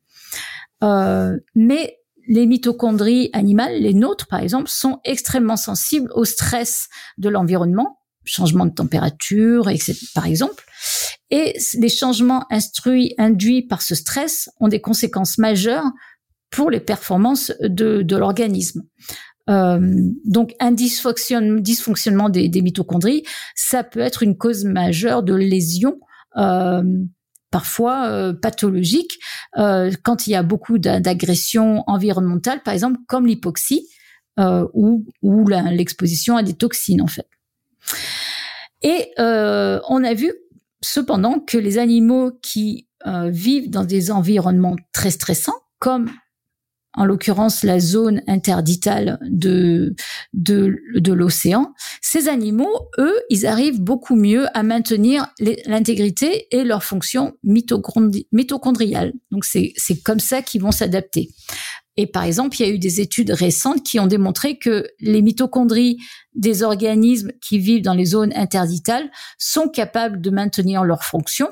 Euh, 0.83 1.37
mais 1.55 1.97
les 2.27 2.45
mitochondries 2.45 3.29
animales, 3.33 3.79
les 3.79 3.93
nôtres 3.93 4.27
par 4.27 4.39
exemple, 4.39 4.69
sont 4.69 4.99
extrêmement 5.03 5.57
sensibles 5.57 6.09
au 6.15 6.25
stress 6.25 6.87
de 7.17 7.29
l'environnement, 7.29 7.99
changement 8.23 8.65
de 8.65 8.73
température, 8.73 9.69
etc., 9.69 9.93
par 10.15 10.25
exemple. 10.25 10.63
Et 11.29 11.55
les 11.75 11.89
changements 11.89 12.45
instruits, 12.51 13.13
induits 13.17 13.63
par 13.63 13.81
ce 13.81 13.95
stress 13.95 14.49
ont 14.59 14.67
des 14.67 14.81
conséquences 14.81 15.37
majeures 15.37 15.85
pour 16.49 16.69
les 16.69 16.79
performances 16.79 17.51
de 17.61 18.15
l'organisme. 18.15 18.83
Euh, 19.49 19.79
donc 20.23 20.55
un 20.59 20.71
dysfonctionnement 20.71 22.29
des, 22.29 22.61
mitochondries, 22.61 23.23
ça 23.55 23.83
peut 23.83 23.99
être 23.99 24.23
une 24.23 24.37
cause 24.37 24.63
majeure 24.63 25.23
de 25.23 25.33
lésions 25.33 25.99
euh, 26.37 26.83
parfois 27.51 28.07
euh, 28.07 28.33
pathologiques 28.33 29.19
quand 29.55 30.27
il 30.27 30.31
y 30.31 30.35
a 30.35 30.43
beaucoup 30.43 30.79
d'agressions 30.79 31.83
environnementales, 31.87 32.63
par 32.63 32.73
exemple 32.73 32.99
comme 33.07 33.27
l'hypoxie 33.27 33.87
ou, 34.39 35.05
ou 35.21 35.47
l'exposition 35.47 36.37
à 36.37 36.43
des 36.43 36.53
toxines 36.53 37.01
en 37.01 37.07
fait. 37.07 37.27
Et 38.81 39.11
on 39.17 40.03
a 40.03 40.13
vu 40.13 40.33
cependant 40.81 41.39
que 41.39 41.57
les 41.57 41.77
animaux 41.77 42.31
qui 42.41 42.87
vivent 43.05 43.69
dans 43.69 43.83
des 43.83 44.09
environnements 44.09 44.75
très 44.91 45.11
stressants, 45.11 45.61
comme 45.77 46.09
en 46.95 47.05
l'occurrence 47.05 47.63
la 47.63 47.79
zone 47.79 48.21
interditale 48.27 49.19
de, 49.23 49.95
de, 50.33 51.13
l'océan, 51.13 51.73
ces 52.01 52.27
animaux, 52.27 52.89
eux, 52.99 53.19
ils 53.29 53.45
arrivent 53.45 53.81
beaucoup 53.81 54.15
mieux 54.15 54.45
à 54.55 54.63
maintenir 54.63 55.27
l'intégrité 55.65 56.47
et 56.51 56.63
leur 56.63 56.83
fonction 56.83 57.33
mitochondriale. 57.43 59.13
Donc 59.31 59.45
c'est 59.45 59.73
comme 60.03 60.19
ça 60.19 60.41
qu'ils 60.41 60.61
vont 60.61 60.71
s'adapter. 60.71 61.29
Et 61.95 62.07
par 62.07 62.23
exemple, 62.23 62.59
il 62.59 62.65
y 62.65 62.69
a 62.69 62.73
eu 62.73 62.79
des 62.79 63.01
études 63.01 63.31
récentes 63.31 63.83
qui 63.83 63.99
ont 63.99 64.07
démontré 64.07 64.57
que 64.57 64.87
les 64.99 65.21
mitochondries 65.21 65.97
des 66.33 66.63
organismes 66.63 67.31
qui 67.39 67.59
vivent 67.59 67.83
dans 67.83 67.93
les 67.93 68.05
zones 68.05 68.33
interditales 68.35 69.11
sont 69.37 69.67
capables 69.69 70.19
de 70.19 70.31
maintenir 70.31 70.83
leur 70.83 71.03
fonction 71.03 71.47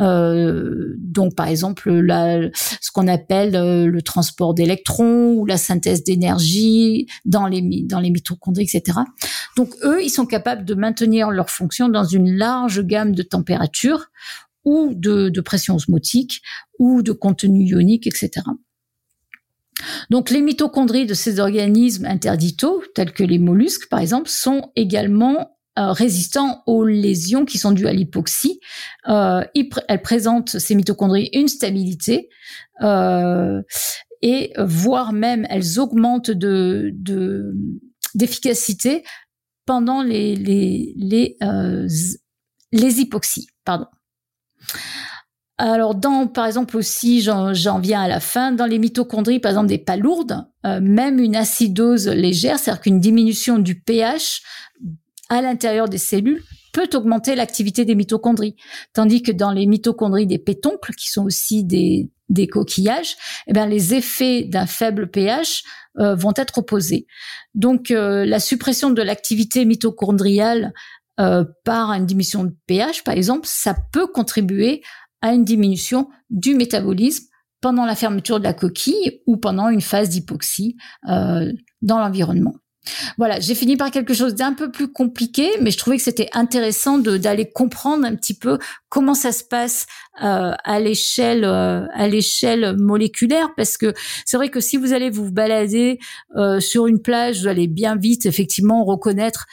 euh, 0.00 0.94
donc, 0.98 1.34
par 1.34 1.48
exemple, 1.48 1.90
la, 1.90 2.50
ce 2.52 2.90
qu'on 2.92 3.08
appelle 3.08 3.56
euh, 3.56 3.86
le 3.86 4.02
transport 4.02 4.54
d'électrons 4.54 5.34
ou 5.34 5.46
la 5.46 5.56
synthèse 5.56 6.04
d'énergie 6.04 7.06
dans 7.24 7.46
les, 7.46 7.62
mitochondries, 7.62 8.64
etc. 8.64 8.98
Donc, 9.56 9.74
eux, 9.82 10.02
ils 10.02 10.10
sont 10.10 10.26
capables 10.26 10.64
de 10.64 10.74
maintenir 10.74 11.30
leur 11.30 11.50
fonction 11.50 11.88
dans 11.88 12.04
une 12.04 12.36
large 12.36 12.82
gamme 12.82 13.14
de 13.14 13.22
températures 13.22 14.06
ou 14.64 14.92
de, 14.94 15.28
de 15.28 15.40
pression 15.40 15.76
osmotique 15.76 16.42
ou 16.78 17.02
de 17.02 17.12
contenu 17.12 17.64
ionique, 17.64 18.06
etc. 18.06 18.42
Donc 20.10 20.30
les 20.30 20.40
mitochondries 20.40 21.06
de 21.06 21.12
ces 21.14 21.38
organismes 21.38 22.06
interditaux, 22.06 22.82
tels 22.94 23.12
que 23.12 23.22
les 23.22 23.38
mollusques 23.38 23.88
par 23.88 24.00
exemple, 24.00 24.28
sont 24.28 24.70
également 24.74 25.55
euh, 25.78 25.92
résistants 25.92 26.62
aux 26.66 26.84
lésions 26.84 27.44
qui 27.44 27.58
sont 27.58 27.72
dues 27.72 27.86
à 27.86 27.92
l'hypoxie. 27.92 28.60
Euh, 29.08 29.42
elles 29.88 30.02
présentent 30.02 30.58
ces 30.58 30.74
mitochondries 30.74 31.28
une 31.34 31.48
stabilité 31.48 32.30
euh, 32.80 33.60
et 34.22 34.52
voire 34.58 35.12
même 35.12 35.46
elles 35.50 35.78
augmentent 35.78 36.30
de 36.30 36.94
d'efficacité 38.14 39.04
pendant 39.66 40.02
les 40.02 40.34
les 40.34 40.94
les, 40.96 41.36
euh, 41.42 41.86
les 42.72 43.00
hypoxies. 43.00 43.48
Pardon. 43.64 43.86
Alors, 45.58 45.94
dans, 45.94 46.26
par 46.26 46.44
exemple 46.44 46.76
aussi, 46.76 47.22
j'en 47.22 47.78
viens 47.78 48.02
à 48.02 48.08
la 48.08 48.20
fin, 48.20 48.52
dans 48.52 48.66
les 48.66 48.78
mitochondries, 48.78 49.40
par 49.40 49.52
exemple 49.52 49.68
des 49.68 49.78
palourdes, 49.78 50.46
même 50.64 51.18
une 51.18 51.34
acidose 51.34 52.08
légère, 52.08 52.58
c'est-à-dire 52.58 52.82
qu'une 52.82 53.00
diminution 53.00 53.58
du 53.58 53.80
pH 53.80 54.42
à 55.28 55.42
l'intérieur 55.42 55.88
des 55.88 55.98
cellules 55.98 56.42
peut 56.76 56.88
augmenter 56.92 57.34
l'activité 57.34 57.86
des 57.86 57.94
mitochondries. 57.94 58.54
Tandis 58.92 59.22
que 59.22 59.32
dans 59.32 59.50
les 59.50 59.64
mitochondries 59.64 60.26
des 60.26 60.38
pétoncles, 60.38 60.94
qui 60.94 61.10
sont 61.10 61.24
aussi 61.24 61.64
des, 61.64 62.10
coquillages, 62.48 63.16
eh 63.46 63.54
bien, 63.54 63.66
les 63.66 63.94
effets 63.94 64.42
d'un 64.42 64.66
faible 64.66 65.10
pH 65.10 65.62
euh, 65.98 66.14
vont 66.14 66.34
être 66.36 66.58
opposés. 66.58 67.06
Donc, 67.54 67.90
euh, 67.90 68.26
la 68.26 68.40
suppression 68.40 68.90
de 68.90 69.00
l'activité 69.00 69.64
mitochondriale 69.64 70.74
euh, 71.18 71.44
par 71.64 71.92
une 71.92 72.04
diminution 72.04 72.44
de 72.44 72.54
pH, 72.66 73.04
par 73.04 73.14
exemple, 73.14 73.48
ça 73.50 73.74
peut 73.92 74.06
contribuer 74.06 74.82
à 75.22 75.32
une 75.32 75.44
diminution 75.44 76.10
du 76.28 76.54
métabolisme 76.54 77.24
pendant 77.62 77.86
la 77.86 77.94
fermeture 77.94 78.38
de 78.38 78.44
la 78.44 78.52
coquille 78.52 79.22
ou 79.26 79.38
pendant 79.38 79.70
une 79.70 79.80
phase 79.80 80.10
d'hypoxie 80.10 80.76
dans 81.06 81.98
l'environnement. 81.98 82.54
Voilà, 83.18 83.40
j'ai 83.40 83.54
fini 83.54 83.76
par 83.76 83.90
quelque 83.90 84.14
chose 84.14 84.34
d'un 84.34 84.52
peu 84.52 84.70
plus 84.70 84.88
compliqué, 84.88 85.50
mais 85.60 85.70
je 85.70 85.78
trouvais 85.78 85.96
que 85.96 86.02
c'était 86.02 86.28
intéressant 86.32 86.98
d'aller 86.98 87.50
comprendre 87.50 88.04
un 88.04 88.14
petit 88.14 88.34
peu 88.34 88.58
comment 88.88 89.14
ça 89.14 89.32
se 89.32 89.44
passe 89.44 89.86
euh, 90.22 90.52
à 90.64 90.80
l'échelle 90.80 91.44
euh, 91.44 91.86
à 91.94 92.08
l'échelle 92.08 92.76
moléculaire, 92.76 93.50
parce 93.56 93.76
que 93.76 93.92
c'est 94.24 94.36
vrai 94.36 94.48
que 94.48 94.60
si 94.60 94.76
vous 94.76 94.92
allez 94.92 95.10
vous 95.10 95.30
balader 95.30 95.98
euh, 96.36 96.60
sur 96.60 96.86
une 96.86 97.00
plage, 97.00 97.40
vous 97.40 97.48
allez 97.48 97.66
bien 97.66 97.96
vite 97.96 98.26
effectivement 98.26 98.84
reconnaître 98.84 99.46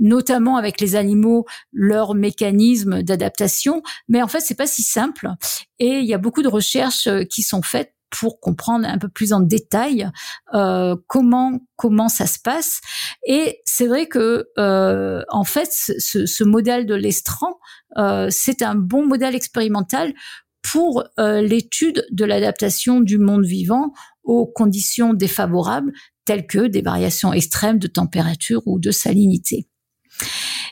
notamment 0.00 0.56
avec 0.56 0.80
les 0.80 0.96
animaux, 0.96 1.44
leur 1.70 2.14
mécanisme 2.14 3.02
d'adaptation. 3.02 3.82
Mais 4.08 4.22
en 4.22 4.26
fait, 4.26 4.40
c'est 4.40 4.54
pas 4.54 4.66
si 4.66 4.82
simple. 4.82 5.28
Et 5.78 5.98
il 5.98 6.06
y 6.06 6.14
a 6.14 6.18
beaucoup 6.18 6.42
de 6.42 6.48
recherches 6.48 7.08
qui 7.28 7.42
sont 7.42 7.60
faites 7.60 7.91
pour 8.12 8.40
comprendre 8.40 8.86
un 8.86 8.98
peu 8.98 9.08
plus 9.08 9.32
en 9.32 9.40
détail 9.40 10.08
euh, 10.54 10.94
comment 11.08 11.60
comment 11.76 12.08
ça 12.08 12.26
se 12.26 12.38
passe. 12.38 12.80
Et 13.26 13.60
c'est 13.64 13.88
vrai 13.88 14.06
que 14.06 14.46
euh, 14.58 15.22
en 15.30 15.44
fait, 15.44 15.68
ce, 15.72 16.44
modèle 16.44 16.86
de 16.86 16.94
l'estran, 16.94 17.58
euh, 17.98 18.28
c'est 18.30 18.62
un 18.62 18.76
bon 18.76 19.06
modèle 19.06 19.34
expérimental 19.34 20.12
pour 20.62 21.04
euh, 21.18 21.40
l'étude 21.40 22.06
de 22.12 22.24
l'adaptation 22.24 23.00
du 23.00 23.18
monde 23.18 23.44
vivant 23.44 23.92
aux 24.22 24.46
conditions 24.46 25.12
défavorables 25.12 25.92
telles 26.24 26.46
que 26.46 26.68
des 26.68 26.82
variations 26.82 27.32
extrêmes 27.32 27.80
de 27.80 27.88
température 27.88 28.62
ou 28.66 28.78
de 28.78 28.92
salinité. 28.92 29.66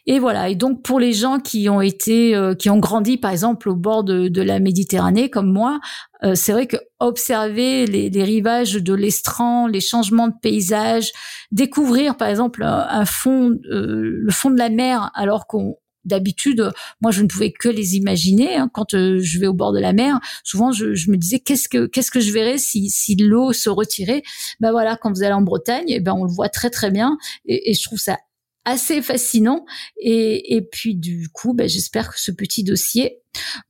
Et 0.07 0.19
voilà. 0.19 0.49
Et 0.49 0.55
donc 0.55 0.83
pour 0.83 0.99
les 0.99 1.13
gens 1.13 1.39
qui 1.39 1.69
ont 1.69 1.81
été, 1.81 2.35
euh, 2.35 2.55
qui 2.55 2.71
ont 2.71 2.79
grandi 2.79 3.17
par 3.17 3.31
exemple 3.31 3.69
au 3.69 3.77
bord 3.77 4.05
de, 4.05 4.29
de 4.29 4.43
la 4.43 4.59
Méditerranée 4.59 5.31
comme 5.31 5.53
moi, 5.53 5.81
euh, 6.25 6.35
c'est 6.35 6.53
vrai 6.53 6.67
que 6.67 6.77
observer 6.99 7.87
les, 7.87 8.11
les 8.11 8.25
rivages 8.25 8.75
de 8.75 8.95
l'Estran, 8.95 9.67
les 9.67 9.81
changements 9.81 10.29
de 10.29 10.35
paysage, 10.41 11.13
découvrir 11.53 12.17
par 12.17 12.29
exemple 12.29 12.63
un, 12.65 13.05
fond, 13.05 13.51
euh, 13.71 14.19
le 14.21 14.33
fond 14.33 14.51
de 14.51 14.59
la 14.59 14.69
mer, 14.71 15.11
alors 15.15 15.47
qu'on 15.47 15.77
D'habitude, 16.07 16.71
moi, 17.03 17.11
je 17.11 17.21
ne 17.21 17.29
pouvais 17.29 17.53
que 17.53 17.69
les 17.69 17.95
imaginer. 17.97 18.57
Hein, 18.57 18.71
quand 18.73 18.93
je 18.93 19.39
vais 19.39 19.47
au 19.47 19.53
bord 19.53 19.75
de 19.75 19.79
la 19.79 19.93
mer, 19.93 20.19
souvent, 20.45 20.73
je, 20.73 20.95
je 20.95 21.11
me 21.11 21.19
disais 21.19 21.41
qu'est-ce 21.41 21.69
que 21.69 21.85
qu'est-ce 21.85 22.11
que 22.11 22.21
je 22.21 22.33
verrais 22.33 22.57
si, 22.57 22.89
si 22.89 23.17
l'eau 23.17 23.53
se 23.53 23.69
retirait? 23.69 24.23
Ben 24.61 24.71
voilà, 24.71 24.97
quand 24.97 25.13
vous 25.13 25.23
allez 25.23 25.35
en 25.35 25.43
Bretagne, 25.43 25.85
eh 25.89 26.01
ben 26.01 26.15
on 26.15 26.25
le 26.25 26.33
voit 26.33 26.49
très 26.49 26.71
très 26.71 26.91
bien, 26.91 27.19
et, 27.45 27.71
et 27.71 27.75
je 27.75 27.83
trouve 27.85 27.99
ça 27.99 28.17
assez 28.65 29.03
fascinant. 29.03 29.65
Et, 30.01 30.57
et 30.57 30.63
puis 30.63 30.95
du 30.95 31.29
coup, 31.29 31.55
ben, 31.55 31.69
j'espère 31.69 32.11
que 32.11 32.21
ce 32.21 32.31
petit 32.31 32.65
dossier 32.65 33.19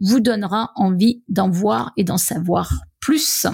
vous 0.00 0.20
donnera 0.20 0.72
envie 0.76 1.22
d'en 1.28 1.50
voir 1.50 1.92
et 1.96 2.04
d'en 2.04 2.18
savoir 2.18 2.72
plus. 3.00 3.46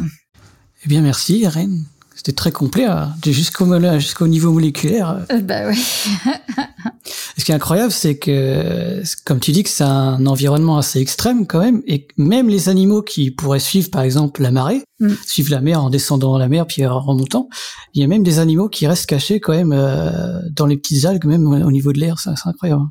Eh 0.85 0.89
bien, 0.89 1.01
merci, 1.01 1.39
Irène. 1.39 1.87
C'était 2.27 2.35
très 2.35 2.51
complet, 2.51 2.87
hein. 2.87 3.15
jusqu'au 3.25 3.81
jusqu'au 4.01 4.27
niveau 4.27 4.51
moléculaire. 4.51 5.25
Euh, 5.31 5.41
bah 5.41 5.69
oui. 5.69 5.77
ce 7.39 7.45
qui 7.45 7.53
est 7.53 7.55
incroyable, 7.55 7.93
c'est 7.93 8.19
que, 8.19 9.01
comme 9.25 9.39
tu 9.39 9.53
dis, 9.53 9.63
que 9.63 9.69
c'est 9.69 9.85
un 9.85 10.27
environnement 10.27 10.77
assez 10.77 10.99
extrême 10.99 11.47
quand 11.47 11.61
même, 11.61 11.83
et 11.87 12.09
même 12.17 12.49
les 12.49 12.69
animaux 12.69 13.03
qui 13.03 13.31
pourraient 13.31 13.61
suivre, 13.61 13.93
par 13.93 14.03
exemple, 14.03 14.43
la 14.43 14.51
marée, 14.51 14.83
mm. 14.99 15.11
suivre 15.25 15.53
la 15.53 15.61
mer 15.61 15.81
en 15.81 15.89
descendant 15.89 16.37
la 16.37 16.49
mer 16.49 16.67
puis 16.67 16.85
en 16.85 16.99
remontant, 16.99 17.49
il 17.95 18.01
y 18.01 18.05
a 18.05 18.09
même 18.09 18.25
des 18.25 18.41
animaux 18.41 18.69
qui 18.69 18.89
restent 18.89 19.07
cachés 19.07 19.39
quand 19.39 19.55
même 19.55 19.73
euh, 19.73 20.41
dans 20.51 20.67
les 20.67 20.77
petites 20.77 21.05
algues, 21.05 21.27
même 21.27 21.47
au 21.47 21.71
niveau 21.71 21.93
de 21.93 22.01
l'air. 22.01 22.19
C'est 22.19 22.31
incroyable. 22.45 22.87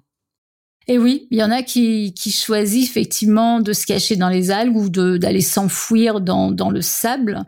Et 0.87 0.99
oui, 0.99 1.27
il 1.31 1.39
y 1.39 1.43
en 1.43 1.51
a 1.51 1.63
qui, 1.63 2.13
qui 2.13 2.31
choisissent 2.31 2.89
effectivement 2.89 3.59
de 3.59 3.73
se 3.73 3.85
cacher 3.85 4.15
dans 4.15 4.29
les 4.29 4.51
algues 4.51 4.77
ou 4.77 4.89
d'aller 4.89 5.41
s'enfouir 5.41 6.21
dans, 6.21 6.51
dans 6.51 6.69
le 6.69 6.81
sable 6.81 7.43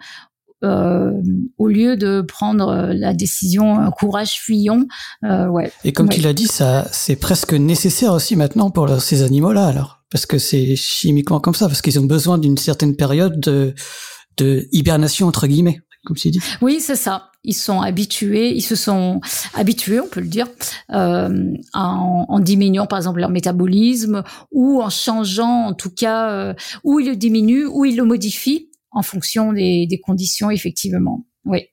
euh, 0.63 1.11
au 1.57 1.67
lieu 1.67 1.97
de 1.97 2.21
prendre 2.21 2.91
la 2.93 3.13
décision 3.13 3.91
courage 3.91 4.39
fuyons. 4.39 4.87
Euh, 5.23 5.47
ouais. 5.47 5.71
Et 5.83 5.93
comme 5.93 6.09
tu 6.09 6.21
l'as 6.21 6.33
dit, 6.33 6.47
ça 6.47 6.87
c'est 6.91 7.15
presque 7.15 7.53
nécessaire 7.53 8.13
aussi 8.13 8.35
maintenant 8.35 8.69
pour 8.69 8.89
ces 9.01 9.23
animaux-là 9.23 9.67
alors 9.67 9.99
parce 10.09 10.25
que 10.25 10.37
c'est 10.37 10.75
chimiquement 10.75 11.39
comme 11.39 11.55
ça 11.55 11.67
parce 11.67 11.81
qu'ils 11.81 11.99
ont 11.99 12.05
besoin 12.05 12.37
d'une 12.37 12.57
certaine 12.57 12.95
période 12.95 13.39
de, 13.39 13.73
de 14.37 14.67
hibernation 14.71 15.27
entre 15.27 15.47
guillemets 15.47 15.81
comme 16.05 16.15
tu 16.15 16.29
dis. 16.29 16.39
Oui, 16.61 16.79
c'est 16.79 16.95
ça 16.95 17.31
ils 17.47 17.53
sont 17.53 17.81
habitués, 17.81 18.53
ils 18.53 18.61
se 18.61 18.75
sont 18.75 19.21
habitués, 19.53 20.01
on 20.01 20.07
peut 20.07 20.19
le 20.19 20.27
dire, 20.27 20.47
euh, 20.91 21.53
en, 21.73 22.25
en, 22.27 22.39
diminuant 22.39 22.85
par 22.85 22.99
exemple 22.99 23.21
leur 23.21 23.29
métabolisme 23.29 24.21
ou 24.51 24.81
en 24.81 24.89
changeant 24.89 25.67
en 25.67 25.73
tout 25.73 25.89
cas, 25.89 26.29
euh, 26.29 26.53
ou 26.83 26.99
ils 26.99 27.07
le 27.07 27.15
diminuent 27.15 27.65
ou 27.65 27.85
ils 27.85 27.95
le 27.95 28.03
modifient 28.03 28.69
en 28.91 29.01
fonction 29.01 29.53
des, 29.53 29.87
des 29.87 29.99
conditions 29.99 30.49
effectivement. 30.49 31.25
Oui. 31.45 31.67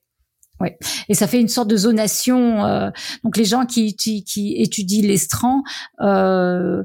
Oui, 0.61 0.69
et 1.09 1.15
ça 1.15 1.27
fait 1.27 1.41
une 1.41 1.49
sorte 1.49 1.67
de 1.67 1.75
zonation. 1.75 2.65
Euh, 2.65 2.89
donc 3.25 3.35
les 3.35 3.43
gens 3.43 3.65
qui, 3.65 3.97
qui, 3.97 4.23
qui 4.23 4.55
étudient 4.57 5.05
l'estran 5.05 5.63
euh, 5.99 6.81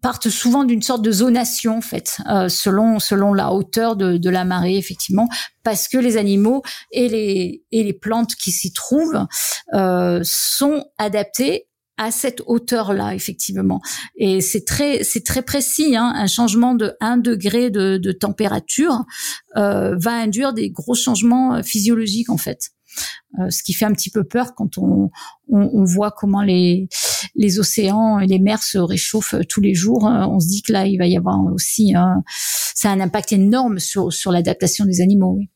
partent 0.00 0.30
souvent 0.30 0.64
d'une 0.64 0.82
sorte 0.82 1.02
de 1.02 1.12
zonation 1.12 1.76
en 1.76 1.80
fait, 1.82 2.16
euh, 2.30 2.48
selon 2.48 2.98
selon 2.98 3.34
la 3.34 3.52
hauteur 3.52 3.96
de, 3.96 4.16
de, 4.16 4.30
la 4.30 4.44
marée 4.44 4.76
effectivement, 4.76 5.28
parce 5.64 5.86
que 5.86 5.98
les 5.98 6.16
animaux 6.16 6.62
et 6.90 7.08
les 7.08 7.62
et 7.72 7.84
les 7.84 7.92
plantes 7.92 8.34
qui 8.36 8.52
s'y 8.52 8.72
trouvent 8.72 9.26
euh, 9.74 10.20
sont 10.24 10.84
adaptés 10.98 11.68
à 11.98 12.10
cette 12.10 12.42
hauteur-là, 12.46 13.14
effectivement. 13.14 13.80
Et 14.16 14.40
c'est 14.40 14.64
très, 14.64 15.04
c'est 15.04 15.24
très 15.24 15.42
précis. 15.42 15.96
Hein. 15.96 16.12
Un 16.14 16.26
changement 16.26 16.74
de 16.74 16.94
1 17.00 17.18
degré 17.18 17.70
de, 17.70 17.98
de 17.98 18.12
température 18.12 19.04
euh, 19.56 19.96
va 19.98 20.12
induire 20.12 20.52
des 20.52 20.70
gros 20.70 20.94
changements 20.94 21.54
euh, 21.54 21.62
physiologiques, 21.62 22.30
en 22.30 22.38
fait. 22.38 22.70
Euh, 23.40 23.48
ce 23.48 23.62
qui 23.62 23.72
fait 23.72 23.86
un 23.86 23.92
petit 23.92 24.10
peu 24.10 24.24
peur 24.24 24.54
quand 24.54 24.76
on, 24.76 25.10
on, 25.48 25.84
voit 25.84 26.10
comment 26.10 26.42
les, 26.42 26.88
les 27.34 27.58
océans 27.58 28.18
et 28.18 28.26
les 28.26 28.38
mers 28.38 28.62
se 28.62 28.76
réchauffent 28.76 29.36
tous 29.48 29.62
les 29.62 29.74
jours. 29.74 30.06
Euh, 30.06 30.26
on 30.26 30.40
se 30.40 30.48
dit 30.48 30.60
que 30.62 30.72
là, 30.72 30.86
il 30.86 30.98
va 30.98 31.06
y 31.06 31.16
avoir 31.16 31.42
aussi, 31.52 31.94
ça 32.74 32.90
a 32.90 32.92
un 32.92 33.00
impact 33.00 33.32
énorme 33.32 33.78
sur, 33.78 34.12
sur 34.12 34.32
l'adaptation 34.32 34.84
des 34.84 35.00
animaux. 35.00 35.36
Oui. 35.38 35.48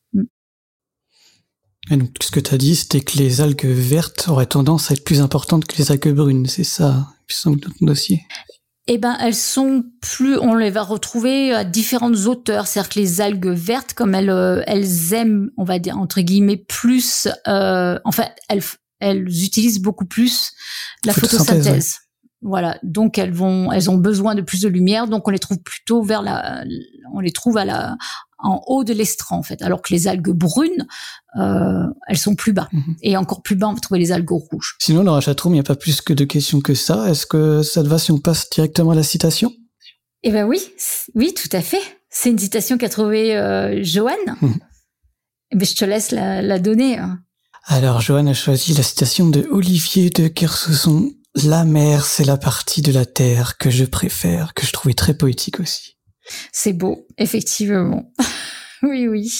Et 1.90 1.96
donc, 1.96 2.10
ce 2.20 2.30
que 2.30 2.40
tu 2.40 2.54
as 2.54 2.58
dit, 2.58 2.74
c'était 2.74 3.00
que 3.00 3.18
les 3.18 3.40
algues 3.40 3.66
vertes 3.66 4.26
auraient 4.28 4.46
tendance 4.46 4.90
à 4.90 4.94
être 4.94 5.04
plus 5.04 5.20
importantes 5.20 5.66
que 5.66 5.76
les 5.76 5.92
algues 5.92 6.14
brunes, 6.14 6.46
c'est 6.46 6.64
ça, 6.64 7.08
dans 7.44 7.56
ton 7.56 7.86
dossier 7.86 8.22
eh 8.88 8.98
ben, 8.98 9.16
elles 9.20 9.34
sont 9.34 9.84
plus, 10.00 10.38
on 10.38 10.54
les 10.54 10.70
va 10.70 10.82
retrouver 10.82 11.52
à 11.52 11.64
différentes 11.64 12.26
hauteurs. 12.26 12.66
C'est-à-dire 12.66 12.88
que 12.88 13.00
les 13.00 13.20
algues 13.20 13.48
vertes, 13.48 13.94
comme 13.94 14.14
elles, 14.14 14.30
euh, 14.30 14.62
elles 14.66 15.12
aiment, 15.12 15.50
on 15.56 15.64
va 15.64 15.78
dire 15.78 15.98
entre 15.98 16.20
guillemets, 16.20 16.56
plus, 16.56 17.26
euh, 17.48 17.98
enfin, 18.04 18.26
elles, 18.48 18.62
elles 19.00 19.26
utilisent 19.26 19.80
beaucoup 19.80 20.06
plus 20.06 20.52
la 21.04 21.12
photosynthèse. 21.12 21.96
Voilà, 22.42 22.78
donc 22.84 23.18
elles 23.18 23.32
vont, 23.32 23.72
elles 23.72 23.90
ont 23.90 23.96
besoin 23.96 24.36
de 24.36 24.42
plus 24.42 24.60
de 24.60 24.68
lumière, 24.68 25.08
donc 25.08 25.26
on 25.26 25.32
les 25.32 25.38
trouve 25.40 25.58
plutôt 25.58 26.02
vers 26.04 26.22
la, 26.22 26.62
on 27.12 27.18
les 27.18 27.32
trouve 27.32 27.56
à 27.56 27.64
la, 27.64 27.96
en 28.38 28.62
haut 28.66 28.84
de 28.84 28.92
l'estran 28.92 29.38
en 29.38 29.42
fait, 29.42 29.62
alors 29.62 29.82
que 29.82 29.92
les 29.92 30.08
algues 30.08 30.30
brunes, 30.30 30.86
euh, 31.38 31.86
elles 32.08 32.18
sont 32.18 32.34
plus 32.34 32.52
bas. 32.52 32.68
Mhm. 32.72 32.96
Et 33.02 33.16
encore 33.16 33.42
plus 33.42 33.56
bas, 33.56 33.68
on 33.68 33.74
va 33.74 33.80
trouver 33.80 34.00
les 34.00 34.12
algues 34.12 34.30
rouges. 34.30 34.76
Sinon, 34.80 35.04
dans 35.04 35.14
la 35.14 35.20
chatroom, 35.20 35.54
il 35.54 35.56
n'y 35.56 35.60
a 35.60 35.64
pas 35.64 35.76
plus 35.76 36.00
que 36.00 36.12
de 36.12 36.24
questions 36.24 36.60
que 36.60 36.74
ça. 36.74 37.08
Est-ce 37.08 37.26
que 37.26 37.62
ça 37.62 37.82
te 37.82 37.88
va 37.88 37.98
si 37.98 38.12
on 38.12 38.18
passe 38.18 38.48
directement 38.50 38.92
à 38.92 38.94
la 38.94 39.02
citation? 39.02 39.52
Eh 40.22 40.30
ben 40.30 40.46
oui, 40.46 40.60
oui, 41.14 41.34
tout 41.34 41.54
à 41.54 41.60
fait. 41.60 41.82
C'est 42.10 42.30
une 42.30 42.38
citation 42.38 42.78
qu'a 42.78 42.88
trouvée 42.88 43.36
euh, 43.36 43.82
Joanne. 43.82 44.36
Mhm. 44.40 44.58
Eh 45.52 45.56
ben, 45.56 45.66
je 45.66 45.74
te 45.74 45.84
laisse 45.84 46.10
la, 46.10 46.58
donner. 46.58 46.98
Hein. 46.98 47.20
Alors, 47.66 48.00
Joanne 48.00 48.28
a 48.28 48.34
choisi 48.34 48.74
la 48.74 48.82
citation 48.82 49.28
de 49.28 49.46
Olivier 49.50 50.10
de 50.10 50.28
Kersauzon. 50.28 51.12
La 51.44 51.64
mer, 51.64 52.06
c'est 52.06 52.24
la 52.24 52.38
partie 52.38 52.80
de 52.80 52.90
la 52.90 53.04
terre 53.04 53.58
que 53.58 53.70
je 53.70 53.84
préfère, 53.84 54.54
que 54.54 54.66
je 54.66 54.72
trouvais 54.72 54.94
très 54.94 55.14
poétique 55.14 55.60
aussi. 55.60 55.95
C'est 56.52 56.72
beau, 56.72 57.06
effectivement. 57.18 58.12
oui, 58.82 59.08
oui. 59.08 59.32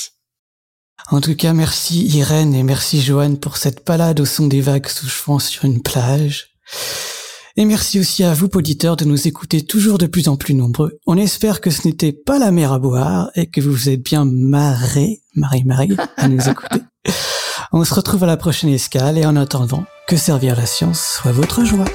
En 1.10 1.20
tout 1.20 1.36
cas, 1.36 1.52
merci 1.52 2.04
Irène 2.06 2.54
et 2.54 2.62
merci 2.62 3.00
Joanne 3.00 3.38
pour 3.38 3.56
cette 3.56 3.86
balade 3.86 4.18
au 4.20 4.24
son 4.24 4.46
des 4.46 4.60
vagues 4.60 4.88
souffrant 4.88 5.38
sur 5.38 5.64
une 5.64 5.82
plage. 5.82 6.56
Et 7.58 7.64
merci 7.64 7.98
aussi 7.98 8.22
à 8.22 8.34
vous, 8.34 8.50
auditeurs, 8.54 8.96
de 8.96 9.06
nous 9.06 9.26
écouter 9.26 9.64
toujours 9.64 9.96
de 9.96 10.06
plus 10.06 10.28
en 10.28 10.36
plus 10.36 10.52
nombreux. 10.52 10.98
On 11.06 11.16
espère 11.16 11.62
que 11.62 11.70
ce 11.70 11.86
n'était 11.86 12.12
pas 12.12 12.38
la 12.38 12.50
mer 12.50 12.72
à 12.72 12.78
boire 12.78 13.30
et 13.34 13.46
que 13.46 13.62
vous 13.62 13.72
vous 13.72 13.88
êtes 13.88 14.02
bien 14.02 14.26
marré, 14.26 15.22
Marie-Marie, 15.34 15.96
à 16.16 16.28
nous 16.28 16.48
écouter. 16.50 16.80
On 17.72 17.84
se 17.84 17.94
retrouve 17.94 18.24
à 18.24 18.26
la 18.26 18.36
prochaine 18.36 18.70
escale 18.70 19.16
et 19.16 19.24
en 19.24 19.36
attendant, 19.36 19.84
que 20.06 20.16
servir 20.16 20.54
la 20.56 20.66
science 20.66 21.00
soit 21.00 21.32
votre 21.32 21.64
joie. 21.64 21.86